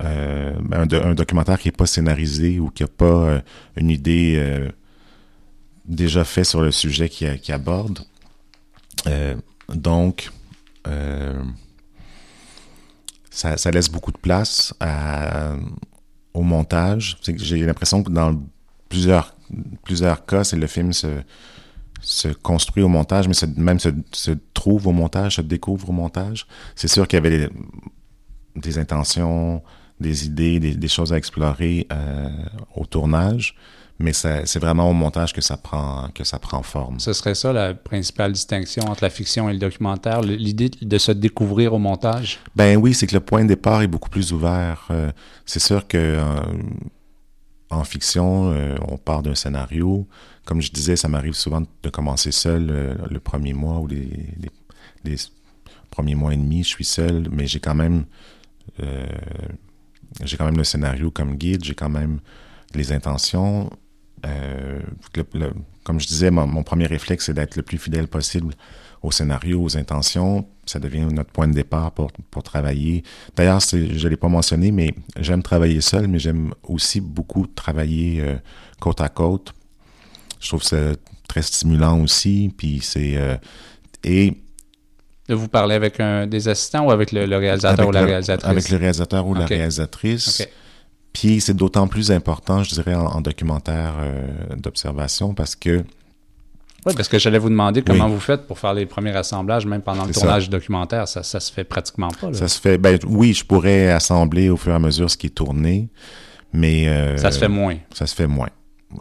ben, 0.01 0.87
un, 0.93 1.14
documentaire 1.14 1.59
qui 1.59 1.68
n'est 1.68 1.72
pas 1.72 1.87
scénarisé 1.87 2.61
ou 2.61 2.68
qui 2.68 2.83
n'a 2.83 2.89
pas 2.89 3.43
une 3.77 3.91
idée 3.91 4.70
déjà 5.87 6.25
faite 6.25 6.47
sur 6.47 6.61
le 6.62 6.72
sujet 6.72 7.09
qu'il 7.09 7.39
qui 7.39 7.53
aborde. 7.53 8.01
Euh, 9.07 9.35
donc, 9.69 10.31
euh, 10.87 11.43
ça, 13.31 13.71
laisse 13.71 13.89
beaucoup 13.89 14.13
de 14.13 14.19
place 14.19 14.75
au 16.33 16.43
montage. 16.43 17.19
J'ai 17.23 17.65
l'impression 17.65 18.03
que 18.03 18.11
dans 18.11 18.41
plusieurs, 18.89 19.35
plusieurs 19.85 20.25
cas, 20.27 20.45
c'est 20.45 20.57
le 20.57 20.67
film 20.67 20.93
se, 20.93 21.21
se 22.01 22.29
construit 22.29 22.83
au 22.83 22.89
montage, 22.89 23.29
mais 23.29 23.35
même 23.57 23.81
se, 23.81 23.89
se, 24.13 24.33
trouve 24.53 24.87
au 24.87 24.93
montage, 24.93 25.37
se 25.37 25.43
découvre 25.43 25.91
au 25.91 25.93
montage. 25.93 26.47
C'est 26.77 26.89
sûr 26.89 27.09
qu'il 27.09 27.17
y 27.17 27.27
avait 27.27 27.49
des, 28.57 28.79
intentions, 28.79 29.63
des 30.01 30.27
idées, 30.27 30.61
des, 30.61 30.75
des 30.77 30.89
choses 30.89 31.13
à 31.13 31.17
explorer 31.17 31.87
euh, 31.93 32.29
au 32.77 32.87
tournage 32.87 33.57
mais 33.99 34.12
c'est 34.12 34.59
vraiment 34.59 34.90
au 34.90 34.92
montage 34.92 35.32
que 35.32 35.40
ça 35.40 35.57
prend 35.57 36.09
que 36.14 36.24
ça 36.24 36.38
prend 36.38 36.62
forme. 36.62 36.99
Ce 36.99 37.12
serait 37.12 37.34
ça 37.34 37.53
la 37.53 37.74
principale 37.74 38.32
distinction 38.32 38.84
entre 38.84 39.05
la 39.05 39.11
fiction 39.11 39.49
et 39.49 39.53
le 39.53 39.59
documentaire, 39.59 40.20
l'idée 40.20 40.68
de 40.68 40.99
se 40.99 41.12
découvrir 41.12 41.72
au 41.72 41.78
montage? 41.78 42.40
Ben 42.57 42.76
oui, 42.76 42.92
c'est 42.92 43.07
que 43.07 43.14
le 43.14 43.20
point 43.20 43.45
de 43.45 43.49
départ 43.49 43.82
est 43.82 43.86
beaucoup 43.86 44.11
plus 44.11 44.32
ouvert. 44.32 44.88
Euh, 44.90 45.12
c'est 45.47 45.61
sûr 45.61 45.86
que 45.86 45.97
euh, 45.97 46.40
en 47.70 47.84
fiction, 47.84 48.53
euh, 48.53 48.74
on 48.88 48.97
part 48.97 49.22
d'un 49.22 49.36
scénario. 49.36 50.09
Comme 50.45 50.61
je 50.61 50.72
disais, 50.72 50.97
ça 50.97 51.09
m'arrive 51.09 51.34
souvent 51.34 51.62
de 51.82 51.88
commencer 51.88 52.32
seul 52.32 52.99
le 53.09 53.20
premier 53.20 53.55
mois 53.55 53.78
ou 53.78 53.86
les, 53.86 54.09
les, 54.38 54.51
les, 55.05 55.16
premiers 55.90 56.16
mois 56.16 56.34
et 56.34 56.36
demi, 56.36 56.64
je 56.64 56.68
suis 56.68 56.84
seul, 56.84 57.28
mais 57.30 57.47
j'ai 57.47 57.61
quand 57.61 57.74
même 57.74 58.05
j'ai 60.22 60.36
quand 60.36 60.45
même 60.45 60.57
le 60.57 60.64
scénario 60.64 61.11
comme 61.11 61.36
guide, 61.36 61.64
j'ai 61.64 61.74
quand 61.74 61.88
même 61.88 62.18
les 62.74 62.92
intentions, 62.92 63.70
euh, 64.25 64.81
comme 65.85 66.01
je 66.01 66.07
disais, 66.07 66.31
mon, 66.31 66.62
premier 66.62 66.87
réflexe, 66.87 67.27
c'est 67.27 67.35
d'être 67.35 67.57
le 67.57 67.62
plus 67.62 67.79
fidèle 67.79 68.09
possible 68.09 68.55
au 69.03 69.11
scénario, 69.11 69.62
aux 69.62 69.77
intentions. 69.77 70.47
Ça 70.64 70.79
devient 70.79 71.07
notre 71.12 71.31
point 71.31 71.47
de 71.47 71.53
départ 71.53 71.93
pour, 71.93 72.11
pour 72.31 72.43
travailler. 72.43 73.03
D'ailleurs, 73.37 73.61
je 73.61 73.77
ne 73.77 74.09
l'ai 74.09 74.16
pas 74.16 74.29
mentionné, 74.29 74.70
mais 74.72 74.95
j'aime 75.20 75.43
travailler 75.43 75.81
seul, 75.83 76.09
mais 76.09 76.18
j'aime 76.18 76.55
aussi 76.62 77.01
beaucoup 77.01 77.47
travailler 77.47 78.20
euh, 78.22 78.37
côte 78.81 79.03
à 79.03 79.11
côte. 79.11 79.53
Je 80.41 80.49
trouve 80.49 80.62
ça 80.62 80.77
très 81.29 81.43
stimulant 81.43 82.01
aussi. 82.01 82.53
Puis 82.57 82.81
c'est. 82.83 83.16
Euh, 83.16 83.37
et. 84.05 84.41
Vous 85.29 85.49
parlez 85.49 85.75
avec 85.75 86.01
un 86.01 86.27
des 86.27 86.49
assistants 86.49 86.87
ou 86.87 86.91
avec 86.91 87.11
le, 87.12 87.25
réalisateur 87.37 87.89
ou 87.89 87.93
la 87.93 88.05
réalisatrice? 88.05 88.51
Avec 88.51 88.68
le 88.68 88.77
réalisateur 88.77 89.27
ou 89.27 89.35
la 89.35 89.47
réalisatrice. 89.47 90.47
Puis 91.15 91.41
c'est 91.41 91.55
d'autant 91.55 91.87
plus 91.87 92.11
important, 92.11 92.62
je 92.62 92.75
dirais, 92.75 92.95
en, 92.95 93.23
documentaire 93.23 93.95
euh, 93.99 94.27
d'observation 94.57 95.33
parce 95.33 95.57
que 95.57 95.85
oui, 96.87 96.93
parce 96.95 97.09
que 97.09 97.19
j'allais 97.19 97.39
vous 97.39 97.49
demander 97.49 97.83
comment 97.83 98.09
vous 98.09 98.21
faites 98.21 98.47
pour 98.47 98.59
faire 98.59 98.75
les 98.75 98.85
premiers 98.85 99.17
assemblages, 99.17 99.65
même 99.65 99.81
pendant 99.81 100.05
le 100.05 100.12
tournage 100.12 100.51
documentaire. 100.51 101.09
Ça, 101.09 101.23
ça 101.23 101.41
se 101.41 101.51
fait 101.51 101.65
pratiquement 101.65 102.09
pas. 102.09 102.27
Là. 102.31 102.35
Ça 102.35 102.49
se 102.49 102.61
fait. 102.61 102.77
Ben 102.77 102.99
oui, 103.07 103.33
je 103.33 103.43
pourrais 103.43 103.91
assembler 103.91 104.51
au 104.51 104.59
fur 104.59 104.73
et 104.73 104.75
à 104.75 104.79
mesure 104.79 105.11
ce 105.11 105.17
qui 105.17 105.29
est 105.29 105.35
tourné, 105.35 105.89
mais 106.53 106.89
euh, 106.89 107.17
ça 107.17 107.31
se 107.31 107.39
fait 107.39 107.49
moins. 107.49 107.77
Ça 107.95 108.07
se 108.07 108.15
fait 108.15 108.27
moins. 108.27 108.51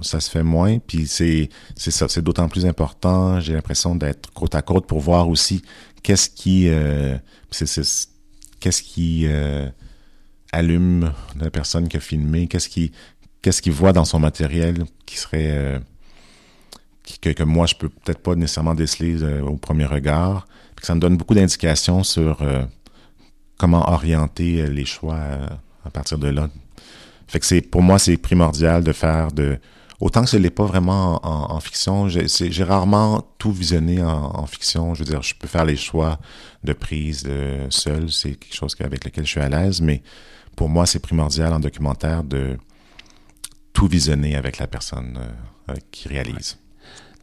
Ça 0.02 0.22
se 0.22 0.30
fait 0.30 0.44
moins. 0.44 0.80
Puis 0.80 1.08
c'est 1.08 1.50
c'est 1.76 1.92
ça. 1.92 2.08
C'est 2.08 2.22
d'autant 2.22 2.48
plus 2.48 2.66
important. 2.66 3.42
J'ai 3.42 3.54
l'impression 3.54 3.96
d'être 3.96 4.32
côte 4.32 4.56
à 4.56 4.62
côte 4.62 4.88
pour 4.88 5.02
voir 5.02 5.28
aussi 5.28 5.62
qu'est-ce 6.04 6.30
qui 6.30 6.70
euh, 6.70 7.18
qu'est-ce 7.52 8.82
qui 8.82 9.26
euh, 9.28 9.68
allume 10.54 11.12
la 11.40 11.50
personne 11.50 11.90
qui 11.90 11.98
a 11.98 12.00
filmé, 12.00 12.48
qu'est-ce 12.48 12.70
qui 12.70 12.92
qu'est-ce 13.42 13.62
qu'il 13.62 13.74
voit 13.74 13.92
dans 13.92 14.06
son 14.06 14.20
matériel 14.20 14.86
qui 15.06 15.18
serait 15.18 15.52
euh, 15.52 15.80
que, 17.22 17.30
que, 17.30 17.44
moi 17.44 17.66
je 17.66 17.76
peux 17.76 17.90
peut-être 17.90 18.20
pas 18.20 18.36
nécessairement 18.36 18.76
déceler 18.76 19.22
euh, 19.22 19.42
au 19.42 19.58
premier 19.58 19.86
regard. 19.86 20.48
Puis 20.76 20.86
ça 20.86 20.96
me 20.96 21.00
donne 21.00 21.18
beaucoup 21.18 21.36
d'indications 21.36 22.04
sur 22.04 22.42
euh, 22.42 22.64
comment 23.58 23.90
orienter 23.90 24.62
euh, 24.62 24.68
les 24.68 24.86
choix 24.86 25.20
à 25.86 25.90
partir 25.90 26.18
de 26.18 26.30
là. 26.30 26.50
Fait 27.28 27.40
que 27.40 27.46
c'est 27.46 27.62
pour 27.62 27.82
moi 27.82 28.00
c'est 28.00 28.18
primordial 28.18 28.84
de 28.84 28.94
faire 28.94 29.32
de 29.32 29.58
autant 30.00 30.24
que 30.24 30.30
ce 30.30 30.38
n'est 30.38 30.50
pas 30.50 30.66
vraiment 30.66 31.26
en, 31.26 31.56
en 31.56 31.60
fiction. 31.60 32.08
J'ai 32.08 32.64
rarement 32.64 33.26
tout 33.38 33.52
visionné 33.52 34.02
en, 34.02 34.32
en, 34.36 34.46
fiction. 34.46 34.94
Je 34.94 35.00
veux 35.00 35.10
dire, 35.10 35.22
je 35.22 35.34
peux 35.36 35.48
faire 35.48 35.66
les 35.66 35.78
choix 35.78 36.20
de 36.64 36.74
prise 36.74 37.28
seul, 37.70 38.12
c'est 38.12 38.36
quelque 38.36 38.56
chose 38.56 38.76
avec 38.82 39.06
lequel 39.06 39.26
je 39.26 39.30
suis 39.30 39.40
à 39.40 39.48
l'aise, 39.48 39.80
mais 39.82 40.04
pour 40.56 40.70
moi 40.70 40.86
c'est 40.86 41.00
primordial 41.00 41.54
en 41.54 41.60
documentaire 41.60 42.24
de 42.24 42.58
tout 43.74 43.88
visionner 43.88 44.36
avec 44.36 44.58
la 44.60 44.68
personne 44.68 45.20
qui 45.92 46.08
réalise. 46.08 46.58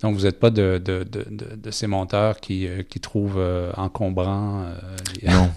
Donc, 0.02 0.16
vous 0.16 0.22
n'êtes 0.22 0.40
pas 0.40 0.50
de, 0.50 0.80
de, 0.82 1.04
de, 1.04 1.56
de, 1.56 1.70
ces 1.70 1.86
monteurs 1.86 2.40
qui, 2.40 2.66
euh, 2.66 2.82
qui 2.82 3.00
trouvent 3.00 3.38
euh, 3.38 3.70
encombrant. 3.76 4.62
Euh, 4.62 5.30
non. 5.30 5.50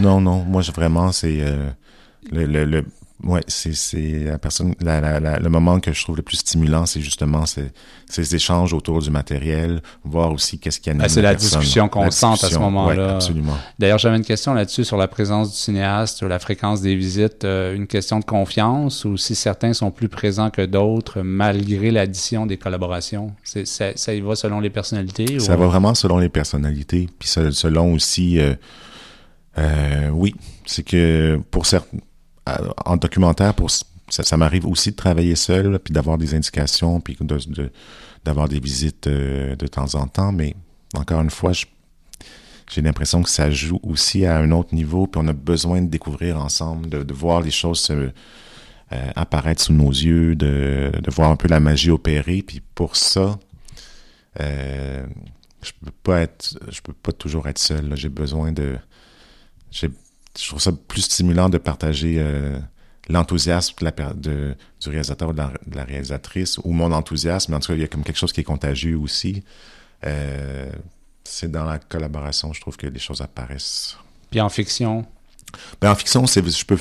non, 0.00 0.20
non. 0.20 0.44
Moi, 0.44 0.62
vraiment, 0.74 1.12
c'est 1.12 1.38
le, 2.32 2.46
le, 2.46 2.64
le, 2.64 2.84
Ouais, 3.22 3.40
c'est 3.46 4.24
la 4.24 4.38
personne, 4.38 4.74
la, 4.80 5.00
la, 5.00 5.38
le 5.38 5.48
moment 5.48 5.78
que 5.78 5.92
je 5.92 6.02
trouve 6.02 6.16
le 6.16 6.22
plus 6.22 6.38
stimulant, 6.38 6.84
c'est 6.84 7.00
justement 7.00 7.46
ces, 7.46 7.70
ces, 8.06 8.34
échanges 8.34 8.74
autour 8.74 9.00
du 9.00 9.10
matériel, 9.10 9.80
voir 10.02 10.32
aussi 10.32 10.58
qu'est-ce 10.58 10.80
qu'il 10.80 10.92
y 10.92 11.00
a. 11.00 11.02
Ah, 11.02 11.08
c'est 11.08 11.22
la, 11.22 11.34
discussion 11.34 11.88
constante 11.88 12.42
à 12.42 12.50
ce 12.50 12.58
moment-là. 12.58 13.06
Ouais, 13.06 13.12
absolument. 13.14 13.56
D'ailleurs, 13.78 13.98
j'avais 13.98 14.16
une 14.16 14.24
question 14.24 14.52
là-dessus 14.52 14.84
sur 14.84 14.96
la 14.96 15.06
présence 15.06 15.52
du 15.52 15.56
cinéaste, 15.56 16.22
la 16.24 16.40
fréquence 16.40 16.82
des 16.82 16.96
visites, 16.96 17.44
euh, 17.44 17.74
une 17.74 17.86
question 17.86 18.18
de 18.18 18.24
confiance 18.24 19.04
ou 19.04 19.16
si 19.16 19.34
certains 19.34 19.72
sont 19.72 19.92
plus 19.92 20.08
présents 20.08 20.50
que 20.50 20.62
d'autres 20.62 21.22
malgré 21.22 21.92
l'addition 21.92 22.46
des 22.46 22.58
collaborations? 22.58 23.32
Ça, 23.44 23.92
ça 23.94 24.14
y 24.14 24.20
va 24.20 24.34
selon 24.34 24.58
les 24.60 24.70
personnalités. 24.70 25.38
Ça 25.38 25.56
va 25.56 25.66
vraiment 25.66 25.94
selon 25.94 26.18
les 26.18 26.28
personnalités, 26.28 27.08
puis 27.18 27.28
selon 27.28 27.94
aussi. 27.94 28.40
Euh, 28.40 28.54
euh, 29.56 30.08
oui, 30.10 30.34
c'est 30.66 30.82
que 30.82 31.40
pour 31.52 31.64
certains 31.64 31.98
en 32.46 32.96
documentaire, 32.96 33.54
pour 33.54 33.70
ça, 33.70 34.36
m'arrive 34.36 34.66
aussi 34.66 34.90
de 34.90 34.96
travailler 34.96 35.36
seul, 35.36 35.78
puis 35.78 35.92
d'avoir 35.92 36.18
des 36.18 36.34
indications, 36.34 37.00
puis 37.00 37.16
de, 37.20 37.70
d'avoir 38.24 38.48
des 38.48 38.60
visites 38.60 39.06
euh, 39.06 39.56
de 39.56 39.66
temps 39.66 39.94
en 39.94 40.06
temps. 40.06 40.32
Mais 40.32 40.54
encore 40.94 41.20
une 41.20 41.30
fois, 41.30 41.52
j'ai 41.52 42.82
l'impression 42.82 43.22
que 43.22 43.30
ça 43.30 43.50
joue 43.50 43.80
aussi 43.82 44.24
à 44.26 44.36
un 44.38 44.50
autre 44.50 44.74
niveau, 44.74 45.06
puis 45.06 45.20
on 45.22 45.28
a 45.28 45.32
besoin 45.32 45.82
de 45.82 45.88
découvrir 45.88 46.38
ensemble, 46.38 46.88
de, 46.88 47.14
voir 47.14 47.40
les 47.40 47.50
choses 47.50 47.90
euh, 47.90 48.10
apparaître 49.16 49.62
sous 49.62 49.72
nos 49.72 49.90
yeux, 49.90 50.34
de, 50.34 50.92
de, 51.02 51.10
voir 51.10 51.30
un 51.30 51.36
peu 51.36 51.48
la 51.48 51.60
magie 51.60 51.90
opérer. 51.90 52.42
Puis 52.42 52.60
pour 52.74 52.96
ça, 52.96 53.38
euh, 54.40 55.06
je 55.62 55.72
peux 55.82 55.92
pas 56.02 56.20
être, 56.20 56.58
je 56.70 56.80
peux 56.80 56.92
pas 56.92 57.12
toujours 57.12 57.48
être 57.48 57.58
seul. 57.58 57.96
J'ai 57.96 58.08
besoin 58.08 58.52
de, 58.52 58.76
je 60.38 60.48
trouve 60.48 60.60
ça 60.60 60.72
plus 60.72 61.02
stimulant 61.02 61.48
de 61.48 61.58
partager 61.58 62.16
euh, 62.18 62.58
l'enthousiasme 63.08 63.76
de, 64.16 64.56
du 64.80 64.88
réalisateur 64.88 65.28
ou 65.28 65.32
de 65.32 65.38
la, 65.38 65.84
réalisatrice 65.84 66.58
ou 66.64 66.72
mon 66.72 66.92
enthousiasme. 66.92 67.52
Mais 67.52 67.56
en 67.56 67.60
tout 67.60 67.68
cas, 67.68 67.74
il 67.74 67.80
y 67.80 67.84
a 67.84 67.88
comme 67.88 68.02
quelque 68.02 68.18
chose 68.18 68.32
qui 68.32 68.40
est 68.40 68.44
contagieux 68.44 68.96
aussi. 68.96 69.44
Euh, 70.04 70.70
c'est 71.22 71.50
dans 71.50 71.64
la 71.64 71.78
collaboration, 71.78 72.52
je 72.52 72.60
trouve 72.60 72.76
que 72.76 72.86
les 72.86 72.98
choses 72.98 73.20
apparaissent. 73.20 73.96
Puis 74.30 74.40
en 74.40 74.48
fiction? 74.48 75.06
Ben, 75.80 75.90
en 75.90 75.94
fiction, 75.94 76.26
je 76.26 76.64
peux, 76.64 76.78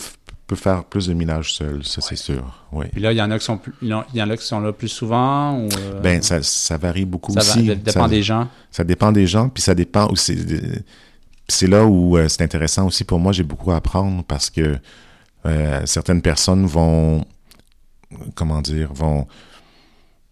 peux 0.47 0.55
faire 0.55 0.83
plus 0.83 1.07
de 1.07 1.13
minage 1.13 1.53
seul, 1.53 1.85
ça 1.85 2.01
c'est 2.01 2.15
sûr. 2.15 2.65
Oui. 2.71 2.87
Puis 2.91 3.01
là, 3.01 3.11
il 3.11 3.17
y 3.17 3.21
en 3.21 3.31
a 3.31 3.37
qui 3.37 3.45
sont 3.45 3.59
il 3.81 3.89
y 4.13 4.21
en 4.21 4.29
a 4.29 4.37
qui 4.37 4.45
sont 4.45 4.59
là 4.59 4.73
plus 4.73 4.89
souvent 4.89 5.59
ou 5.59 5.69
euh, 5.77 6.01
Ben 6.01 6.21
ça, 6.21 6.41
ça 6.41 6.77
varie 6.77 7.05
beaucoup 7.05 7.33
aussi. 7.37 7.67
Ça 7.67 7.75
dépend 7.75 8.07
des 8.07 8.23
gens. 8.23 8.47
Ça 8.71 8.83
dépend 8.83 9.11
des 9.11 9.27
gens, 9.27 9.49
puis 9.49 9.61
ça 9.61 9.75
dépend 9.75 10.07
aussi 10.07 10.35
c'est 11.47 11.67
là 11.67 11.85
où 11.85 12.17
euh, 12.17 12.27
c'est 12.29 12.41
intéressant 12.41 12.87
aussi 12.87 13.03
pour 13.03 13.19
moi, 13.19 13.31
j'ai 13.31 13.43
beaucoup 13.43 13.71
à 13.71 13.77
apprendre 13.77 14.23
parce 14.23 14.49
que 14.49 14.77
euh, 15.45 15.85
certaines 15.85 16.21
personnes 16.21 16.65
vont, 16.65 17.25
comment 18.35 18.61
dire, 18.61 18.93
vont 18.93 19.27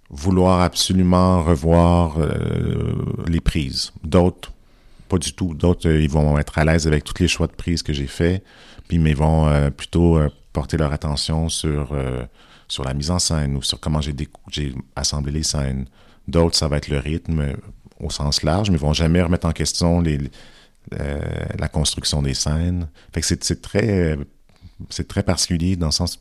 vouloir 0.09 0.61
absolument 0.61 1.43
revoir 1.43 2.17
euh, 2.19 2.93
les 3.27 3.41
prises. 3.41 3.91
D'autres, 4.03 4.51
pas 5.09 5.17
du 5.17 5.33
tout. 5.33 5.53
D'autres, 5.53 5.89
ils 5.89 6.09
vont 6.09 6.37
être 6.37 6.57
à 6.57 6.65
l'aise 6.65 6.87
avec 6.87 7.03
tous 7.03 7.21
les 7.21 7.27
choix 7.27 7.47
de 7.47 7.53
prises 7.53 7.83
que 7.83 7.93
j'ai 7.93 8.07
faits, 8.07 8.43
puis 8.87 8.99
mais 8.99 9.13
vont 9.13 9.71
plutôt 9.71 10.19
porter 10.53 10.77
leur 10.77 10.91
attention 10.93 11.49
sur 11.49 11.93
sur 12.67 12.85
la 12.85 12.93
mise 12.93 13.11
en 13.11 13.19
scène 13.19 13.57
ou 13.57 13.61
sur 13.61 13.79
comment 13.81 13.99
j'ai 14.01 14.73
assemblé 14.95 15.31
les 15.31 15.43
scènes. 15.43 15.85
D'autres, 16.27 16.55
ça 16.55 16.69
va 16.69 16.77
être 16.77 16.87
le 16.87 16.99
rythme 16.99 17.55
au 17.99 18.09
sens 18.09 18.43
large, 18.43 18.69
mais 18.69 18.77
ils 18.77 18.81
vont 18.81 18.93
jamais 18.93 19.21
remettre 19.21 19.47
en 19.47 19.51
question 19.51 19.99
les 20.01 20.19
la 20.91 21.67
construction 21.69 22.21
des 22.21 22.33
scènes. 22.33 22.89
C'est 23.21 23.61
très, 23.61 24.17
c'est 24.89 25.07
très 25.07 25.23
particulier 25.23 25.75
dans 25.75 25.87
le 25.87 25.91
sens. 25.91 26.19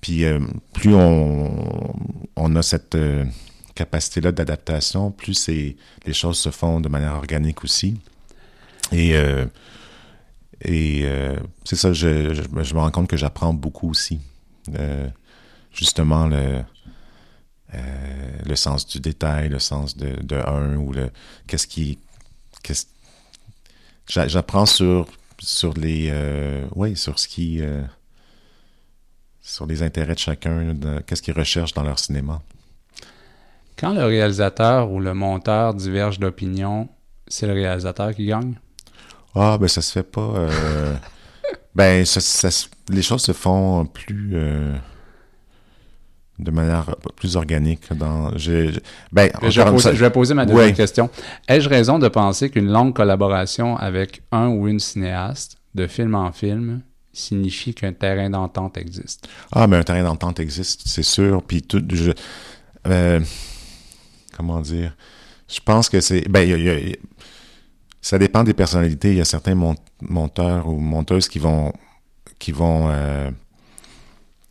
Puis 0.00 0.24
euh, 0.24 0.40
plus 0.74 0.94
on, 0.94 1.94
on, 2.36 2.56
a 2.56 2.62
cette 2.62 2.94
euh, 2.94 3.24
capacité-là 3.74 4.32
d'adaptation, 4.32 5.10
plus 5.10 5.48
les 5.48 5.76
choses 6.12 6.38
se 6.38 6.50
font 6.50 6.80
de 6.80 6.88
manière 6.88 7.14
organique 7.14 7.64
aussi. 7.64 7.98
Et, 8.92 9.14
et 10.60 11.06
c'est 11.64 11.74
ça, 11.74 11.94
je, 11.94 12.34
je, 12.34 12.74
me 12.74 12.80
rends 12.80 12.90
compte 12.90 13.08
que 13.08 13.16
j'apprends 13.16 13.54
beaucoup 13.54 13.88
aussi. 13.90 14.20
justement, 15.72 16.26
le, 16.26 16.62
le 18.44 18.56
sens 18.56 18.86
du 18.86 19.00
détail, 19.00 19.48
le 19.48 19.58
sens 19.58 19.96
de, 19.96 20.22
de 20.22 20.36
un, 20.36 20.76
ou 20.76 20.92
le 20.92 21.10
qu'est-ce 21.46 21.66
qui. 21.66 21.98
J'apprends 24.06 24.66
sur 24.66 25.06
sur 25.38 25.74
les 25.74 26.08
euh, 26.10 26.66
oui 26.74 26.96
sur 26.96 27.18
ce 27.18 27.28
qui 27.28 27.60
euh, 27.60 27.82
sur 29.40 29.66
les 29.66 29.82
intérêts 29.82 30.14
de 30.14 30.18
chacun, 30.18 30.74
qu'est-ce 31.06 31.22
qu'ils 31.22 31.34
recherchent 31.34 31.74
dans 31.74 31.82
leur 31.82 31.98
cinéma. 31.98 32.40
Quand 33.76 33.92
le 33.92 34.04
réalisateur 34.04 34.90
ou 34.90 35.00
le 35.00 35.12
monteur 35.12 35.74
diverge 35.74 36.18
d'opinion, 36.18 36.88
c'est 37.28 37.46
le 37.46 37.52
réalisateur 37.52 38.14
qui 38.14 38.26
gagne? 38.26 38.54
Ah 39.34 39.58
ben 39.58 39.68
ça 39.68 39.82
se 39.82 39.92
fait 39.92 40.04
pas. 40.04 40.32
Euh, 40.36 40.94
ben 41.74 42.04
ça, 42.06 42.48
les 42.88 43.02
choses 43.02 43.22
se 43.22 43.32
font 43.32 43.84
plus 43.84 44.34
de 46.38 46.50
manière 46.50 46.96
plus 47.16 47.36
organique. 47.36 47.92
Dans, 47.92 48.30
ben, 49.12 49.30
je, 49.48 49.98
vais 50.00 50.10
poser, 50.10 50.34
ma 50.34 50.46
deuxième 50.46 50.74
question. 50.74 51.10
Ai-je 51.48 51.68
raison 51.68 51.98
de 51.98 52.08
penser 52.08 52.50
qu'une 52.50 52.70
longue 52.70 52.94
collaboration 52.94 53.76
avec 53.76 54.22
un 54.32 54.48
ou 54.48 54.68
une 54.68 54.80
cinéaste, 54.80 55.56
de 55.74 55.86
film 55.86 56.14
en 56.14 56.32
film, 56.32 56.82
signifie 57.12 57.74
qu'un 57.74 57.92
terrain 57.92 58.30
d'entente 58.30 58.76
existe? 58.76 59.28
Ah, 59.52 59.66
mais 59.66 59.76
un 59.76 59.82
terrain 59.82 60.02
d'entente 60.02 60.40
existe, 60.40 60.82
c'est 60.86 61.04
sûr. 61.04 61.42
Puis 61.42 61.62
tout, 61.62 61.82
je, 61.92 62.12
euh, 62.86 63.20
comment 64.36 64.60
dire? 64.60 64.96
Je 65.48 65.60
pense 65.60 65.88
que 65.88 66.00
c'est, 66.00 66.28
ben, 66.28 66.94
ça 68.00 68.18
dépend 68.18 68.42
des 68.42 68.54
personnalités. 68.54 69.10
Il 69.10 69.18
y 69.18 69.20
a 69.20 69.24
certains 69.24 69.54
monteurs 70.00 70.68
ou 70.68 70.78
monteuses 70.78 71.28
qui 71.28 71.38
vont, 71.38 71.72
qui 72.38 72.50
vont 72.50 72.88
euh, 72.88 73.30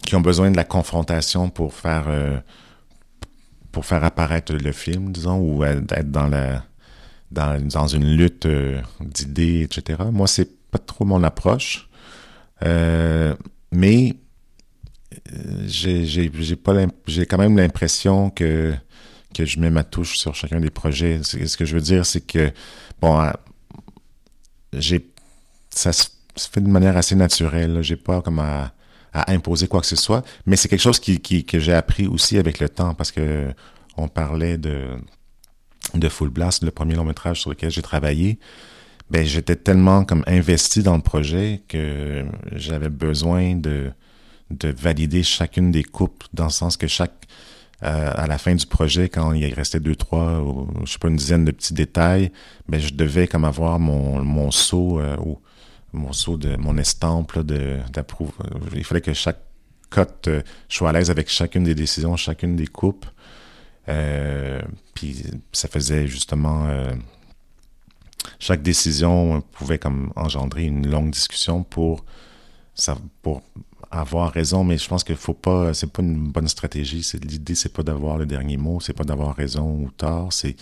qui 0.05 0.15
ont 0.15 0.21
besoin 0.21 0.51
de 0.51 0.57
la 0.57 0.63
confrontation 0.63 1.49
pour 1.49 1.73
faire 1.73 2.05
euh, 2.07 2.39
pour 3.71 3.85
faire 3.85 4.03
apparaître 4.03 4.53
le 4.53 4.71
film, 4.71 5.11
disons, 5.11 5.39
ou 5.39 5.63
être 5.63 6.11
dans 6.11 6.27
la 6.27 6.63
dans, 7.31 7.59
dans 7.67 7.87
une 7.87 8.15
lutte 8.15 8.45
euh, 8.45 8.81
d'idées, 9.01 9.61
etc. 9.61 10.03
Moi, 10.11 10.27
c'est 10.27 10.49
pas 10.69 10.77
trop 10.77 11.05
mon 11.05 11.23
approche, 11.23 11.89
euh, 12.63 13.35
mais 13.71 14.15
j'ai 15.65 16.05
j'ai 16.05 16.55
pas 16.55 16.73
j'ai 17.07 17.25
quand 17.25 17.37
même 17.37 17.57
l'impression 17.57 18.29
que 18.29 18.73
que 19.33 19.45
je 19.45 19.59
mets 19.59 19.71
ma 19.71 19.83
touche 19.83 20.17
sur 20.17 20.35
chacun 20.35 20.59
des 20.59 20.69
projets. 20.69 21.21
Ce 21.23 21.57
que 21.57 21.65
je 21.65 21.75
veux 21.75 21.81
dire, 21.81 22.05
c'est 22.05 22.21
que 22.21 22.51
bon, 23.01 23.31
j'ai 24.73 25.09
ça 25.71 25.91
se 25.93 26.09
fait 26.35 26.61
de 26.61 26.67
manière 26.67 26.97
assez 26.97 27.15
naturelle. 27.15 27.81
J'ai 27.81 27.95
pas 27.95 28.21
comme 28.21 28.39
à 28.39 28.72
à 29.13 29.31
imposer 29.31 29.67
quoi 29.67 29.81
que 29.81 29.87
ce 29.87 29.95
soit, 29.95 30.23
mais 30.45 30.55
c'est 30.55 30.67
quelque 30.67 30.81
chose 30.81 30.99
qui, 30.99 31.19
que 31.45 31.59
j'ai 31.59 31.73
appris 31.73 32.07
aussi 32.07 32.37
avec 32.37 32.59
le 32.59 32.69
temps 32.69 32.93
parce 32.93 33.11
que 33.11 33.53
on 33.97 34.07
parlait 34.07 34.57
de 34.57 34.87
de 35.93 36.09
Full 36.09 36.29
Blast, 36.29 36.63
le 36.63 36.71
premier 36.71 36.95
long 36.95 37.03
métrage 37.03 37.41
sur 37.41 37.51
lequel 37.51 37.69
j'ai 37.69 37.81
travaillé. 37.81 38.39
Ben 39.09 39.25
j'étais 39.25 39.55
tellement 39.55 40.05
comme 40.05 40.23
investi 40.27 40.81
dans 40.81 40.95
le 40.95 41.03
projet 41.03 41.61
que 41.67 42.25
j'avais 42.53 42.89
besoin 42.89 43.55
de 43.55 43.91
de 44.49 44.69
valider 44.69 45.23
chacune 45.23 45.71
des 45.71 45.83
coupes 45.83 46.23
dans 46.33 46.45
le 46.45 46.49
sens 46.51 46.77
que 46.77 46.87
chaque 46.87 47.27
euh, 47.83 48.11
à 48.15 48.27
la 48.27 48.37
fin 48.37 48.55
du 48.55 48.65
projet, 48.65 49.09
quand 49.09 49.33
il 49.33 49.53
restait 49.53 49.81
deux, 49.81 49.95
trois, 49.95 50.39
ou, 50.39 50.69
je 50.85 50.93
sais 50.93 50.99
pas, 50.99 51.09
une 51.09 51.17
dizaine 51.17 51.43
de 51.43 51.51
petits 51.51 51.73
détails, 51.73 52.31
ben 52.69 52.79
je 52.79 52.93
devais 52.93 53.27
comme 53.27 53.43
avoir 53.43 53.77
mon, 53.77 54.23
mon 54.23 54.51
saut 54.51 55.01
euh, 55.01 55.17
mon 55.93 56.11
saut 56.11 56.37
de 56.37 56.55
mon 56.57 56.77
estampe 56.77 57.39
d'approuve. 57.39 58.33
Il 58.75 58.83
fallait 58.83 59.01
que 59.01 59.13
chaque 59.13 59.39
cote, 59.89 60.27
euh, 60.27 60.41
je 60.69 60.77
sois 60.77 60.89
à 60.89 60.91
l'aise 60.91 61.09
avec 61.09 61.29
chacune 61.29 61.63
des 61.63 61.75
décisions, 61.75 62.15
chacune 62.17 62.55
des 62.55 62.67
coupes. 62.67 63.05
Euh, 63.89 64.61
puis 64.93 65.23
ça 65.51 65.67
faisait 65.67 66.07
justement 66.07 66.67
chaque 68.39 68.61
décision 68.61 69.41
pouvait 69.51 69.79
comme 69.79 70.11
engendrer 70.15 70.63
une 70.63 70.89
longue 70.89 71.11
discussion 71.11 71.63
pour 71.63 72.05
ça 72.75 72.97
pour 73.21 73.41
avoir 73.91 74.31
raison, 74.31 74.63
mais 74.63 74.77
je 74.77 74.87
pense 74.87 75.03
qu'il 75.03 75.15
faut 75.15 75.33
pas, 75.33 75.73
c'est 75.73 75.91
pas 75.91 76.01
une 76.01 76.31
bonne 76.31 76.47
stratégie. 76.47 77.03
C'est 77.03 77.23
l'idée, 77.23 77.55
c'est 77.55 77.71
pas 77.71 77.83
d'avoir 77.83 78.17
le 78.17 78.25
dernier 78.25 78.57
mot, 78.57 78.79
c'est 78.79 78.93
pas 78.93 79.03
d'avoir 79.03 79.35
raison 79.35 79.83
ou 79.83 79.91
tort. 79.91 80.33
C'est, 80.33 80.55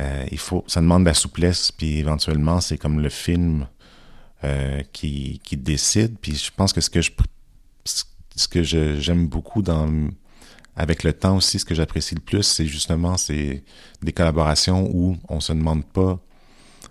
euh, 0.00 0.26
il 0.30 0.38
faut, 0.38 0.64
ça 0.66 0.80
demande 0.80 1.04
de 1.04 1.08
la 1.08 1.14
souplesse, 1.14 1.70
puis 1.70 1.98
éventuellement, 1.98 2.60
c'est 2.60 2.78
comme 2.78 3.00
le 3.00 3.08
film 3.08 3.66
euh, 4.44 4.82
qui, 4.92 5.40
qui 5.44 5.56
décide. 5.56 6.16
Puis 6.20 6.36
je 6.36 6.50
pense 6.54 6.72
que 6.72 6.80
ce 6.80 6.90
que 6.90 7.00
je, 7.00 7.10
ce 7.84 8.48
que 8.48 8.62
j'aime 8.62 9.26
beaucoup 9.26 9.62
dans 9.62 9.88
avec 10.74 11.02
le 11.02 11.12
temps 11.12 11.36
aussi, 11.36 11.58
ce 11.58 11.64
que 11.64 11.74
j'apprécie 11.74 12.14
le 12.14 12.20
plus, 12.20 12.42
c'est 12.42 12.66
justement 12.66 13.16
c'est 13.18 13.62
des 14.02 14.12
collaborations 14.12 14.88
où 14.90 15.18
on 15.28 15.40
se 15.40 15.52
demande 15.52 15.84
pas 15.84 16.18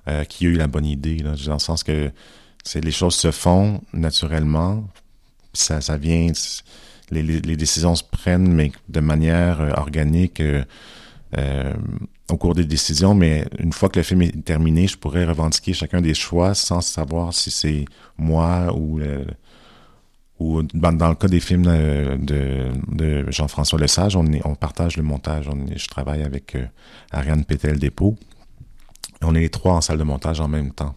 euh, 0.07 0.23
qui 0.23 0.45
a 0.45 0.49
eu 0.49 0.55
la 0.55 0.67
bonne 0.67 0.85
idée, 0.85 1.17
là, 1.17 1.33
dans 1.45 1.53
le 1.53 1.59
sens 1.59 1.83
que 1.83 2.11
c'est 2.63 2.83
les 2.83 2.91
choses 2.91 3.15
se 3.15 3.31
font 3.31 3.81
naturellement, 3.93 4.87
ça, 5.53 5.81
ça 5.81 5.97
vient, 5.97 6.31
les, 7.09 7.23
les, 7.23 7.55
décisions 7.57 7.95
se 7.95 8.03
prennent, 8.03 8.51
mais 8.51 8.71
de 8.87 8.99
manière 8.99 9.61
euh, 9.61 9.71
organique 9.71 10.39
euh, 10.39 10.63
euh, 11.37 11.73
au 12.31 12.37
cours 12.37 12.55
des 12.55 12.65
décisions. 12.65 13.13
Mais 13.13 13.45
une 13.59 13.73
fois 13.73 13.89
que 13.89 13.99
le 13.99 14.03
film 14.03 14.21
est 14.21 14.43
terminé, 14.43 14.87
je 14.87 14.97
pourrais 14.97 15.25
revendiquer 15.25 15.73
chacun 15.73 16.01
des 16.01 16.13
choix 16.13 16.53
sans 16.55 16.81
savoir 16.81 17.33
si 17.33 17.51
c'est 17.51 17.85
moi 18.17 18.73
ou 18.75 18.99
ou 20.39 20.63
dans, 20.73 21.09
le 21.09 21.13
cas 21.13 21.27
des 21.27 21.39
films 21.39 21.65
de, 21.65 22.71
de, 22.87 23.29
Jean-François 23.29 23.77
Lesage, 23.79 24.15
on, 24.15 24.55
partage 24.55 24.97
le 24.97 25.03
montage. 25.03 25.47
On 25.47 25.67
je 25.75 25.87
travaille 25.87 26.23
avec 26.23 26.57
Ariane 27.11 27.45
Pétel-Dépôt. 27.45 28.17
On 29.21 29.35
est 29.35 29.41
les 29.41 29.49
trois 29.49 29.73
en 29.73 29.81
salle 29.81 29.99
de 29.99 30.03
montage 30.03 30.39
en 30.39 30.47
même 30.47 30.71
temps. 30.71 30.95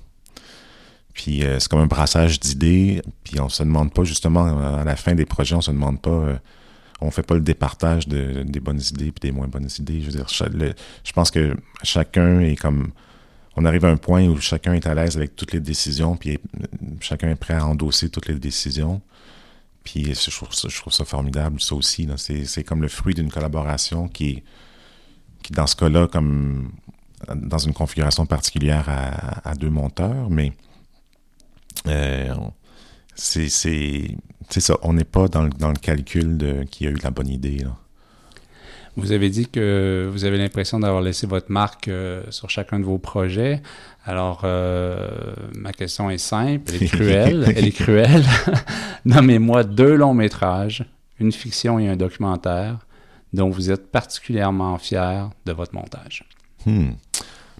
Puis 1.12 1.44
euh, 1.44 1.58
c'est 1.60 1.68
comme 1.68 1.80
un 1.80 1.86
brassage 1.86 2.40
d'idées. 2.40 3.02
Puis 3.22 3.40
on 3.40 3.48
se 3.48 3.62
demande 3.62 3.92
pas 3.92 4.04
justement 4.04 4.58
à 4.58 4.84
la 4.84 4.96
fin 4.96 5.14
des 5.14 5.26
projets, 5.26 5.54
on 5.54 5.60
se 5.60 5.70
demande 5.70 6.00
pas, 6.00 6.10
euh, 6.10 6.36
on 7.00 7.10
fait 7.10 7.22
pas 7.22 7.34
le 7.34 7.40
départage 7.40 8.08
de, 8.08 8.42
des 8.44 8.60
bonnes 8.60 8.80
idées 8.80 9.12
puis 9.12 9.28
des 9.28 9.32
moins 9.32 9.48
bonnes 9.48 9.68
idées. 9.78 10.00
Je 10.00 10.10
veux 10.10 10.12
dire, 10.12 10.28
je 10.28 11.12
pense 11.12 11.30
que 11.30 11.56
chacun 11.82 12.40
est 12.40 12.56
comme, 12.56 12.92
on 13.56 13.64
arrive 13.64 13.84
à 13.84 13.90
un 13.90 13.96
point 13.96 14.26
où 14.26 14.40
chacun 14.40 14.74
est 14.74 14.86
à 14.86 14.94
l'aise 14.94 15.16
avec 15.16 15.36
toutes 15.36 15.52
les 15.52 15.60
décisions, 15.60 16.16
puis 16.16 16.38
chacun 17.00 17.30
est 17.30 17.36
prêt 17.36 17.54
à 17.54 17.66
endosser 17.66 18.08
toutes 18.08 18.28
les 18.28 18.38
décisions. 18.38 19.00
Puis 19.82 20.14
je 20.14 20.30
trouve 20.30 20.52
ça, 20.52 20.68
je 20.68 20.80
trouve 20.80 20.92
formidable, 21.06 21.60
ça 21.60 21.74
aussi. 21.74 22.08
C'est 22.16 22.64
comme 22.64 22.80
le 22.80 22.88
fruit 22.88 23.14
d'une 23.14 23.30
collaboration 23.30 24.08
qui, 24.08 24.42
qui 25.42 25.52
dans 25.52 25.66
ce 25.66 25.76
cas-là, 25.76 26.08
comme 26.08 26.72
dans 27.34 27.58
une 27.58 27.74
configuration 27.74 28.26
particulière 28.26 28.88
à, 28.88 29.50
à 29.50 29.54
deux 29.54 29.70
monteurs, 29.70 30.30
mais 30.30 30.52
euh, 31.86 32.34
c'est 33.14 34.16
ça, 34.48 34.76
on 34.82 34.92
n'est 34.92 35.04
pas 35.04 35.28
dans 35.28 35.42
le, 35.42 35.50
dans 35.50 35.70
le 35.70 35.76
calcul 35.76 36.36
de 36.36 36.64
qui 36.70 36.86
a 36.86 36.90
eu 36.90 36.98
la 37.02 37.10
bonne 37.10 37.28
idée. 37.28 37.58
Là. 37.58 37.76
Vous 38.96 39.10
avez 39.10 39.28
dit 39.28 39.48
que 39.48 40.08
vous 40.12 40.24
avez 40.24 40.38
l'impression 40.38 40.78
d'avoir 40.78 41.02
laissé 41.02 41.26
votre 41.26 41.50
marque 41.50 41.88
euh, 41.88 42.22
sur 42.30 42.48
chacun 42.48 42.78
de 42.78 42.84
vos 42.84 42.98
projets. 42.98 43.60
Alors, 44.04 44.42
euh, 44.44 45.34
ma 45.56 45.72
question 45.72 46.10
est 46.10 46.18
simple, 46.18 46.72
elle 46.74 46.82
est 46.82 46.86
cruelle. 46.86 47.52
elle 47.56 47.66
est 47.66 47.72
cruelle. 47.72 48.24
Nommez-moi 49.04 49.64
deux 49.64 49.96
longs 49.96 50.14
métrages, 50.14 50.84
une 51.18 51.32
fiction 51.32 51.80
et 51.80 51.88
un 51.88 51.96
documentaire, 51.96 52.78
dont 53.32 53.50
vous 53.50 53.72
êtes 53.72 53.90
particulièrement 53.90 54.78
fier 54.78 55.28
de 55.44 55.52
votre 55.52 55.74
montage. 55.74 56.24
Hmm. 56.64 56.90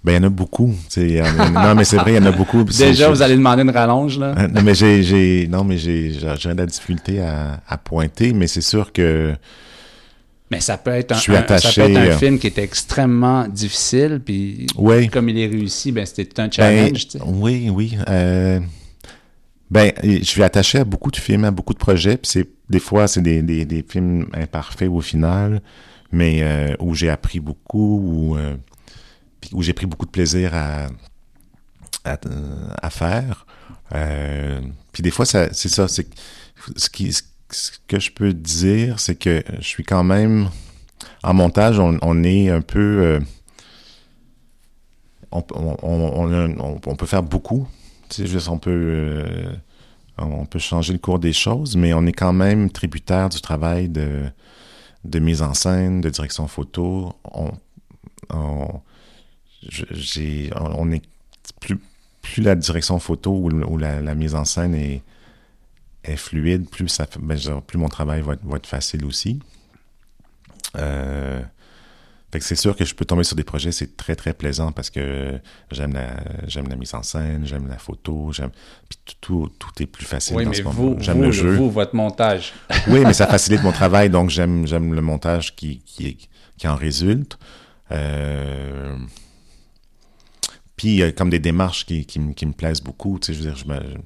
Ben, 0.05 0.13
il 0.13 0.17
y 0.17 0.19
en 0.19 0.25
a 0.25 0.29
beaucoup. 0.29 0.67
non, 0.67 1.75
mais 1.75 1.85
c'est 1.85 1.97
vrai, 1.97 2.13
il 2.13 2.17
y 2.17 2.19
en 2.19 2.27
a 2.27 2.31
beaucoup. 2.31 2.63
Déjà, 2.63 3.09
vous 3.09 3.23
allez 3.23 3.37
demander 3.37 3.63
une 3.63 3.71
rallonge, 3.71 4.19
là? 4.19 4.35
Euh, 4.37 4.49
non, 4.49 4.61
mais 4.63 4.75
j'ai, 4.75 5.49
non, 5.49 5.65
mais 5.65 5.79
j'ai, 5.79 6.13
j'ai 6.13 6.51
de 6.51 6.59
la 6.59 6.67
difficulté 6.67 7.21
à, 7.21 7.63
à 7.67 7.79
pointer, 7.79 8.35
mais 8.35 8.47
c'est 8.47 8.61
sûr 8.61 8.93
que. 8.93 9.35
Mais 10.51 10.61
ça 10.61 10.77
peut 10.77 10.91
être 10.91 11.13
un, 11.13 11.15
ça 11.15 11.43
peut 11.43 11.55
être 11.55 11.97
un 11.97 11.97
euh, 11.97 12.19
film 12.19 12.39
qui 12.39 12.49
est 12.49 12.59
extrêmement 12.59 13.49
difficile, 13.49 14.21
puis 14.23 14.67
comme 15.11 15.31
il 15.31 15.39
est 15.39 15.47
réussi, 15.47 15.91
ben 15.91 16.05
c'était 16.05 16.39
un 16.39 16.51
challenge. 16.51 17.07
Ben, 17.15 17.21
oui, 17.25 17.71
oui. 17.73 17.97
Euh, 18.11 18.61
ben, 19.71 19.91
je 20.03 20.23
suis 20.23 20.43
attaché 20.43 20.81
à 20.81 20.85
beaucoup 20.85 21.11
de 21.11 21.17
films, 21.17 21.45
à 21.45 21.51
beaucoup 21.51 21.73
de 21.73 21.79
projets, 21.79 22.19
puis 22.19 22.31
c'est 22.31 22.49
des 22.69 22.79
fois 22.79 23.09
c'est 23.09 23.23
des, 23.23 23.41
des, 23.41 23.65
des, 23.65 23.83
films 23.89 24.27
imparfaits 24.35 24.91
au 24.91 25.01
final, 25.01 25.63
mais 26.13 26.41
euh, 26.43 26.75
où 26.79 26.95
j'ai 26.95 27.09
appris 27.09 27.41
beaucoup, 27.41 28.37
où 29.53 29.63
j'ai 29.63 29.73
pris 29.73 29.87
beaucoup 29.87 30.07
de 30.07 30.11
plaisir 30.11 30.55
à, 30.55 30.89
à, 32.05 32.91
faire. 32.91 33.47
Euh, 33.95 34.61
puis 34.93 35.03
des 35.03 35.11
fois, 35.11 35.27
c'est 35.27 35.55
ça. 35.55 35.89
Ce, 35.89 36.03
qui, 36.91 37.13
ce 37.13 37.71
que 37.87 38.01
je 38.01 38.11
peux 38.11 38.33
dire, 38.33 39.01
c'est 39.01 39.17
que 39.17 39.43
je 39.59 39.67
suis 39.67 39.85
quand 39.85 40.05
même 40.05 40.49
en 41.23 41.35
montage. 41.35 41.79
On, 41.79 42.25
est 42.25 42.51
un 42.51 42.61
peu. 42.61 43.03
Euh, 43.03 43.21
on, 45.31 45.45
on, 45.83 46.79
on, 46.87 46.97
peut 46.97 47.07
faire 47.07 47.23
beaucoup. 47.23 47.67
Sais, 48.11 48.49
on 48.49 48.59
peut. 48.59 48.71
Euh, 48.71 49.53
on 50.19 50.47
peut 50.47 50.61
changer 50.61 50.93
le 50.93 51.01
cours 51.01 51.19
des 51.19 51.33
choses, 51.33 51.77
mais 51.77 51.93
on 51.93 52.07
est 52.07 52.13
quand 52.13 52.33
même 52.33 52.71
tributaire 52.71 53.29
du 53.29 53.41
travail 53.41 53.89
de, 53.89 54.23
de 55.05 55.19
mise 55.19 55.43
en 55.43 55.55
scène, 55.55 56.01
de 56.01 56.09
direction 56.09 56.47
photo. 56.47 57.13
On, 57.33 57.51
j'ai, 59.69 60.51
on 60.57 60.91
est 60.93 61.03
plus, 61.61 61.79
plus 62.23 62.43
la 62.43 62.55
direction 62.55 62.99
photo 62.99 63.33
ou, 63.33 63.79
la, 63.79 64.15
mise 64.15 64.35
en 64.35 64.45
scène 64.45 64.75
est, 64.75 65.03
est 66.05 66.17
fluide, 66.17 66.69
plus 66.69 66.89
ça, 66.89 67.07
ben, 67.21 67.39
plus 67.67 67.79
mon 67.79 67.89
travail 67.89 68.23
va 68.23 68.57
être, 68.57 68.67
facile 68.67 69.05
aussi. 69.05 69.41
Euh, 70.77 71.41
c'est 72.41 72.57
sûr 72.57 72.75
que 72.77 72.85
je 72.85 72.95
peux 72.95 73.05
tomber 73.05 73.25
sur 73.25 73.37
des 73.37 73.45
projets, 73.45 73.71
c'est 73.71 73.97
très 73.97 74.17
très 74.17 74.33
plaisant 74.33 74.73
parce 74.73 74.91
que 74.91 75.39
j'aime 75.71 75.93
la 75.93 76.17
j'aime 76.49 76.69
la 76.69 76.75
mise 76.75 76.95
en 76.95 77.03
scène, 77.05 77.47
j'aime 77.47 77.69
la 77.69 77.79
photo, 77.79 78.33
j'aime 78.33 78.51
puis 78.89 79.17
tout, 79.21 79.49
tout, 79.59 79.83
est 79.83 79.87
plus 79.87 80.05
facile 80.05 80.37
oui, 80.37 80.45
dans 80.45 80.51
mais 80.51 80.57
ce 80.57 80.63
moment. 80.63 80.97
J'aime 80.99 81.23
le 81.23 81.31
jeu. 81.31 81.55
Vous, 81.55 81.71
votre 81.71 81.95
montage. 81.95 82.53
oui, 82.89 83.05
mais 83.05 83.13
ça 83.13 83.27
facilite 83.27 83.63
mon 83.63 83.73
travail, 83.73 84.11
donc 84.11 84.31
j'aime 84.31 84.67
j'aime 84.67 84.95
le 84.95 85.01
montage 85.01 85.55
qui 85.55 85.81
qui, 85.87 86.29
qui 86.59 86.69
en 86.69 86.75
résulte. 86.75 87.39
Euh, 87.93 88.97
puis, 90.77 91.03
a 91.03 91.13
comme 91.13 91.31
des 91.31 91.39
démarches 91.39 91.87
qui, 91.87 92.05
qui, 92.05 92.19
me 92.19 92.53
plaisent 92.53 92.83
beaucoup. 92.83 93.19
Tu 93.19 93.27
sais, 93.27 93.35
je 93.35 93.45
veux 93.45 93.51
dire, 93.51 93.57
je 93.57 93.99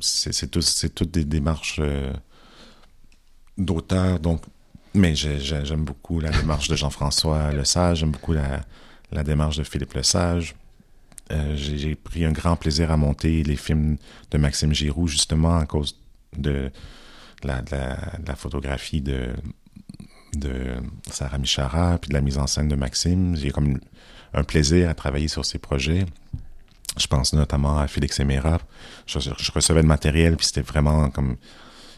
c'est 0.00 0.94
toutes 0.94 1.10
des 1.10 1.24
démarches 1.24 1.78
euh, 1.80 2.12
d'auteur. 3.56 4.20
Donc, 4.20 4.42
mais 4.94 5.14
j'aime 5.14 5.84
beaucoup 5.84 6.20
la 6.20 6.30
démarche 6.30 6.68
de 6.68 6.76
Jean-François 6.76 7.52
Lesage, 7.52 7.98
j'aime 7.98 8.10
beaucoup 8.10 8.32
la, 8.32 8.60
la, 9.12 9.24
démarche 9.24 9.56
de 9.56 9.64
Philippe 9.64 9.94
Lesage. 9.94 10.54
Euh, 11.30 11.56
J'ai 11.56 11.94
pris 11.94 12.24
un 12.24 12.32
grand 12.32 12.56
plaisir 12.56 12.90
à 12.90 12.96
monter 12.96 13.42
les 13.42 13.56
films 13.56 13.96
de 14.30 14.38
Maxime 14.38 14.74
Giroux, 14.74 15.08
justement 15.08 15.58
à 15.58 15.66
cause 15.66 15.98
de 16.36 16.70
la, 17.42 17.62
de 17.62 17.76
la 18.26 18.36
photographie 18.36 19.00
de, 19.00 19.28
de 20.34 20.76
Sarah 21.10 21.38
Michara, 21.38 21.98
puis 21.98 22.08
de 22.08 22.14
la 22.14 22.20
mise 22.20 22.38
en 22.38 22.46
scène 22.46 22.68
de 22.68 22.76
Maxime. 22.76 23.36
J'ai 23.36 23.50
comme 23.50 23.78
un 24.34 24.44
plaisir 24.44 24.88
à 24.88 24.94
travailler 24.94 25.28
sur 25.28 25.44
ces 25.44 25.58
projets. 25.58 26.06
Je 26.98 27.06
pense 27.06 27.32
notamment 27.32 27.78
à 27.78 27.86
Félix 27.86 28.18
Emera. 28.20 28.58
Je, 29.06 29.18
recevais 29.54 29.82
le 29.82 29.88
matériel, 29.88 30.36
puis 30.36 30.46
c'était 30.46 30.62
vraiment 30.62 31.10
comme... 31.10 31.36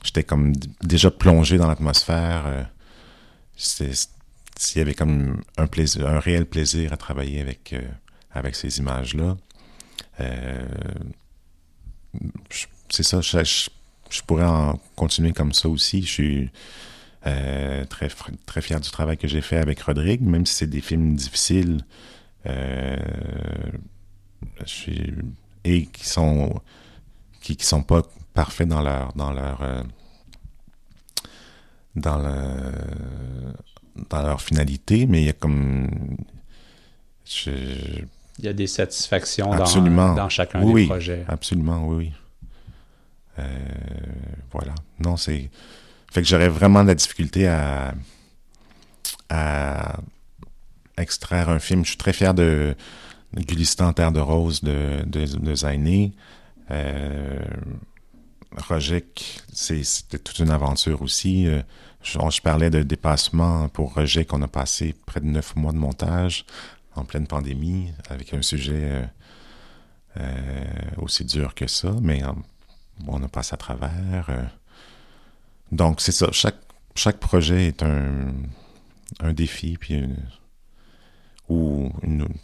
J'étais 0.02 0.24
comme 0.24 0.52
déjà 0.82 1.10
plongé 1.10 1.58
dans 1.58 1.68
l'atmosphère. 1.68 2.44
Euh, 2.46 2.64
s'il 3.56 4.78
y 4.78 4.80
avait 4.80 4.94
comme 4.94 5.42
un 5.58 6.20
réel 6.20 6.46
plaisir 6.46 6.92
à 6.92 6.96
travailler 6.96 7.40
avec, 7.40 7.74
euh, 7.74 8.52
ces 8.52 8.78
images-là. 8.78 9.36
Euh, 10.20 10.66
c'est 12.88 13.02
ça, 13.02 13.20
je 13.20 14.22
pourrais 14.26 14.46
en 14.46 14.78
continuer 14.96 15.32
comme 15.32 15.52
ça 15.52 15.68
aussi. 15.68 16.02
Je 16.02 16.10
suis 16.10 16.50
très, 17.22 18.08
très 18.46 18.62
fier 18.62 18.80
du 18.80 18.90
travail 18.90 19.18
que 19.18 19.28
j'ai 19.28 19.42
fait 19.42 19.58
avec 19.58 19.80
Rodrigue, 19.80 20.22
même 20.22 20.46
si 20.46 20.54
c'est 20.54 20.66
des 20.66 20.80
films 20.80 21.14
difficiles 21.14 21.84
suis, 24.64 25.14
et 25.64 25.86
qui 25.86 26.06
sont 26.06 26.60
qui, 27.40 27.56
qui 27.56 27.66
sont 27.66 27.82
pas 27.82 28.02
parfaits 28.34 28.68
dans 28.68 28.82
leur 28.82 29.12
dans 29.14 29.32
leur 29.32 29.62
euh, 29.62 29.82
dans 31.96 32.18
le 32.18 33.54
dans 34.08 34.22
leur 34.22 34.40
finalité, 34.40 35.06
mais 35.06 35.22
il 35.22 35.26
y 35.26 35.30
a 35.30 35.34
comme 35.34 36.16
je, 37.24 37.50
il 38.40 38.46
y 38.46 38.48
a 38.48 38.52
des 38.54 38.66
satisfactions 38.66 39.50
dans, 39.50 40.14
dans, 40.14 40.28
chacun 40.30 40.64
des 40.64 40.86
projets. 40.86 41.24
Absolument, 41.28 41.86
oui, 41.86 41.96
oui. 41.96 42.12
Euh, 43.38 43.44
voilà. 44.50 44.74
Non, 44.98 45.18
c'est. 45.18 45.50
Fait 46.10 46.22
que 46.22 46.26
j'aurais 46.26 46.48
vraiment 46.48 46.82
de 46.82 46.88
la 46.88 46.94
difficulté 46.94 47.46
à, 47.46 47.94
à 49.28 50.00
extraire 50.96 51.48
un 51.48 51.58
film. 51.58 51.84
Je 51.84 51.90
suis 51.90 51.98
très 51.98 52.12
fier 52.12 52.34
de, 52.34 52.74
de 53.34 53.92
Terre 53.92 54.12
de 54.12 54.20
Rose 54.20 54.62
de, 54.62 55.02
de, 55.06 55.54
Zainé. 55.54 56.12
Euh, 56.70 57.38
c'était 59.52 60.18
toute 60.18 60.38
une 60.38 60.50
aventure 60.50 61.02
aussi. 61.02 61.46
Euh, 61.46 61.62
je, 62.02 62.18
je, 62.30 62.40
parlais 62.40 62.70
de 62.70 62.82
dépassement 62.82 63.68
pour 63.68 63.94
Roger 63.94 64.24
qu'on 64.24 64.42
a 64.42 64.48
passé 64.48 64.94
près 65.06 65.20
de 65.20 65.26
neuf 65.26 65.54
mois 65.56 65.72
de 65.72 65.78
montage 65.78 66.44
en 66.96 67.04
pleine 67.04 67.26
pandémie 67.26 67.92
avec 68.08 68.34
un 68.34 68.42
sujet 68.42 68.72
euh, 68.74 69.04
euh, 70.18 70.64
aussi 70.98 71.24
dur 71.24 71.54
que 71.54 71.66
ça, 71.66 71.94
mais 72.00 72.22
on 73.06 73.22
a 73.22 73.28
passé 73.28 73.54
à 73.54 73.56
travers. 73.56 74.50
donc 75.70 76.00
c'est 76.00 76.12
ça, 76.12 76.28
chaque, 76.32 76.58
chaque 76.96 77.18
projet 77.18 77.68
est 77.68 77.82
un, 77.82 78.32
un 79.20 79.32
défi, 79.32 79.76
puis 79.78 80.02
ou 81.50 81.90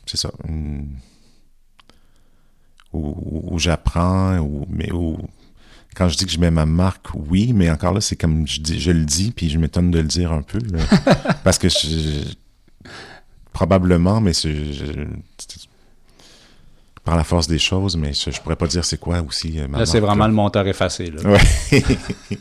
c'est 0.04 0.16
ça, 0.16 0.30
où, 2.92 3.58
j'apprends, 3.58 4.66
mais 4.68 4.90
où, 4.92 5.18
quand 5.94 6.08
je 6.08 6.16
dis 6.16 6.26
que 6.26 6.32
je 6.32 6.38
mets 6.38 6.50
ma 6.50 6.66
marque, 6.66 7.08
oui, 7.14 7.52
mais 7.52 7.70
encore 7.70 7.94
là, 7.94 8.00
c'est 8.00 8.16
comme 8.16 8.46
je, 8.46 8.60
dis, 8.60 8.80
je 8.80 8.90
le 8.90 9.04
dis, 9.04 9.30
puis 9.30 9.48
je 9.48 9.58
m'étonne 9.58 9.90
de 9.90 9.98
le 9.98 10.08
dire 10.08 10.32
un 10.32 10.42
peu, 10.42 10.58
parce 11.44 11.58
que 11.58 11.68
je, 11.68 12.24
probablement, 13.52 14.20
mais 14.20 14.32
c'est 14.32 14.54
par 17.04 17.16
la 17.16 17.24
force 17.24 17.46
des 17.46 17.60
choses, 17.60 17.96
mais 17.96 18.12
je, 18.12 18.40
pourrais 18.40 18.56
pas 18.56 18.66
dire 18.66 18.84
c'est 18.84 18.98
quoi 18.98 19.22
aussi. 19.22 19.60
Euh, 19.60 19.68
là, 19.68 19.86
c'est 19.86 20.00
vraiment 20.00 20.26
le 20.26 20.32
monteur 20.32 20.66
effacé. 20.66 21.12
Là. 21.12 21.22
Ouais. 21.22 21.38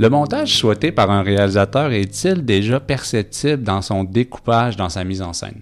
Le 0.00 0.08
montage 0.08 0.56
souhaité 0.56 0.92
par 0.92 1.10
un 1.10 1.22
réalisateur 1.22 1.92
est-il 1.92 2.42
déjà 2.46 2.80
perceptible 2.80 3.62
dans 3.62 3.82
son 3.82 4.02
découpage, 4.02 4.74
dans 4.78 4.88
sa 4.88 5.04
mise 5.04 5.20
en 5.20 5.34
scène? 5.34 5.60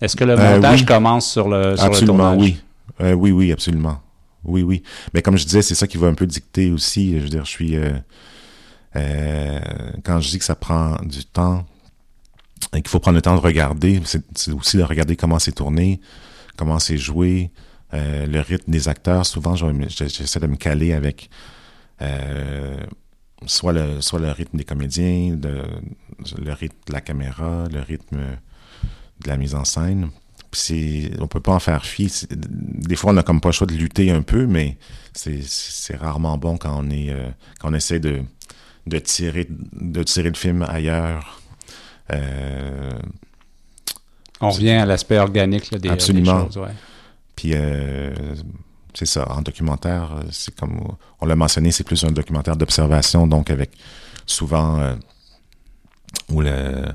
Est-ce 0.00 0.14
que 0.14 0.22
le 0.22 0.38
euh, 0.38 0.54
montage 0.54 0.86
commence 0.86 1.28
sur 1.28 1.48
le, 1.48 1.76
sur 1.76 1.86
absolument, 1.86 2.36
oui. 2.36 2.62
Euh, 3.00 3.14
oui, 3.14 3.32
oui, 3.32 3.50
absolument. 3.50 4.00
Oui, 4.44 4.62
oui. 4.62 4.84
Mais 5.12 5.22
comme 5.22 5.36
je 5.36 5.44
disais, 5.44 5.60
c'est 5.60 5.74
ça 5.74 5.88
qui 5.88 5.98
va 5.98 6.06
un 6.06 6.14
peu 6.14 6.24
dicter 6.24 6.70
aussi. 6.70 7.18
Je 7.18 7.24
veux 7.24 7.30
dire, 7.30 7.44
je 7.44 7.50
suis... 7.50 7.76
Euh, 8.94 9.58
quand 10.04 10.20
je 10.20 10.30
dis 10.30 10.38
que 10.38 10.44
ça 10.44 10.54
prend 10.54 11.02
du 11.02 11.24
temps 11.24 11.66
et 12.72 12.80
qu'il 12.80 12.90
faut 12.90 13.00
prendre 13.00 13.16
le 13.16 13.22
temps 13.22 13.34
de 13.34 13.40
regarder, 13.40 14.00
c'est 14.04 14.52
aussi 14.52 14.76
de 14.76 14.84
regarder 14.84 15.16
comment 15.16 15.40
c'est 15.40 15.50
tourné, 15.50 16.00
comment 16.56 16.78
c'est 16.78 16.96
joué, 16.96 17.50
le 17.92 18.38
rythme 18.38 18.70
des 18.70 18.88
acteurs. 18.88 19.26
Souvent, 19.26 19.56
j'essaie 19.56 20.38
de 20.38 20.46
me 20.46 20.54
caler 20.54 20.92
avec 20.92 21.28
euh, 22.02 22.76
soit, 23.46 23.72
le, 23.72 24.00
soit 24.00 24.18
le 24.20 24.30
rythme 24.30 24.56
des 24.56 24.64
comédiens, 24.64 25.36
le 25.42 26.52
rythme 26.52 26.76
de 26.86 26.92
la 26.92 27.00
caméra, 27.00 27.66
le 27.72 27.80
rythme 27.80 28.18
de 29.22 29.28
la 29.28 29.36
mise 29.36 29.54
en 29.54 29.64
scène. 29.64 30.10
Puis 30.50 31.10
on 31.20 31.28
peut 31.28 31.40
pas 31.40 31.52
en 31.52 31.60
faire 31.60 31.84
fi. 31.84 32.12
Des 32.30 32.96
fois, 32.96 33.10
on 33.10 33.14
n'a 33.14 33.22
comme 33.22 33.40
pas 33.40 33.50
le 33.50 33.52
choix 33.52 33.66
de 33.66 33.74
lutter 33.74 34.10
un 34.10 34.22
peu, 34.22 34.46
mais 34.46 34.78
c'est 35.12 35.96
rarement 35.96 36.38
bon 36.38 36.56
quand 36.56 36.76
on 36.76 36.90
est 36.90 37.10
euh, 37.10 37.28
quand 37.60 37.70
on 37.70 37.74
essaie 37.74 38.00
de, 38.00 38.22
de 38.86 38.98
tirer 38.98 39.46
de 39.48 40.02
tirer 40.02 40.28
le 40.28 40.36
film 40.36 40.62
ailleurs. 40.68 41.40
Euh, 42.12 42.98
on 44.40 44.50
revient 44.50 44.70
à 44.70 44.86
l'aspect 44.86 45.18
organique 45.18 45.72
des, 45.76 45.88
absolument. 45.88 46.40
des 46.40 46.46
choses. 46.46 46.58
Ouais. 46.58 46.74
Puis 47.36 47.52
c'est 48.94 49.06
ça, 49.06 49.30
en 49.30 49.42
documentaire, 49.42 50.12
euh, 50.12 50.22
c'est 50.30 50.54
comme 50.54 50.80
on 51.20 51.26
l'a 51.26 51.36
mentionné, 51.36 51.70
c'est 51.72 51.84
plus 51.84 52.04
un 52.04 52.10
documentaire 52.10 52.56
d'observation, 52.56 53.26
donc 53.26 53.50
avec 53.50 53.70
souvent 54.26 54.78
euh, 54.80 54.94
où 56.30 56.40
le, 56.40 56.86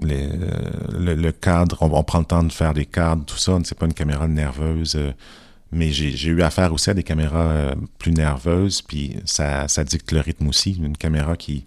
le, 0.00 1.30
cadre, 1.30 1.78
on, 1.80 2.02
prend 2.02 2.18
le 2.18 2.24
temps 2.24 2.42
de 2.42 2.52
faire 2.52 2.74
des 2.74 2.86
cadres, 2.86 3.24
tout 3.24 3.38
ça, 3.38 3.58
c'est 3.64 3.78
pas 3.78 3.86
une 3.86 3.94
caméra 3.94 4.28
nerveuse, 4.28 4.96
euh, 4.96 5.12
mais 5.72 5.90
j'ai 5.90 6.28
eu 6.28 6.42
affaire 6.42 6.72
aussi 6.72 6.90
à 6.90 6.94
des 6.94 7.02
caméras 7.02 7.74
plus 7.98 8.12
nerveuses, 8.12 8.82
puis 8.82 9.16
ça, 9.24 9.66
ça 9.68 9.84
dicte 9.84 10.12
le 10.12 10.20
rythme 10.20 10.48
aussi, 10.48 10.72
une 10.72 10.96
caméra 10.96 11.36
qui 11.36 11.66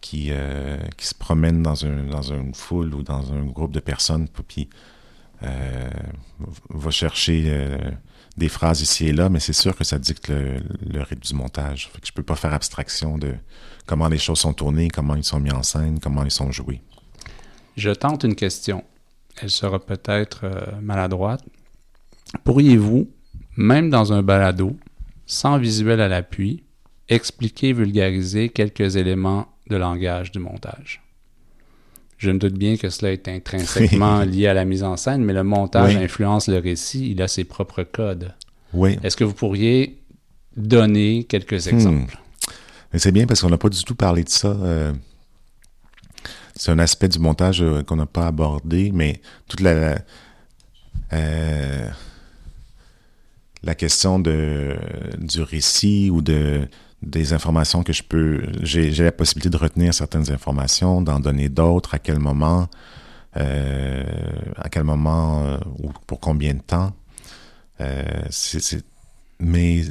qui, 0.00 0.32
qui 0.96 1.06
se 1.06 1.14
promène 1.14 1.62
dans, 1.62 1.74
dans 2.10 2.22
une 2.22 2.52
foule 2.52 2.92
ou 2.92 3.02
dans 3.04 3.32
un 3.32 3.44
groupe 3.44 3.70
de 3.70 3.78
personnes, 3.78 4.26
puis 4.48 4.68
va 5.40 6.90
chercher 6.90 7.70
des 8.36 8.48
phrases 8.48 8.80
ici 8.80 9.08
et 9.08 9.12
là, 9.12 9.28
mais 9.28 9.40
c'est 9.40 9.52
sûr 9.52 9.76
que 9.76 9.84
ça 9.84 9.98
dicte 9.98 10.28
le, 10.28 11.02
rythme 11.02 11.22
du 11.22 11.34
montage. 11.34 11.90
Fait 11.92 12.00
que 12.00 12.06
je 12.06 12.12
peux 12.12 12.22
pas 12.22 12.36
faire 12.36 12.52
abstraction 12.52 13.18
de 13.18 13.34
comment 13.86 14.08
les 14.08 14.18
choses 14.18 14.38
sont 14.40 14.54
tournées, 14.54 14.88
comment 14.88 15.14
ils 15.14 15.24
sont 15.24 15.40
mis 15.40 15.52
en 15.52 15.62
scène, 15.62 15.98
comment 16.00 16.24
ils 16.24 16.30
sont 16.30 16.50
joués. 16.50 16.80
Je 17.76 17.90
tente 17.90 18.24
une 18.24 18.34
question. 18.34 18.84
Elle 19.40 19.50
sera 19.50 19.78
peut-être 19.78 20.44
euh, 20.44 20.80
maladroite. 20.80 21.44
Pourriez-vous, 22.44 23.08
même 23.56 23.90
dans 23.90 24.12
un 24.12 24.22
balado, 24.22 24.76
sans 25.26 25.58
visuel 25.58 26.00
à 26.00 26.08
l'appui, 26.08 26.64
expliquer, 27.08 27.72
vulgariser 27.72 28.48
quelques 28.48 28.96
éléments 28.96 29.48
de 29.68 29.76
langage 29.76 30.32
du 30.32 30.38
montage? 30.38 31.02
Je 32.22 32.30
me 32.30 32.38
doute 32.38 32.54
bien 32.54 32.76
que 32.76 32.88
cela 32.88 33.10
est 33.10 33.26
intrinsèquement 33.26 34.20
lié 34.24 34.46
à 34.46 34.54
la 34.54 34.64
mise 34.64 34.84
en 34.84 34.96
scène, 34.96 35.24
mais 35.24 35.32
le 35.32 35.42
montage 35.42 35.96
influence 35.96 36.46
le 36.46 36.58
récit, 36.58 37.10
il 37.10 37.20
a 37.20 37.26
ses 37.26 37.42
propres 37.42 37.82
codes. 37.82 38.32
Oui. 38.72 38.96
Est-ce 39.02 39.16
que 39.16 39.24
vous 39.24 39.34
pourriez 39.34 39.98
donner 40.56 41.24
quelques 41.24 41.66
hmm. 41.66 41.74
exemples? 41.74 42.18
C'est 42.94 43.10
bien 43.10 43.26
parce 43.26 43.40
qu'on 43.40 43.50
n'a 43.50 43.58
pas 43.58 43.70
du 43.70 43.82
tout 43.82 43.96
parlé 43.96 44.22
de 44.22 44.28
ça. 44.28 44.50
Euh, 44.50 44.92
c'est 46.54 46.70
un 46.70 46.78
aspect 46.78 47.08
du 47.08 47.18
montage 47.18 47.60
euh, 47.60 47.82
qu'on 47.82 47.96
n'a 47.96 48.06
pas 48.06 48.28
abordé, 48.28 48.92
mais 48.94 49.20
toute 49.48 49.58
la, 49.58 49.98
euh, 51.12 51.88
la 53.64 53.74
question 53.74 54.20
de, 54.20 54.76
du 55.18 55.42
récit 55.42 56.08
ou 56.08 56.22
de, 56.22 56.68
des 57.02 57.32
informations 57.32 57.82
que 57.82 57.92
je 57.92 58.02
peux, 58.02 58.46
j'ai 58.62 58.90
la 58.90 59.12
possibilité 59.12 59.50
de 59.50 59.56
retenir 59.56 59.92
certaines 59.92 60.30
informations, 60.30 61.02
d'en 61.02 61.20
donner 61.20 61.48
d'autres, 61.48 61.94
à 61.94 61.98
quel 61.98 62.18
moment, 62.18 62.68
euh, 63.36 64.04
à 64.56 64.68
quel 64.68 64.84
moment 64.84 65.44
euh, 65.44 65.58
ou 65.78 65.90
pour 66.06 66.20
combien 66.20 66.54
de 66.54 66.60
temps. 66.60 66.92
Euh, 67.80 68.28
mais 69.40 69.82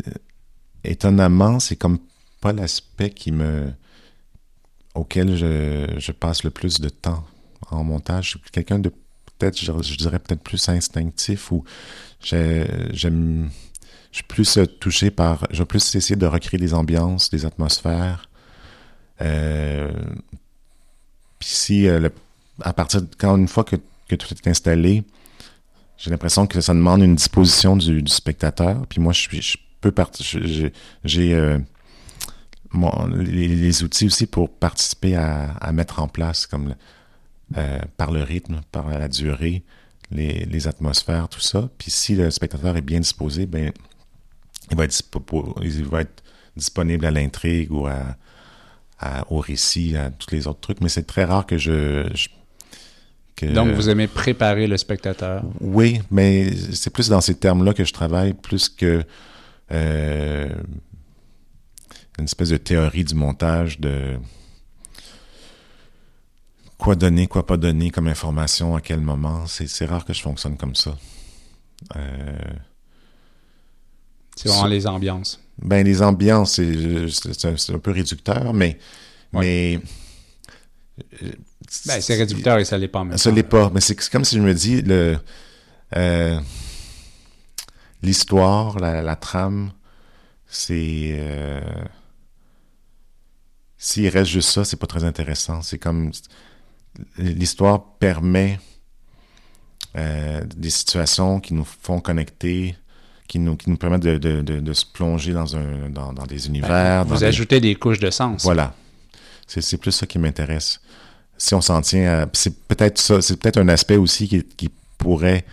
étonnamment, 0.83 1.59
c'est 1.59 1.75
comme 1.75 1.99
pas 2.39 2.53
l'aspect 2.53 3.09
qui 3.09 3.31
me 3.31 3.71
auquel 4.93 5.37
je, 5.37 5.95
je, 5.97 6.11
passe 6.11 6.43
le 6.43 6.49
plus 6.49 6.81
de 6.81 6.89
temps 6.89 7.25
en 7.69 7.83
montage. 7.83 8.25
Je 8.25 8.29
suis 8.31 8.51
quelqu'un 8.51 8.79
de 8.79 8.89
peut-être, 9.37 9.57
je, 9.57 9.71
je, 9.81 9.95
dirais 9.95 10.19
peut-être 10.19 10.43
plus 10.43 10.67
instinctif 10.69 11.51
ou 11.51 11.63
j'aime, 12.21 13.49
je 14.11 14.17
suis 14.17 14.23
plus 14.25 14.59
touché 14.79 15.11
par, 15.11 15.47
je 15.51 15.59
vais 15.59 15.65
plus 15.65 15.95
essayer 15.95 16.15
de 16.15 16.25
recréer 16.25 16.59
des 16.59 16.73
ambiances, 16.73 17.29
des 17.29 17.45
atmosphères. 17.45 18.29
Euh, 19.21 19.91
puis 21.39 21.49
si, 21.49 21.87
euh, 21.87 21.99
le, 21.99 22.13
à 22.61 22.73
partir 22.73 23.01
de, 23.01 23.07
quand 23.17 23.37
une 23.37 23.47
fois 23.47 23.63
que, 23.63 23.77
que 24.07 24.15
tout 24.15 24.27
est 24.33 24.47
installé, 24.47 25.03
j'ai 25.97 26.09
l'impression 26.09 26.47
que 26.47 26.59
ça 26.61 26.73
demande 26.73 27.01
une 27.01 27.15
disposition 27.15 27.77
du, 27.77 28.03
spectateur. 28.07 28.85
Puis 28.87 28.99
moi, 28.99 29.13
je 29.13 29.21
suis, 29.21 29.59
peux 29.79 29.93
j'ai 31.03 31.33
euh, 31.33 31.59
les, 33.17 33.47
les, 33.47 33.83
outils 33.83 34.07
aussi 34.07 34.25
pour 34.25 34.49
participer 34.49 35.15
à, 35.15 35.51
à 35.51 35.71
mettre 35.71 36.01
en 36.01 36.07
place, 36.07 36.47
comme 36.47 36.75
euh, 37.57 37.79
par 37.97 38.11
le 38.11 38.23
rythme, 38.23 38.61
par 38.71 38.89
la 38.89 39.07
durée, 39.07 39.63
les, 40.09 40.45
les, 40.45 40.67
atmosphères, 40.67 41.29
tout 41.29 41.39
ça. 41.39 41.69
Puis 41.77 41.91
si 41.91 42.15
le 42.15 42.31
spectateur 42.31 42.77
est 42.77 42.81
bien 42.81 42.99
disposé, 42.99 43.45
ben 43.45 43.71
il 44.71 44.77
va 44.77 44.85
être, 44.85 45.03
il 45.61 45.85
va 45.85 46.01
être 46.01 46.23
disponible 46.55 47.05
à 47.05 47.11
l'intrigue 47.11 47.71
ou 47.71 47.87
à, 47.87 48.15
à, 48.99 49.31
au 49.31 49.39
récit, 49.39 49.95
à 49.95 50.09
tous 50.09 50.31
les 50.31 50.47
autres 50.47 50.61
trucs. 50.61 50.81
Mais 50.81 50.89
c'est 50.89 51.03
très 51.03 51.25
rare 51.25 51.45
que 51.45 51.57
je, 51.57 52.09
je 52.13 52.29
que, 53.35 53.45
Donc, 53.45 53.71
vous 53.71 53.89
aimez 53.89 54.07
préparer 54.07 54.67
le 54.67 54.77
spectateur? 54.77 55.43
Oui, 55.59 56.01
mais 56.09 56.51
c'est 56.73 56.89
plus 56.89 57.09
dans 57.09 57.21
ces 57.21 57.35
termes-là 57.35 57.73
que 57.73 57.85
je 57.85 57.93
travaille, 57.93 58.33
plus 58.33 58.69
que 58.69 59.03
euh, 59.71 60.49
une 62.19 62.25
espèce 62.25 62.49
de 62.49 62.57
théorie 62.57 63.03
du 63.03 63.15
montage 63.15 63.79
de 63.79 64.17
quoi 66.77 66.95
donner, 66.95 67.27
quoi 67.27 67.45
pas 67.45 67.57
donner 67.57 67.89
comme 67.91 68.07
information 68.07 68.75
à 68.75 68.81
quel 68.81 69.01
moment. 69.01 69.45
C'est 69.47 69.85
rare 69.85 70.05
que 70.05 70.13
je 70.13 70.21
fonctionne 70.21 70.57
comme 70.57 70.75
ça. 70.75 70.97
Euh, 71.95 72.35
c'est 74.35 74.49
vraiment 74.49 74.67
les 74.67 74.87
ambiances. 74.87 75.39
Ben, 75.61 75.85
les 75.85 76.01
ambiances, 76.01 76.53
c'est 76.55 77.45
un, 77.45 77.79
peu 77.79 77.91
réducteur, 77.91 78.53
mais. 78.53 78.79
mais 79.31 79.79
ben, 81.85 82.01
c'est 82.01 82.15
réducteur 82.15 82.57
et 82.57 82.65
ça 82.65 82.77
l'est 82.77 82.87
pas. 82.87 83.05
Ça 83.17 83.31
l'est 83.31 83.43
pas, 83.43 83.69
mais 83.73 83.81
c'est 83.81 83.95
comme 84.09 84.25
si 84.25 84.37
je 84.37 84.41
me 84.41 84.53
dis, 84.53 84.81
le. 84.81 85.17
Euh, 85.95 86.39
l'histoire, 88.01 88.79
la, 88.79 89.01
la, 89.01 89.15
trame, 89.15 89.71
c'est. 90.47 91.11
Euh, 91.13 91.61
S'il 93.77 94.07
reste 94.07 94.31
juste 94.31 94.49
ça, 94.49 94.63
c'est 94.63 94.77
pas 94.77 94.87
très 94.87 95.03
intéressant. 95.03 95.61
C'est 95.61 95.77
comme. 95.77 96.11
L'histoire 97.17 97.97
permet 97.99 98.59
euh, 99.97 100.41
des 100.55 100.69
situations 100.69 101.41
qui 101.41 101.53
nous 101.53 101.65
font 101.65 101.99
connecter, 101.99 102.75
qui 103.31 103.39
nous, 103.39 103.55
qui 103.55 103.69
nous 103.69 103.77
permettent 103.77 104.01
de, 104.03 104.17
de, 104.17 104.41
de, 104.41 104.59
de 104.59 104.73
se 104.73 104.85
plonger 104.85 105.31
dans, 105.31 105.55
un, 105.55 105.89
dans, 105.89 106.11
dans 106.11 106.25
des 106.25 106.47
univers. 106.47 107.05
Ben, 107.05 107.15
vous 107.15 107.23
ajoutez 107.23 107.61
des... 107.61 107.69
des 107.69 107.75
couches 107.75 107.99
de 108.01 108.09
sens. 108.11 108.43
Voilà. 108.43 108.73
C'est 109.47 109.77
plus 109.77 109.93
ça 109.93 110.05
qui 110.05 110.19
m'intéresse. 110.19 110.81
Si 111.37 111.55
on 111.55 111.61
s'en 111.61 111.81
tient 111.81 112.23
à. 112.23 112.25
C'est 112.33 112.53
peut-être 112.67 112.97
ça, 112.99 113.21
c'est 113.21 113.37
peut-être 113.39 113.57
un 113.57 113.69
aspect 113.69 113.95
aussi 113.95 114.27
qui, 114.27 114.43
qui 114.43 114.69
pourrait, 114.97 115.45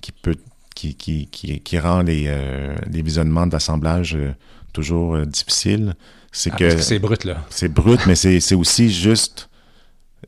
qui 0.00 0.10
peut 0.12 0.36
qui, 0.74 0.94
qui, 0.94 1.26
qui, 1.30 1.60
qui 1.60 1.78
rend 1.78 2.02
les, 2.02 2.24
euh, 2.28 2.74
les 2.90 3.02
visionnements 3.02 3.46
d'assemblage 3.46 4.14
euh, 4.16 4.32
toujours 4.72 5.16
euh, 5.16 5.26
difficiles. 5.26 5.94
C'est 6.32 6.50
Ah, 6.54 6.56
que 6.56 6.78
c'est 6.78 6.98
brut, 6.98 7.24
là. 7.24 7.44
c'est 7.50 7.68
brut, 7.68 8.00
mais 8.06 8.14
c'est 8.16 8.40
c'est 8.40 8.54
aussi 8.54 8.90
juste 8.90 9.48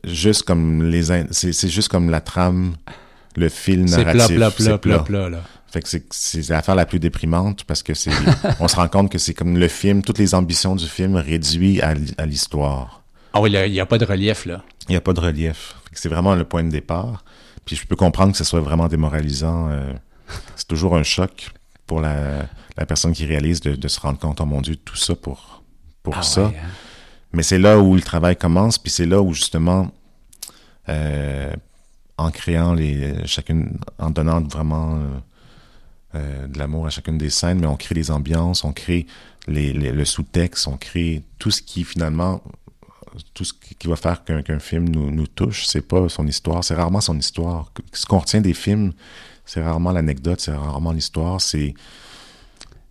juste 0.03 0.43
comme 0.43 0.83
les 0.83 1.11
in- 1.11 1.27
c'est 1.31 1.53
c'est 1.53 1.69
juste 1.69 1.89
comme 1.89 2.09
la 2.11 2.21
trame, 2.21 2.75
le 3.37 3.49
fil 3.49 3.87
C'est 3.89 4.03
narratif. 4.03 4.35
plat, 4.37 4.51
plat, 4.51 4.51
c'est 4.57 4.77
plat, 4.77 4.77
plat, 4.77 4.99
plat, 4.99 5.29
là. 5.29 5.41
Fait 5.71 5.81
que 5.81 5.87
c'est 6.11 6.49
l'affaire 6.49 6.75
la 6.75 6.85
plus 6.85 6.99
déprimante 6.99 7.63
parce 7.63 7.81
que 7.81 7.93
c'est 7.93 8.11
on 8.59 8.67
se 8.67 8.75
rend 8.75 8.89
compte 8.89 9.09
que 9.09 9.17
c'est 9.17 9.33
comme 9.33 9.57
le 9.57 9.67
film, 9.69 10.01
toutes 10.03 10.17
les 10.19 10.35
ambitions 10.35 10.75
du 10.75 10.85
film 10.87 11.15
réduit 11.15 11.81
à, 11.81 11.93
l'histoire. 12.25 13.03
Ah 13.33 13.39
oui, 13.39 13.51
il 13.51 13.71
n'y 13.71 13.79
a, 13.79 13.85
pas 13.85 13.97
de 13.97 14.03
relief, 14.05 14.45
là. 14.45 14.63
Il 14.89 14.91
n'y 14.91 14.97
a 14.97 15.01
pas 15.01 15.13
de 15.13 15.21
relief. 15.21 15.75
C'est 15.93 16.09
vraiment 16.09 16.35
le 16.35 16.43
point 16.43 16.63
de 16.63 16.69
départ. 16.69 17.23
Puis 17.63 17.77
je 17.77 17.85
peux 17.87 17.95
comprendre 17.95 18.33
que 18.33 18.37
ce 18.37 18.43
soit 18.43 18.59
vraiment 18.59 18.87
démoralisant. 18.89 19.69
euh, 19.69 19.93
c'est 20.57 20.67
toujours 20.67 20.95
un 20.97 21.03
choc 21.03 21.51
pour 21.87 22.01
la, 22.01 22.45
la 22.77 22.85
personne 22.85 23.13
qui 23.13 23.25
réalise 23.25 23.61
de, 23.61 23.75
de 23.75 23.87
se 23.87 23.99
rendre 23.99 24.19
compte, 24.19 24.41
oh 24.41 24.45
mon 24.45 24.61
Dieu, 24.61 24.75
tout 24.75 24.97
ça 24.97 25.15
pour, 25.15 25.63
pour 26.03 26.15
Ah 26.17 26.21
ça. 26.23 26.47
ouais, 26.47 26.55
hein. 26.57 26.67
Mais 27.33 27.43
c'est 27.43 27.59
là 27.59 27.79
où 27.79 27.95
le 27.95 28.01
travail 28.01 28.35
commence, 28.35 28.77
puis 28.77 28.91
c'est 28.91 29.05
là 29.05 29.21
où 29.21 29.33
justement, 29.33 29.91
euh, 30.89 31.53
en 32.17 32.29
créant 32.29 32.73
les 32.73 33.25
chacune, 33.25 33.77
en 33.99 34.09
donnant 34.09 34.41
vraiment 34.41 34.95
euh, 34.95 34.99
euh, 36.15 36.47
de 36.47 36.57
l'amour 36.59 36.85
à 36.87 36.89
chacune 36.89 37.17
des 37.17 37.29
scènes, 37.29 37.59
mais 37.59 37.67
on 37.67 37.77
crée 37.77 37.95
des 37.95 38.11
ambiances, 38.11 38.63
on 38.63 38.73
crée 38.73 39.05
les, 39.47 39.73
les- 39.73 39.91
le 39.91 40.05
sous-texte, 40.05 40.67
on 40.67 40.77
crée 40.77 41.23
tout 41.39 41.51
ce 41.51 41.61
qui 41.61 41.83
finalement, 41.83 42.41
tout 43.33 43.43
ce 43.43 43.53
qui 43.53 43.87
va 43.87 43.95
faire 43.95 44.23
qu'un 44.23 44.59
film 44.59 44.87
nous, 44.89 45.11
nous 45.11 45.27
touche. 45.27 45.65
C'est 45.67 45.81
pas 45.81 46.07
son 46.09 46.27
histoire, 46.27 46.63
c'est 46.63 46.75
rarement 46.75 47.01
son 47.01 47.17
histoire. 47.17 47.71
Ce 47.93 48.05
qu'on 48.05 48.19
retient 48.19 48.41
des 48.41 48.53
films, 48.53 48.93
c'est 49.45 49.61
rarement 49.63 49.91
l'anecdote, 49.91 50.39
c'est 50.39 50.53
rarement 50.53 50.91
l'histoire, 50.91 51.41
c'est 51.41 51.73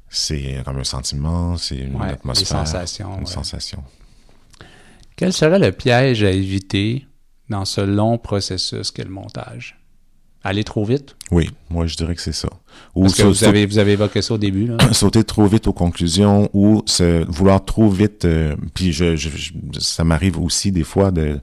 c'est 0.08 0.60
comme 0.64 0.78
un 0.78 0.84
sentiment, 0.84 1.56
c'est 1.56 1.76
une 1.76 1.94
Ouais, 1.94 2.08
atmosphère, 2.08 2.66
sensations, 2.66 3.14
une 3.14 3.20
ouais. 3.20 3.26
sensation. 3.26 3.82
Quel 5.16 5.32
serait 5.32 5.58
le 5.58 5.70
piège 5.72 6.22
à 6.24 6.30
éviter 6.30 7.06
dans 7.48 7.64
ce 7.64 7.80
long 7.80 8.18
processus 8.18 8.90
qu'est 8.90 9.04
le 9.04 9.10
montage? 9.10 9.79
Aller 10.42 10.64
trop 10.64 10.84
vite? 10.86 11.16
Oui, 11.30 11.50
moi 11.68 11.86
je 11.86 11.96
dirais 11.96 12.14
que 12.14 12.22
c'est 12.22 12.32
ça. 12.32 12.48
Ou 12.94 13.02
Parce 13.02 13.14
que 13.14 13.22
sau- 13.22 13.28
vous 13.28 13.44
avez, 13.44 13.66
vous 13.66 13.78
avez 13.78 13.92
évoqué 13.92 14.22
ça 14.22 14.34
au 14.34 14.38
début, 14.38 14.66
là. 14.66 14.78
sauter 14.92 15.22
trop 15.22 15.46
vite 15.46 15.66
aux 15.66 15.72
conclusions 15.74 16.48
ou 16.54 16.82
se 16.86 17.24
vouloir 17.30 17.62
trop 17.64 17.90
vite. 17.90 18.24
euh, 18.24 18.56
puis 18.74 18.92
je, 18.92 19.16
je- 19.16 19.28
je- 19.28 19.52
ça 19.80 20.02
m'arrive 20.04 20.38
aussi 20.40 20.72
des 20.72 20.84
fois 20.84 21.10
de 21.10 21.38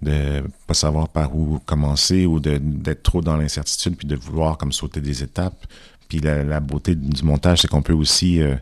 de 0.00 0.44
pas 0.68 0.74
savoir 0.74 1.08
par 1.08 1.34
où 1.36 1.58
commencer 1.66 2.24
ou 2.24 2.38
de 2.40 2.56
d'être 2.58 3.02
trop 3.02 3.20
dans 3.20 3.36
l'incertitude 3.36 3.96
puis 3.96 4.06
de 4.06 4.14
vouloir 4.16 4.56
comme 4.56 4.72
sauter 4.72 5.00
des 5.00 5.22
étapes. 5.24 5.66
Puis 6.08 6.20
la, 6.20 6.42
la 6.44 6.60
beauté 6.60 6.94
du 6.94 7.22
montage, 7.24 7.60
c'est 7.62 7.68
qu'on 7.68 7.82
peut 7.82 7.92
aussi 7.92 8.40
euh, 8.40 8.54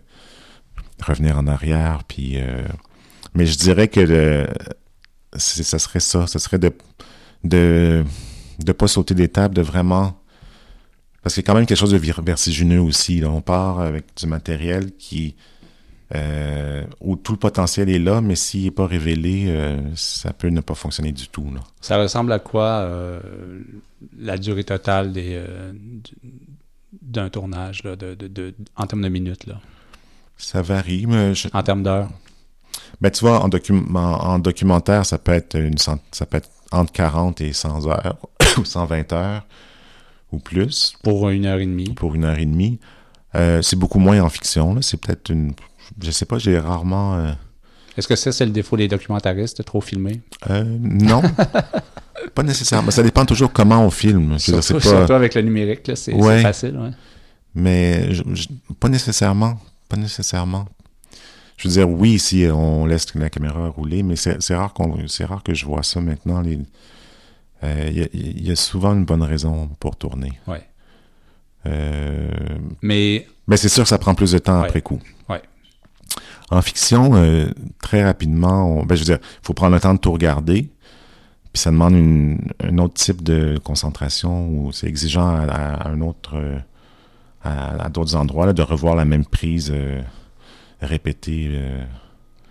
revenir 1.03 1.39
en 1.39 1.47
arrière. 1.47 2.03
Puis 2.09 2.41
euh, 2.41 2.63
mais 3.35 3.47
je 3.47 3.57
dirais 3.59 3.87
que 3.89 4.01
le, 4.01 4.47
ça 5.37 5.79
serait 5.79 6.01
ça, 6.01 6.27
ça 6.27 6.39
serait 6.39 6.59
de 6.59 6.73
de 7.45 8.03
de 8.59 8.73
pas 8.73 8.89
sauter 8.89 9.15
d'étapes, 9.15 9.55
de 9.55 9.63
vraiment 9.63 10.21
parce 11.23 11.35
qu'il 11.35 11.43
y 11.43 11.45
a 11.45 11.49
quand 11.49 11.57
même 11.57 11.67
quelque 11.67 11.79
chose 11.79 11.91
de 11.91 11.97
vertigineux 11.99 12.81
aussi. 12.81 13.19
Là. 13.21 13.31
On 13.31 13.41
part 13.41 13.81
avec 13.81 14.05
du 14.17 14.27
matériel 14.29 14.93
qui 14.97 15.35
euh, 16.15 16.85
où 17.01 17.17
tout 17.17 17.33
le 17.33 17.39
potentiel 17.39 17.89
est 17.91 17.99
là, 17.99 18.21
mais 18.21 18.37
s'il 18.37 18.63
n'est 18.65 18.71
pas 18.71 18.87
révélé, 18.87 19.47
euh, 19.49 19.77
ça 19.97 20.33
peut 20.33 20.49
ne 20.51 20.61
pas 20.61 20.75
fonctionner 20.77 21.11
du 21.11 21.27
tout. 21.29 21.51
Là. 21.53 21.61
Ça 21.81 21.99
ressemble 22.01 22.31
à 22.33 22.39
quoi 22.39 22.63
euh, 22.83 23.21
la 24.17 24.39
durée 24.39 24.63
totale 24.63 25.13
des, 25.13 25.43
du- 25.75 26.15
d'un 27.03 27.29
tournage 27.29 27.83
là, 27.83 27.97
de, 27.97 28.15
de, 28.15 28.29
de- 28.29 28.55
en 28.77 28.87
termes 28.87 29.03
de 29.03 29.09
minutes, 29.09 29.47
là, 29.47 29.61
Ça 30.37 30.63
varie, 30.63 31.07
mais 31.07 31.35
je- 31.35 31.49
en 31.53 31.63
termes 31.65 31.83
d'heures? 31.83 32.09
ben, 33.01 33.11
tu 33.11 33.21
vois, 33.25 33.43
en, 33.43 33.49
docu- 33.49 33.85
en, 33.93 33.97
en 33.97 34.39
documentaire, 34.39 35.05
ça 35.05 35.19
peut 35.19 35.33
être 35.33 35.57
une 35.59 35.79
cent- 35.79 35.99
ça 36.13 36.25
peut 36.25 36.37
être 36.37 36.51
entre 36.71 36.93
40 36.93 37.41
et 37.41 37.53
100 37.53 37.87
heures 37.89 38.17
ou 38.59 38.65
120 38.65 39.13
heures 39.13 39.47
ou 40.33 40.39
plus 40.39 40.95
Pour 41.03 41.29
une 41.31 41.47
heure 41.47 41.59
et 41.61 41.67
demie. 41.67 41.95
pour 41.95 42.15
une 42.15 42.25
heure 42.25 42.39
et 42.39 42.47
demie. 42.47 42.79
Euh, 43.35 43.63
c'est 43.63 43.77
beaucoup 43.77 43.99
moins 43.99 44.21
en 44.21 44.29
fiction. 44.29 44.81
C'est 44.83 44.97
peut-être 45.01 45.31
une. 45.31 45.53
Je 46.03 46.11
sais 46.11 46.25
pas, 46.27 46.39
j'ai 46.39 46.59
rarement. 46.59 47.15
euh, 47.17 47.33
Est-ce 47.97 48.09
que 48.09 48.17
ça, 48.17 48.33
c'est 48.33 48.45
le 48.47 48.51
défaut 48.53 48.77
des 48.77 48.89
documentaristes, 48.89 49.59
de 49.59 49.63
trop 49.63 49.81
filmer? 49.81 50.21
euh, 50.51 50.65
non. 50.81 51.23
pas 52.35 52.43
nécessairement. 52.43 52.91
Ça 52.91 53.03
dépend 53.03 53.25
toujours 53.25 53.53
comment 53.53 53.85
on 53.85 53.91
filme. 53.91 54.37
Dire, 54.37 54.41
Surtout, 54.41 54.63
c'est 54.63 54.75
pas... 54.91 54.97
surtout 54.99 55.13
avec 55.13 55.35
le 55.35 55.43
numérique, 55.43 55.91
c'est 55.95 56.13
Ouais. 56.15 56.41
facile. 56.43 56.77
Ouais. 56.77 56.91
Mais 57.55 58.13
je- 58.13 58.23
je- 58.35 58.49
pas 58.81 58.89
nécessairement. 58.89 59.59
Pas 59.89 59.97
nécessairement. 59.97 60.67
Je 61.57 61.69
veux 61.69 61.75
dire, 61.75 61.89
oui, 61.89 62.19
si 62.19 62.47
on 62.53 62.85
laisse 62.85 63.15
la 63.15 63.31
caméra 63.31 63.69
rouler, 63.69 64.03
mais 64.03 64.17
c'est 64.17 64.37
rare 64.55 64.75
rare 64.75 65.43
que 65.43 65.55
je 65.55 65.65
vois 65.65 65.83
ça 65.83 66.01
maintenant. 66.01 66.41
Les, 66.43 66.59
il 67.63 67.99
y, 67.99 68.03
a- 68.03 68.09
il 68.13 68.47
y 68.47 68.51
a 68.51 68.57
souvent 68.57 68.93
une 68.95 69.05
bonne 69.05 69.23
raison 69.23 69.69
pour 69.81 69.97
tourner. 69.97 70.33
Ouais. 70.47 70.63
Euh, 71.67 72.31
Mais 72.83 73.27
mais 73.49 73.57
c'est 73.57 73.69
sûr 73.69 73.83
que 73.85 73.89
ça 73.89 73.99
prend 73.99 74.15
plus 74.15 74.33
de 74.33 74.39
temps 74.39 74.61
Ouais. 74.61 74.67
après 74.67 74.83
coup. 74.83 75.01
Ouais. 75.29 75.43
En 76.51 76.63
fiction, 76.63 77.15
euh, 77.15 77.47
très 77.81 78.05
rapidement, 78.05 78.69
on- 78.81 78.85
ben, 78.85 78.95
je 78.95 79.01
veux 79.01 79.05
dire, 79.07 79.19
il 79.23 79.47
faut 79.47 79.55
prendre 79.55 79.75
le 79.75 79.81
temps 79.81 79.95
de 79.95 79.99
tout 79.99 80.13
regarder. 80.13 80.69
Puis 81.53 81.63
ça 81.63 81.71
demande 81.71 81.95
une, 81.95 82.39
un 82.63 82.79
autre 82.79 82.95
type 82.95 83.23
de 83.23 83.59
concentration 83.65 84.49
ou 84.49 84.73
c'est 84.73 84.87
exigeant 84.87 85.27
à, 85.29 85.45
à 85.51 85.89
un 85.89 86.01
autre, 86.03 86.37
euh, 86.37 86.59
à, 87.43 87.85
à 87.85 87.89
d'autres 87.89 88.15
endroits, 88.15 88.47
là, 88.47 88.53
de 88.53 88.63
revoir 88.63 88.95
la 88.95 89.05
même 89.05 89.25
prise 89.25 89.73
euh, 89.75 90.03
euh, 90.83 91.85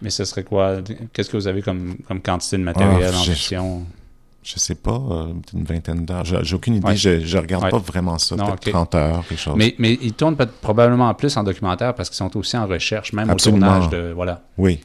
Mais 0.02 0.10
ce 0.10 0.26
serait 0.26 0.44
quoi? 0.44 0.78
Qu'est-ce 1.14 1.30
que 1.30 1.38
vous 1.38 1.48
avez 1.48 1.62
comme, 1.62 1.96
comme 2.08 2.22
quantité 2.22 2.58
de 2.58 2.64
matériel 2.64 3.12
Ah, 3.14 3.18
en 3.20 3.24
j'ai- 3.24 3.34
fiction? 3.34 3.86
Je 4.46 4.60
sais 4.60 4.76
pas, 4.76 5.02
euh, 5.12 5.34
une 5.54 5.64
vingtaine 5.64 6.06
d'heures. 6.06 6.24
J'ai 6.24 6.56
aucune 6.56 6.76
idée. 6.76 6.88
Ouais. 6.88 6.96
Je, 6.96 7.20
je 7.26 7.38
regarde 7.38 7.64
Ouais. 7.64 7.72
pas 7.72 7.80
vraiment 7.80 8.18
ça. 8.20 8.36
Peut-être 8.36 8.52
ok. 8.68 8.70
30 8.72 8.96
heures, 8.96 9.28
quelque 9.28 9.40
chose. 9.40 9.56
Mais, 9.58 9.74
mais 9.80 9.98
ils 10.02 10.14
tournent 10.14 10.38
probablement 10.62 11.12
plus 11.16 11.36
en 11.36 11.44
documentaire 11.44 11.96
parce 11.96 12.10
qu'ils 12.10 12.18
sont 12.18 12.38
aussi 12.38 12.56
en 12.56 12.68
recherche, 12.68 13.12
même 13.14 13.30
Absolument. 13.30 13.68
au 13.68 13.72
tournage 13.72 13.90
de. 13.90 14.12
Voilà. 14.14 14.44
Oui. 14.58 14.80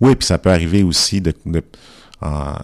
Oui, 0.00 0.16
puis 0.16 0.26
ça 0.26 0.38
peut 0.38 0.50
arriver 0.50 0.82
aussi 0.82 1.20
de. 1.20 1.32
de- 1.46 1.62
en- 2.22 2.54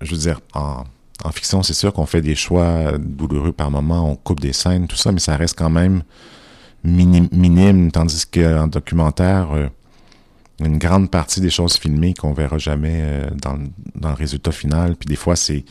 je 0.00 0.10
veux 0.12 0.20
dire, 0.20 0.40
en, 0.54 0.84
en 1.24 1.30
fiction, 1.30 1.62
c'est 1.62 1.74
sûr 1.74 1.92
qu'on 1.92 2.06
fait 2.06 2.22
des 2.22 2.34
choix 2.34 2.92
douloureux 2.98 3.52
par 3.52 3.70
moment, 3.70 4.10
on 4.10 4.16
coupe 4.16 4.40
des 4.40 4.52
scènes, 4.52 4.86
tout 4.88 4.96
ça, 4.96 5.12
mais 5.12 5.20
ça 5.20 5.36
reste 5.36 5.56
quand 5.58 5.70
même 5.70 6.02
mini- 6.84 7.28
minime, 7.32 7.92
tandis 7.92 8.26
qu'en 8.26 8.66
documentaire, 8.66 9.48
euh, 9.52 9.68
une 10.64 10.78
grande 10.78 11.10
partie 11.10 11.40
des 11.40 11.50
choses 11.50 11.76
filmées 11.76 12.14
qu'on 12.14 12.32
verra 12.32 12.58
jamais 12.58 13.00
euh, 13.02 13.30
dans, 13.30 13.58
dans 13.94 14.08
le 14.08 14.14
résultat 14.14 14.52
final, 14.52 14.96
puis 14.96 15.06
des 15.06 15.16
fois, 15.16 15.36
c'est 15.36 15.64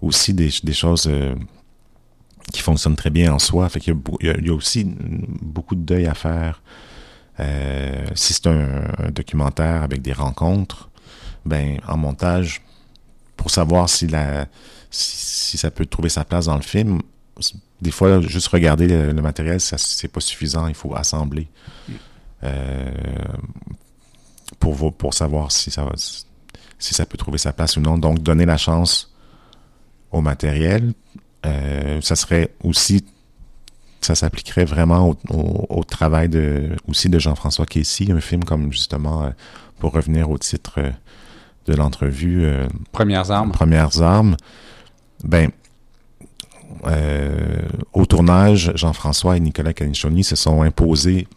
aussi 0.00 0.34
des, 0.34 0.50
des 0.62 0.72
choses 0.72 1.06
euh, 1.08 1.34
qui 2.52 2.60
fonctionnent 2.60 2.96
très 2.96 3.10
bien 3.10 3.32
en 3.32 3.38
soi. 3.38 3.68
Fait 3.68 3.80
qu'il 3.80 3.96
y 4.22 4.50
a, 4.50 4.54
aussi 4.54 4.84
beaucoup 5.40 5.74
de 5.74 5.82
deuil 5.82 6.06
à 6.06 6.14
faire. 6.14 6.62
Euh, 7.40 8.06
si 8.14 8.34
c'est 8.34 8.46
un, 8.46 9.10
documentaire 9.10 9.82
avec 9.82 10.02
des 10.02 10.12
rencontres, 10.12 10.90
ben 11.46 11.78
en 11.88 11.96
montage, 11.96 12.62
pour 13.36 13.50
savoir 13.50 13.88
si 13.88 14.06
la 14.06 14.46
si, 14.90 15.56
ça 15.56 15.70
peut 15.70 15.86
trouver 15.86 16.10
sa 16.10 16.24
place 16.24 16.46
dans 16.46 16.56
le 16.56 16.62
film, 16.62 17.00
des 17.80 17.90
fois 17.90 18.20
juste 18.20 18.48
regarder 18.48 18.86
le, 18.86 19.22
matériel, 19.22 19.58
c'est 19.58 20.08
pas 20.08 20.20
suffisant, 20.20 20.66
il 20.66 20.74
faut 20.74 20.94
assembler 20.94 21.48
pour 24.58 24.74
vo- 24.74 24.90
pour 24.90 25.14
savoir 25.14 25.50
si 25.52 25.70
ça 25.70 25.86
si 26.78 26.94
ça 26.94 27.06
peut 27.06 27.16
trouver 27.18 27.38
sa 27.38 27.52
place 27.52 27.76
ou 27.76 27.80
non. 27.80 27.98
Donc 27.98 28.20
donner 28.22 28.44
la 28.46 28.56
chance 28.56 29.12
au 30.10 30.20
matériel, 30.20 30.92
euh, 31.46 32.00
ça 32.00 32.16
serait 32.16 32.50
aussi 32.64 33.04
ça 34.00 34.14
s'appliquerait 34.16 34.64
vraiment 34.64 35.08
au, 35.10 35.16
au- 35.30 35.66
au 35.78 35.84
travail 35.84 36.28
de 36.28 36.70
aussi 36.88 37.08
de 37.08 37.18
Jean-François 37.18 37.66
Casey, 37.66 38.10
un 38.10 38.20
film 38.20 38.42
comme 38.44 38.72
justement 38.72 39.22
euh, 39.24 39.30
pour 39.78 39.92
revenir 39.92 40.28
au 40.30 40.38
titre 40.38 40.74
euh, 40.78 40.90
de 41.66 41.74
l'entrevue 41.74 42.44
Premières 42.90 43.30
armes. 43.30 43.52
Premières 43.52 44.02
armes. 44.02 44.36
Ben 45.24 45.50
au 47.92 48.06
tournage, 48.06 48.72
Jean-François 48.74 49.36
et 49.36 49.40
Nicolas 49.40 49.72
Canichoni 49.72 50.24
se 50.24 50.34
sont 50.36 50.62
imposés 50.62 51.28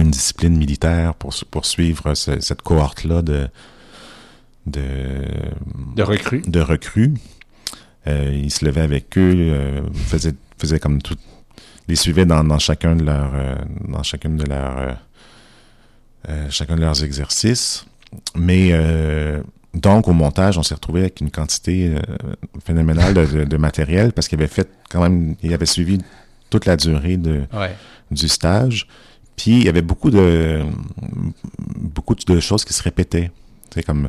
une 0.00 0.10
discipline 0.10 0.56
militaire 0.56 1.14
pour 1.14 1.32
su- 1.34 1.44
poursuivre 1.44 2.14
ce- 2.14 2.40
cette 2.40 2.62
cohorte-là 2.62 3.22
de, 3.22 3.48
de, 4.66 4.80
De 5.96 6.02
recrues. 6.02 6.42
de 6.46 6.60
recrues. 6.60 7.14
Euh, 8.06 8.32
ils 8.34 8.50
se 8.50 8.64
levaient 8.64 8.80
avec 8.80 9.16
eux, 9.18 9.34
euh, 9.36 9.80
faisaient, 9.94 10.34
faisaient 10.58 10.78
comme 10.80 11.02
tout, 11.02 11.16
les 11.88 11.96
suivaient 11.96 12.24
dans, 12.26 12.42
dans 12.44 12.58
chacun 12.58 12.96
de 12.96 13.04
leurs, 13.04 13.32
euh, 13.34 13.54
dans 13.88 14.02
chacune 14.02 14.36
de 14.36 14.44
leurs, 14.44 14.96
chacun 16.50 16.76
de 16.76 16.80
leurs 16.80 17.02
exercices. 17.02 17.84
Mais 18.34 18.72
donc 19.74 20.08
au 20.08 20.12
montage, 20.12 20.58
on 20.58 20.62
s'est 20.62 20.74
retrouvé 20.74 21.00
avec 21.00 21.20
une 21.20 21.30
quantité 21.30 21.94
phénoménale 22.64 23.14
de, 23.14 23.24
de- 23.24 23.44
de 23.44 23.56
matériel 23.56 24.12
parce 24.12 24.28
qu'il 24.28 24.38
avait 24.38 24.48
fait 24.48 24.68
quand 24.90 25.00
même, 25.02 25.36
il 25.42 25.52
avait 25.54 25.66
suivi 25.66 25.98
toute 26.50 26.66
la 26.66 26.76
durée 26.76 27.16
de, 27.16 27.42
Ouais. 27.52 27.74
du 28.10 28.28
stage. 28.28 28.86
Il 29.46 29.64
y 29.64 29.68
avait 29.68 29.82
beaucoup 29.82 30.10
de 30.10 30.64
beaucoup 31.76 32.14
de 32.14 32.40
choses 32.40 32.64
qui 32.64 32.72
se 32.72 32.82
répétaient. 32.82 33.30
C'est 33.72 33.82
comme 33.82 34.08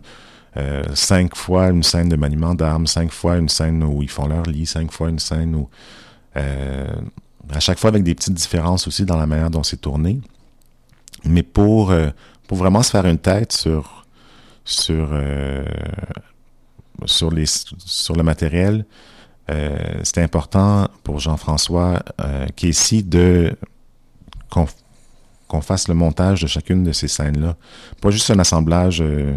euh, 0.57 0.83
cinq 0.95 1.35
fois 1.35 1.69
une 1.69 1.83
scène 1.83 2.09
de 2.09 2.15
maniement 2.15 2.53
d'armes, 2.53 2.87
cinq 2.87 3.11
fois 3.11 3.37
une 3.37 3.49
scène 3.49 3.83
où 3.83 4.01
ils 4.03 4.09
font 4.09 4.27
leur 4.27 4.43
lit, 4.43 4.65
cinq 4.65 4.91
fois 4.91 5.09
une 5.09 5.19
scène 5.19 5.55
où 5.55 5.69
euh, 6.35 6.93
à 7.49 7.59
chaque 7.59 7.79
fois 7.79 7.89
avec 7.89 8.03
des 8.03 8.15
petites 8.15 8.33
différences 8.33 8.87
aussi 8.87 9.05
dans 9.05 9.17
la 9.17 9.27
manière 9.27 9.49
dont 9.49 9.63
c'est 9.63 9.79
tourné. 9.79 10.19
Mais 11.23 11.43
pour 11.43 11.91
euh, 11.91 12.09
pour 12.47 12.57
vraiment 12.57 12.83
se 12.83 12.91
faire 12.91 13.05
une 13.05 13.17
tête 13.17 13.53
sur 13.53 14.05
sur 14.65 15.09
sur 17.05 17.31
les 17.31 17.45
sur 17.45 18.15
le 18.15 18.23
matériel, 18.23 18.85
c'était 20.03 20.21
important 20.21 20.87
pour 21.03 21.19
Jean-François 21.19 22.03
qui 22.55 22.69
est 22.69 23.09
de 23.09 23.55
qu'on 25.51 25.59
fasse 25.61 25.89
le 25.89 25.93
montage 25.93 26.41
de 26.41 26.47
chacune 26.47 26.85
de 26.85 26.93
ces 26.93 27.09
scènes-là. 27.09 27.57
Pas 28.01 28.09
juste 28.09 28.31
un 28.31 28.39
assemblage 28.39 29.01
euh, 29.01 29.33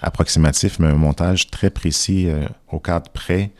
approximatif, 0.00 0.78
mais 0.78 0.86
un 0.86 0.94
montage 0.94 1.50
très 1.50 1.68
précis 1.68 2.30
euh, 2.30 2.46
au 2.70 2.80
cadre 2.80 3.10
près 3.10 3.50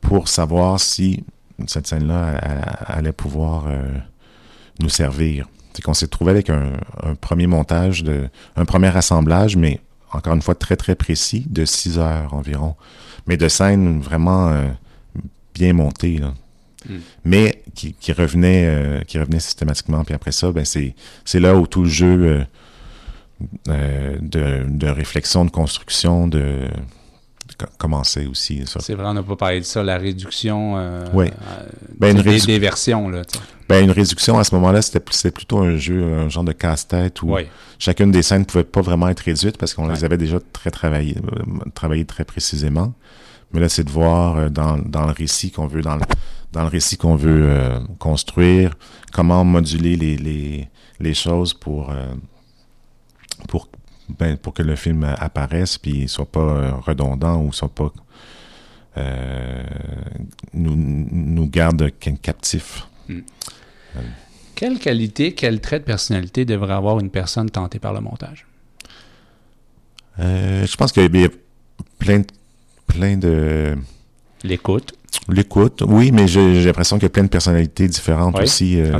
pour 0.00 0.26
savoir 0.26 0.80
si 0.80 1.24
cette 1.68 1.86
scène-là 1.86 2.38
allait 2.86 3.12
pouvoir 3.12 3.66
euh, 3.68 3.86
nous 4.80 4.88
servir. 4.88 5.46
C'est 5.74 5.82
qu'on 5.82 5.94
s'est 5.94 6.08
trouvé 6.08 6.32
avec 6.32 6.50
un, 6.50 6.72
premier 7.20 7.46
montage, 7.46 8.04
un 8.56 8.64
premier 8.64 8.94
assemblage, 8.96 9.56
mais 9.56 9.78
encore 10.12 10.34
une 10.34 10.42
fois 10.42 10.56
très 10.56 10.74
très 10.74 10.96
précis, 10.96 11.46
de 11.48 11.64
6 11.64 11.98
heures 12.00 12.34
environ. 12.34 12.74
Mais 13.28 13.36
de 13.36 13.46
scènes 13.46 14.00
vraiment 14.00 14.52
bien 15.54 15.72
montées. 15.72 16.20
Mm. 16.88 16.94
mais 17.26 17.62
qui, 17.74 17.92
qui 17.92 18.12
revenait 18.12 18.64
euh, 18.66 19.00
qui 19.02 19.18
revenait 19.18 19.38
systématiquement 19.40 20.02
puis 20.02 20.14
après 20.14 20.32
ça 20.32 20.50
ben 20.50 20.64
c'est 20.64 20.94
là 21.40 21.54
où 21.54 21.66
tout 21.66 21.82
le 21.82 21.88
jeu 21.90 22.06
euh, 22.06 22.44
euh, 23.68 24.16
de, 24.20 24.64
de 24.68 24.86
réflexion 24.88 25.44
de 25.44 25.50
construction 25.50 26.26
de, 26.26 26.38
de 26.38 27.54
co- 27.58 27.66
commençait 27.78 28.26
aussi 28.26 28.62
C'est 28.80 28.94
vrai, 28.94 29.06
on 29.06 29.14
n'a 29.14 29.22
pas 29.22 29.36
parlé 29.36 29.60
de 29.60 29.64
ça, 29.64 29.82
la 29.82 29.96
réduction 29.98 30.74
euh, 30.76 31.06
Ben, 31.98 32.16
une 32.16 32.22
des, 32.22 32.30
rédu- 32.30 32.46
des 32.46 32.58
versions. 32.58 33.08
Là, 33.08 33.22
ben 33.68 33.84
une 33.84 33.90
réduction 33.90 34.38
à 34.38 34.44
ce 34.44 34.54
moment-là 34.56 34.82
c'était 34.82 35.30
plutôt 35.30 35.58
un 35.58 35.76
jeu 35.76 36.02
un 36.02 36.28
genre 36.28 36.44
de 36.44 36.52
casse-tête 36.52 37.22
où 37.22 37.34
chacune 37.78 38.10
des 38.10 38.22
scènes 38.22 38.44
pouvait 38.44 38.64
pas 38.64 38.80
vraiment 38.82 39.08
être 39.08 39.20
réduite 39.20 39.56
parce 39.58 39.74
qu'on 39.74 39.88
les 39.88 40.04
avait 40.04 40.18
déjà 40.18 40.38
très 40.52 40.70
travaillées 40.70 41.16
travaillées 41.74 42.04
très 42.06 42.24
précisément 42.24 42.92
mais 43.52 43.60
là 43.60 43.68
c'est 43.68 43.84
de 43.84 43.90
voir 43.90 44.36
euh, 44.36 44.48
dans, 44.48 44.78
dans 44.78 45.06
le 45.06 45.12
récit 45.12 45.50
qu'on 45.50 45.66
veut 45.66 45.82
dans 45.82 45.96
le, 45.96 46.02
dans 46.52 46.62
le 46.62 46.68
récit 46.68 46.96
qu'on 46.96 47.16
veut 47.16 47.48
euh, 47.48 47.80
construire. 47.98 48.74
Comment 49.12 49.44
moduler 49.44 49.96
les, 49.96 50.16
les, 50.16 50.68
les 50.98 51.14
choses 51.14 51.54
pour 51.54 51.90
euh, 51.90 52.14
pour 53.48 53.68
ben, 54.18 54.36
pour 54.36 54.52
que 54.54 54.62
le 54.62 54.74
film 54.74 55.04
apparaisse 55.04 55.78
puis 55.78 56.08
soit 56.08 56.30
pas 56.30 56.72
redondant 56.80 57.40
ou 57.42 57.52
soit 57.52 57.68
pas 57.68 57.92
euh, 58.96 59.62
nous, 60.52 60.74
nous 60.76 61.48
garde 61.48 61.92
captifs 62.20 62.88
Quelle 64.56 64.80
qualité, 64.80 65.32
quel 65.32 65.60
trait 65.60 65.78
de 65.78 65.84
personnalité 65.84 66.44
devrait 66.44 66.74
avoir 66.74 66.98
une 66.98 67.10
personne 67.10 67.48
tentée 67.48 67.78
par 67.78 67.92
le 67.92 68.00
montage? 68.00 68.46
Je 70.18 70.76
pense 70.76 70.92
qu'il 70.92 71.16
y 71.16 71.24
a 71.24 71.28
plein 71.98 72.18
de, 72.18 72.26
plein 72.90 73.16
de 73.16 73.76
L'écoute. 74.42 74.92
l'écoute. 75.28 75.82
Oui, 75.86 76.12
mais 76.12 76.26
j'ai 76.28 76.62
l'impression 76.64 76.96
qu'il 76.96 77.04
y 77.04 77.06
a 77.06 77.10
plein 77.10 77.24
de 77.24 77.28
personnalités 77.28 77.88
différentes 77.88 78.36
Oui. 78.36 78.44
aussi 78.44 78.80
euh, 78.80 78.98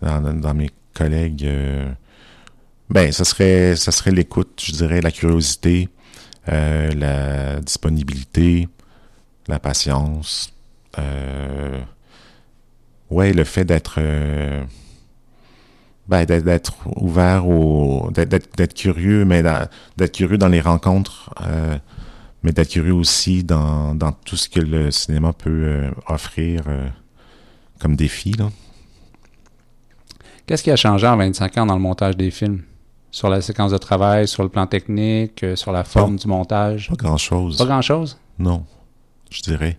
dans, 0.00 0.54
mes 0.54 0.70
collègues. 0.94 1.44
euh. 1.44 1.90
ben, 2.90 3.12
ça 3.12 3.24
serait 3.24 3.76
ça 3.76 3.92
serait 3.92 4.10
l'écoute, 4.12 4.60
je 4.64 4.72
dirais, 4.72 5.00
la 5.00 5.10
curiosité, 5.10 5.88
euh, 6.48 6.90
la 6.92 7.60
disponibilité, 7.60 8.68
la 9.48 9.58
patience. 9.58 10.52
Ouais, 13.10 13.32
le 13.34 13.44
fait 13.44 13.64
d'être 13.66 14.00
ben, 16.08 16.24
d'être- 16.24 16.74
ouvert 16.96 17.46
au 17.46 18.10
d'être- 18.10 18.74
curieux, 18.74 19.24
mais 19.24 19.42
d'être 19.96 20.12
curieux 20.12 20.38
dans 20.38 20.48
les 20.48 20.60
rencontres, 20.60 21.30
mais 22.42 22.52
d'être 22.52 22.70
curieux 22.70 22.92
aussi 22.94 23.44
dans, 23.44 23.94
dans 23.94 24.12
tout 24.12 24.36
ce 24.36 24.48
que 24.48 24.60
le 24.60 24.90
cinéma 24.90 25.32
peut 25.32 25.50
euh, 25.50 25.90
offrir 26.08 26.62
euh, 26.66 26.88
comme 27.80 27.96
défi. 27.96 28.32
Là. 28.32 28.50
Qu'est-ce 30.46 30.62
qui 30.62 30.70
a 30.70 30.76
changé 30.76 31.06
en 31.06 31.16
25 31.16 31.58
ans 31.58 31.66
dans 31.66 31.74
le 31.74 31.80
montage 31.80 32.16
des 32.16 32.30
films? 32.30 32.62
Sur 33.10 33.28
la 33.28 33.42
séquence 33.42 33.70
de 33.72 33.78
travail, 33.78 34.26
sur 34.26 34.42
le 34.42 34.48
plan 34.48 34.66
technique, 34.66 35.42
euh, 35.44 35.54
sur 35.56 35.70
la 35.70 35.84
forme 35.84 36.16
du 36.16 36.26
montage? 36.26 36.88
Pas 36.88 36.96
grand-chose. 36.96 37.58
Pas 37.58 37.66
grand-chose? 37.66 38.18
Non, 38.38 38.64
je 39.30 39.42
dirais. 39.42 39.78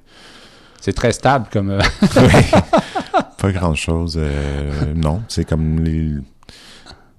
C'est 0.80 0.94
très 0.94 1.11
stable 1.11 1.48
comme... 1.52 1.80
Oui. 2.18 2.41
pas 3.38 3.52
grand-chose. 3.52 4.15
euh, 4.18 4.94
non, 4.94 5.22
c'est 5.27 5.45
comme 5.45 5.80
les- 5.84 6.15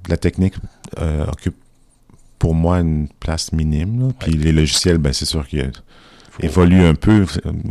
la 0.09 0.17
technique 0.17 0.55
euh, 1.01 1.27
occupe 1.27 1.57
pour 2.39 2.55
moi 2.55 2.81
une 2.81 3.09
place 3.21 3.53
minime. 3.53 4.01
là. 4.01 4.13
Puis 4.19 4.33
les 4.33 4.53
logiciels, 4.53 4.99
ben, 4.99 5.13
c'est 5.13 5.25
sûr 5.25 5.47
qu'ils 5.47 5.71
évoluent 6.41 6.85
un 6.85 6.95
peu, 6.95 7.27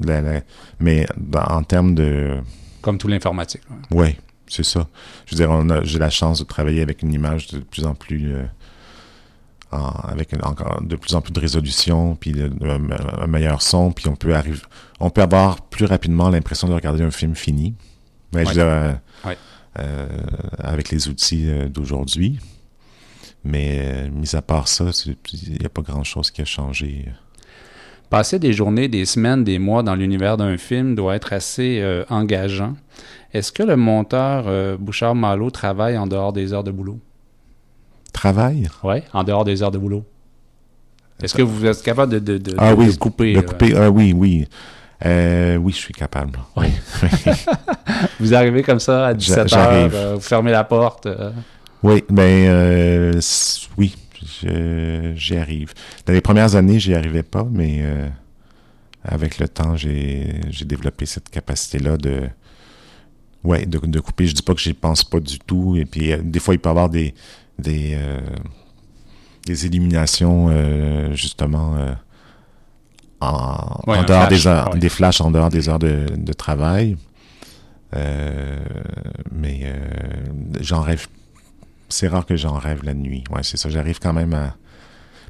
la- 0.05 0.21
la- 0.21 0.41
mais 0.79 1.05
dans- 1.17 1.43
en 1.43 1.63
termes 1.63 1.93
de... 1.95 2.37
comme 2.81 2.97
tout 2.97 3.07
l'informatique. 3.07 3.61
ouais. 3.91 3.97
Ouais, 3.99 4.17
c'est 4.47 4.63
ça. 4.65 4.87
Je 5.25 5.35
veux 5.35 5.45
dire, 5.45 5.83
j'ai 5.85 5.99
la 5.99 6.09
chance 6.09 6.39
de 6.39 6.43
travailler 6.45 6.81
avec 6.81 7.01
une 7.01 7.13
image 7.13 7.47
de 7.47 7.59
plus 7.59 7.85
en 7.85 7.93
plus 7.95 8.33
avec 9.71 10.33
encore 10.43 10.81
de 10.83 10.95
plus 10.95 11.15
en 11.15 11.21
plus 11.21 11.33
de 11.33 11.39
résolution, 11.39 12.15
puis 12.15 12.35
un 13.19 13.27
meilleur 13.27 13.61
son, 13.63 13.91
puis 13.91 14.07
on 14.07 14.15
peut 14.15 14.35
arriver, 14.35 14.59
on 14.99 15.09
peut 15.09 15.23
avoir 15.23 15.61
plus 15.61 15.85
rapidement 15.85 16.29
l'impression 16.29 16.67
de 16.67 16.73
regarder 16.73 17.03
un 17.03 17.09
film 17.09 17.33
fini. 17.35 17.73
Mais 18.33 18.43
je 18.45 18.59
euh, 18.59 18.93
euh, 19.79 20.07
avec 20.59 20.89
les 20.91 21.07
outils 21.07 21.49
euh, 21.49 21.67
d'aujourd'hui. 21.69 22.39
Mais 23.43 24.09
mis 24.09 24.35
à 24.35 24.41
part 24.41 24.67
ça, 24.67 24.85
il 25.05 25.57
n'y 25.59 25.65
a 25.65 25.69
pas 25.69 25.81
grand-chose 25.81 26.31
qui 26.31 26.41
a 26.41 26.45
changé. 26.45 27.05
Passer 28.09 28.39
des 28.39 28.53
journées, 28.53 28.87
des 28.87 29.05
semaines, 29.05 29.43
des 29.43 29.59
mois 29.59 29.83
dans 29.83 29.95
l'univers 29.95 30.37
d'un 30.37 30.57
film 30.57 30.95
doit 30.95 31.15
être 31.15 31.33
assez 31.33 31.83
engageant. 32.09 32.75
Est-ce 33.33 33.51
que 33.51 33.63
le 33.63 33.75
monteur 33.75 34.77
Bouchard 34.77 35.15
Malo 35.15 35.49
travaille 35.49 35.97
en 35.97 36.07
dehors 36.07 36.31
des 36.31 36.53
heures 36.53 36.63
de 36.63 36.71
boulot? 36.71 36.99
travail. 38.13 38.69
Oui, 38.83 38.97
en 39.11 39.23
dehors 39.23 39.43
des 39.43 39.61
heures 39.61 39.71
de 39.71 39.77
boulot. 39.77 40.05
Est-ce 41.21 41.33
que 41.33 41.41
vous 41.41 41.65
êtes 41.65 41.81
capable 41.83 42.19
de, 42.21 42.37
de, 42.37 42.55
ah, 42.57 42.73
oui, 42.73 42.95
couper? 42.97 43.33
De 43.33 43.41
couper 43.41 43.73
ah, 43.75 43.89
oui, 43.89 44.13
oui. 44.15 44.47
Euh, 45.05 45.57
oui, 45.57 45.73
je 45.73 45.77
suis 45.77 45.93
capable. 45.93 46.39
Oui. 46.55 46.67
vous 48.19 48.33
arrivez 48.33 48.63
comme 48.63 48.79
ça 48.79 49.07
à 49.07 49.13
17 49.13 49.47
h 49.47 49.57
euh, 49.57 50.13
vous 50.15 50.21
fermez 50.21 50.51
la 50.51 50.63
porte. 50.63 51.07
Euh. 51.83 51.87
Oui, 51.89 52.03
ben 52.09 53.19
oui, 53.77 53.95
j'y 55.15 55.35
arrive. 55.35 55.73
Dans 56.05 56.13
les 56.13 56.21
premières 56.21 56.55
années, 56.55 56.79
j'y 56.79 56.93
arrivais 56.93 57.23
pas, 57.23 57.45
mais 57.49 57.83
avec 59.03 59.39
le 59.39 59.47
temps, 59.47 59.75
j'ai 59.75 60.41
développé 60.65 61.05
cette 61.05 61.29
capacité-là 61.29 61.97
de, 61.97 62.29
ouais, 63.43 63.65
de, 63.65 63.77
de, 63.79 63.99
couper. 63.99 64.27
Je 64.27 64.33
dis 64.33 64.41
pas 64.41 64.53
que 64.53 64.61
j'y 64.61 64.73
pense 64.73 65.03
pas 65.03 65.19
du 65.19 65.39
tout. 65.39 65.75
Et 65.75 65.85
puis, 65.85 66.13
des 66.23 66.39
fois, 66.39 66.53
il 66.53 66.59
peut 66.59 66.69
y 66.69 66.71
avoir 66.71 66.89
des, 66.89 67.13
des, 67.59 67.93
euh, 67.95 68.19
des 69.45 69.65
éliminations, 69.65 70.47
euh, 70.49 71.13
justement, 71.13 71.75
euh, 71.75 71.93
en, 73.19 74.03
dehors 74.03 74.27
des 74.27 74.47
heures, 74.47 74.75
des 74.75 74.89
flashs 74.89 75.21
en 75.21 75.31
dehors 75.31 75.49
des 75.49 75.69
heures 75.69 75.79
de, 75.79 76.07
de 76.15 76.33
travail. 76.33 76.97
mais 79.31 79.73
j'en 80.59 80.81
rêve. 80.81 81.07
C'est 81.89 82.07
rare 82.07 82.25
que 82.25 82.35
j'en 82.35 82.57
rêve 82.57 82.83
la 82.83 82.93
nuit. 82.93 83.23
Ouais, 83.29 83.43
c'est 83.43 83.57
ça. 83.57 83.69
J'arrive 83.69 83.99
quand 83.99 84.13
même 84.13 84.33
à. 84.33 84.55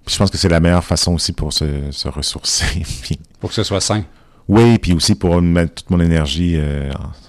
Puis 0.06 0.14
je 0.14 0.20
pense 0.20 0.30
que 0.30 0.38
c'est 0.38 0.50
la 0.50 0.60
meilleure 0.60 0.84
façon 0.84 1.14
aussi 1.14 1.34
pour 1.34 1.54
se, 1.54 1.92
se 1.92 2.08
ressourcer. 2.08 2.84
pour 3.40 3.50
que 3.50 3.56
ce 3.56 3.64
soit 3.64 3.82
sain. 3.82 4.04
Oui, 4.50 4.78
puis 4.78 4.94
aussi 4.94 5.16
pour 5.16 5.42
mettre 5.42 5.76
toute 5.76 5.90
mon 5.90 6.02
énergie 6.02 6.60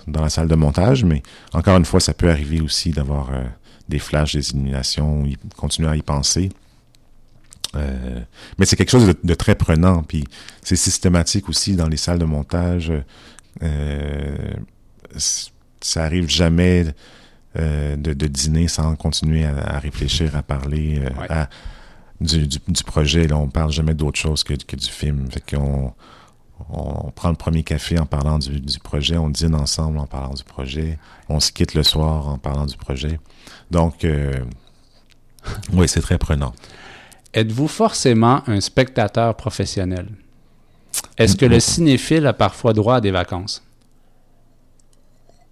dans 0.08 0.22
la 0.22 0.28
salle 0.28 0.48
de 0.48 0.56
montage. 0.56 1.04
Mais 1.04 1.22
encore 1.52 1.76
une 1.76 1.84
fois, 1.84 2.00
ça 2.00 2.12
peut 2.12 2.28
arriver 2.28 2.60
aussi 2.60 2.90
d'avoir 2.90 3.30
des 3.88 4.00
flashs, 4.00 4.34
des 4.34 4.50
illuminations, 4.50 5.24
continuer 5.56 5.88
à 5.88 5.96
y 5.96 6.02
penser. 6.02 6.50
Euh, 7.76 8.20
mais 8.58 8.66
c'est 8.66 8.76
quelque 8.76 8.90
chose 8.90 9.14
de, 9.22 9.34
très 9.34 9.54
prenant, 9.54 10.02
puis 10.02 10.24
c'est 10.62 10.76
systématique 10.76 11.48
aussi 11.48 11.74
dans 11.74 11.88
les 11.88 11.96
salles 11.96 12.18
de 12.18 12.24
montage. 12.24 12.92
Euh, 13.62 14.54
ça 15.16 16.04
arrive 16.04 16.28
jamais 16.28 16.86
euh, 17.56 17.96
de, 17.96 18.12
dîner 18.26 18.68
sans 18.68 18.96
continuer 18.96 19.44
à, 19.44 19.78
réfléchir, 19.78 20.36
à 20.36 20.42
parler 20.42 21.02
à, 21.28 21.48
du, 22.20 22.48
projet. 22.84 23.26
Là, 23.26 23.36
on 23.36 23.48
parle 23.48 23.70
jamais 23.70 23.94
d'autre 23.94 24.18
chose 24.18 24.44
que, 24.44 24.54
du 24.54 24.88
film. 24.88 25.30
Fait 25.30 25.56
qu'on 25.56 25.92
on 26.70 27.10
prend 27.10 27.30
le 27.30 27.36
premier 27.36 27.62
café 27.62 27.98
en 27.98 28.06
parlant 28.06 28.38
du, 28.38 28.60
du, 28.60 28.78
projet, 28.78 29.16
on 29.16 29.28
dîne 29.28 29.54
ensemble 29.54 29.98
en 29.98 30.06
parlant 30.06 30.34
du 30.34 30.44
projet, 30.44 30.98
on 31.28 31.40
se 31.40 31.52
quitte 31.52 31.74
le 31.74 31.82
soir 31.82 32.28
en 32.28 32.38
parlant 32.38 32.66
du 32.66 32.76
projet. 32.76 33.18
Donc, 33.70 34.04
euh, 34.04 34.32
oui, 35.72 35.88
c'est 35.88 36.00
très 36.00 36.18
prenant. 36.18 36.54
Êtes-vous 37.32 37.68
forcément 37.68 38.42
un 38.48 38.60
spectateur 38.60 39.36
professionnel? 39.36 40.08
Est-ce 41.18 41.36
que 41.36 41.46
le 41.46 41.58
cinéphile 41.60 42.26
a 42.26 42.32
parfois 42.32 42.72
droit 42.72 42.96
à 42.96 43.00
des 43.00 43.10
vacances? 43.10 43.64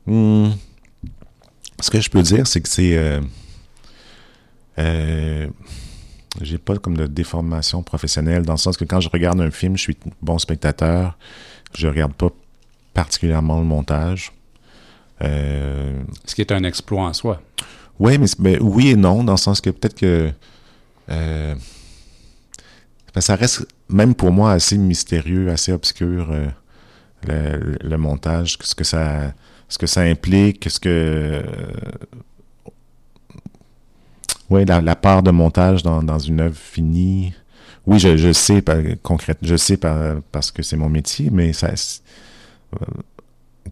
Hmm. 0.06 0.50
Ce 1.82 1.90
que 1.90 2.00
je 2.00 2.09
peux 2.09 2.22
dire, 2.22 2.46
c'est 2.46 2.62
que 2.62 2.68
c'est... 2.68 2.96
Euh, 2.96 3.20
euh, 4.78 5.48
j'ai 6.40 6.56
pas 6.56 6.78
comme 6.78 6.96
de 6.96 7.06
déformation 7.06 7.82
professionnelle, 7.82 8.44
dans 8.44 8.54
le 8.54 8.59
sens 8.59 8.78
que 8.78 8.84
quand 8.84 9.00
je 9.00 9.10
regarde 9.10 9.38
un 9.42 9.50
film, 9.50 9.76
je 9.76 9.82
suis 9.82 9.98
bon 10.22 10.38
spectateur. 10.38 11.18
Je 11.74 11.86
regarde 11.86 12.14
pas 12.14 12.30
particulièrement 12.94 13.59
le 13.59 13.66
montage. 13.66 14.32
Ce 15.20 16.34
qui 16.34 16.40
est 16.40 16.50
un 16.50 16.64
exploit 16.64 17.02
en 17.02 17.12
soi. 17.12 17.40
Oui, 17.98 18.18
mais, 18.18 18.26
ben, 18.38 18.59
oui 18.60 18.88
et 18.88 18.96
non, 18.96 19.22
dans 19.22 19.34
le 19.34 19.38
sens 19.38 19.60
que 19.60 19.70
peut-être 19.70 19.94
que 19.94 20.32
euh, 21.09 21.54
ben, 23.14 23.20
ça 23.20 23.36
reste, 23.36 23.66
même 23.88 24.14
pour 24.14 24.32
moi, 24.32 24.52
assez 24.52 24.78
mystérieux, 24.78 25.50
assez 25.50 25.72
obscur, 25.72 26.28
euh, 27.28 27.76
le, 27.80 27.96
montage, 27.96 28.59
ce 28.60 28.74
que 28.74 28.84
ça, 28.84 29.32
ce 29.73 29.78
que 29.78 29.86
ça 29.86 30.03
implique, 30.03 30.69
ce 30.69 30.78
que... 30.78 30.89
Euh, 30.89 31.43
oui, 34.51 34.65
la, 34.66 34.97
part 34.97 35.23
de 35.23 35.31
montage 35.31 35.82
dans, 35.82 36.03
dans 36.03 36.19
une 36.19 36.40
œuvre 36.40 36.57
finie. 36.57 37.32
Oui, 37.86 37.99
je, 37.99 38.16
je 38.19 38.32
sais, 38.32 38.62
concrètement, 39.03 39.49
je 39.49 39.57
sais 39.57 39.78
parce 40.31 40.51
que 40.51 40.62
c'est 40.62 40.77
mon 40.77 40.90
métier, 40.90 41.31
mais 41.31 41.55
ça 41.55 41.74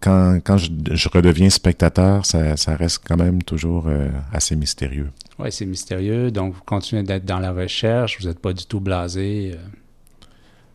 quand, 0.01 0.39
quand 0.45 0.57
je, 0.57 1.09
redeviens 1.09 1.51
spectateur, 1.51 2.25
ça, 2.25 2.57
ça, 2.57 2.77
reste 2.77 3.03
quand 3.07 3.17
même 3.17 3.43
toujours 3.43 3.87
euh, 3.89 4.09
assez 4.33 4.57
mystérieux. 4.57 5.11
Oui, 5.39 5.51
c'est 5.51 5.67
mystérieux. 5.67 6.31
Donc, 6.31 6.55
vous 6.55 6.63
continuez 6.65 7.03
d'être 7.03 7.25
dans 7.25 7.39
la 7.39 7.53
recherche. 7.53 8.21
Vous 8.21 8.29
n'êtes 8.29 8.39
pas 8.39 8.53
du 8.53 8.65
tout 8.67 8.81
blasé. 8.81 9.53
Euh. 9.55 9.59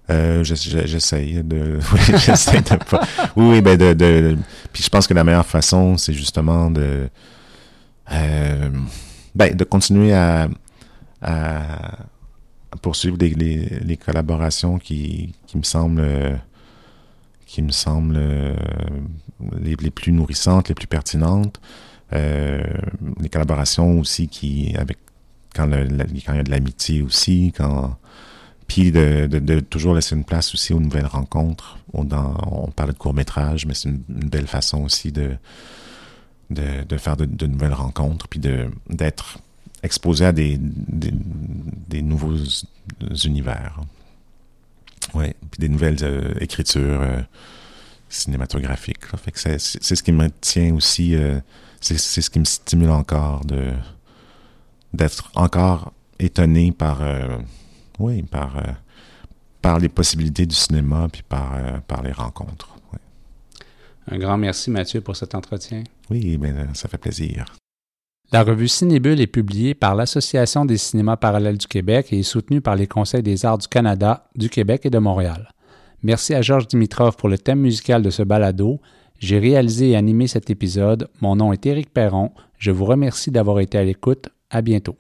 Euh, 0.10 0.44
j'essaye 0.44 1.44
de. 1.44 1.80
Oui, 1.94 2.00
j'essaye 2.18 2.62
de 2.62 2.76
pas. 2.76 3.02
Oui, 3.36 3.62
ben 3.62 3.78
de, 3.78 3.94
de, 3.94 4.38
Puis 4.72 4.84
je 4.84 4.90
pense 4.90 5.08
que 5.08 5.14
la 5.14 5.24
meilleure 5.24 5.46
façon, 5.46 5.98
c'est 5.98 6.14
justement 6.14 6.70
de. 6.70 7.10
ben, 8.08 9.56
de 9.56 9.64
continuer 9.64 10.14
à, 10.14 10.48
à 11.22 11.98
poursuivre 12.82 13.18
les, 13.20 13.30
les, 13.30 13.80
les, 13.80 13.98
collaborations 13.98 14.78
qui, 14.78 15.34
qui 15.48 15.58
me 15.58 15.64
semblent 15.64 16.40
qui 17.56 17.62
me 17.62 17.72
semblent 17.72 18.18
euh, 18.18 18.56
les, 19.62 19.92
plus 19.92 20.12
nourrissantes, 20.12 20.68
les 20.68 20.76
plus 20.76 20.88
pertinentes. 20.88 21.62
Euh, 22.14 22.62
les 23.20 23.30
collaborations 23.30 24.00
aussi 24.00 24.28
qui 24.28 24.76
avec 24.78 24.98
quand, 25.56 25.66
le, 25.66 25.88
quand 26.26 26.34
il 26.34 26.36
y 26.36 26.40
a 26.40 26.44
de 26.44 26.52
l'amitié 26.52 27.02
aussi, 27.02 27.54
quand 27.56 27.98
puis 28.68 28.92
de, 28.92 29.28
de, 29.28 29.60
toujours 29.60 29.94
laisser 29.94 30.16
une 30.16 30.24
place 30.24 30.54
aussi 30.54 30.74
aux 30.74 30.80
nouvelles 30.80 31.06
rencontres. 31.06 31.78
On, 31.94 32.04
dans, 32.04 32.70
parle 32.76 32.94
de 32.94 32.98
court 32.98 33.14
métrage, 33.14 33.66
mais 33.66 33.74
c'est 33.74 33.90
une, 33.90 34.04
belle 34.08 34.48
façon 34.48 34.84
aussi 34.84 35.12
de 35.12 35.38
de, 36.52 36.98
faire 36.98 37.18
de, 37.18 37.48
nouvelles 37.48 37.74
rencontres, 37.74 38.28
puis 38.28 38.40
d'être 38.40 39.40
exposé 39.84 40.26
à 40.26 40.32
des, 40.32 40.58
des, 40.60 42.02
nouveaux 42.02 42.38
univers. 43.24 43.82
Oui, 45.14 45.34
puis 45.52 45.60
des 45.60 45.70
nouvelles 45.70 45.98
euh, 46.04 46.34
écritures 46.40 47.02
euh, 47.02 47.22
cinématographiques. 48.10 49.06
C'est, 49.34 49.60
ce 49.60 50.04
qui 50.04 50.12
me 50.12 50.30
tient 50.42 50.74
aussi, 50.74 51.16
euh, 51.16 51.40
c'est, 51.82 51.98
ce 51.98 52.30
qui 52.30 52.40
me 52.40 52.46
stimule 52.46 52.90
encore 52.90 53.42
d'être 54.94 55.32
encore 55.36 55.94
étonné 56.20 56.72
par, 56.72 57.02
oui, 58.00 58.22
par, 58.24 58.62
par 59.62 59.80
les 59.80 59.90
possibilités 59.90 60.46
du 60.46 60.56
cinéma 60.56 61.08
puis 61.12 61.24
par, 61.24 61.82
par 61.88 62.04
les 62.04 62.12
rencontres. 62.12 62.76
Un 64.10 64.18
grand 64.18 64.38
merci 64.38 64.70
Mathieu 64.70 65.02
pour 65.02 65.16
cet 65.16 65.34
entretien. 65.34 65.84
Oui, 66.10 66.38
ben, 66.38 66.74
ça 66.74 66.88
fait 66.88 66.98
plaisir. 66.98 67.46
La 68.32 68.44
revue 68.44 68.68
Cinébule 68.68 69.22
est 69.22 69.28
publiée 69.28 69.74
par 69.74 69.96
l'Association 69.96 70.66
des 70.66 70.78
cinémas 70.78 71.16
parallèles 71.16 71.58
du 71.58 71.68
Québec 71.68 72.08
et 72.12 72.20
est 72.20 72.24
soutenue 72.24 72.62
par 72.62 72.76
les 72.76 72.88
Conseils 72.88 73.24
des 73.24 73.46
arts 73.46 73.60
du 73.60 73.68
Canada, 73.68 74.28
du 74.36 74.50
Québec 74.50 74.86
et 74.86 74.90
de 74.90 74.98
Montréal. 74.98 75.50
Merci 76.04 76.34
à 76.34 76.42
Georges 76.42 76.68
Dimitrov 76.68 77.16
pour 77.18 77.30
le 77.30 77.38
thème 77.38 77.60
musical 77.60 78.02
de 78.02 78.10
ce 78.10 78.24
balado. 78.24 78.80
J'ai 79.20 79.40
réalisé 79.40 79.92
et 79.92 79.96
animé 79.96 80.28
cet 80.28 80.50
épisode. 80.50 81.08
Mon 81.22 81.36
nom 81.36 81.54
est 81.54 81.66
Éric 81.66 81.94
Perron. 81.94 82.32
Je 82.58 82.72
vous 82.72 82.86
remercie 82.86 83.32
d'avoir 83.32 83.60
été 83.60 83.78
à 83.78 83.84
l'écoute. 83.84 84.30
À 84.50 84.62
bientôt. 84.62 84.98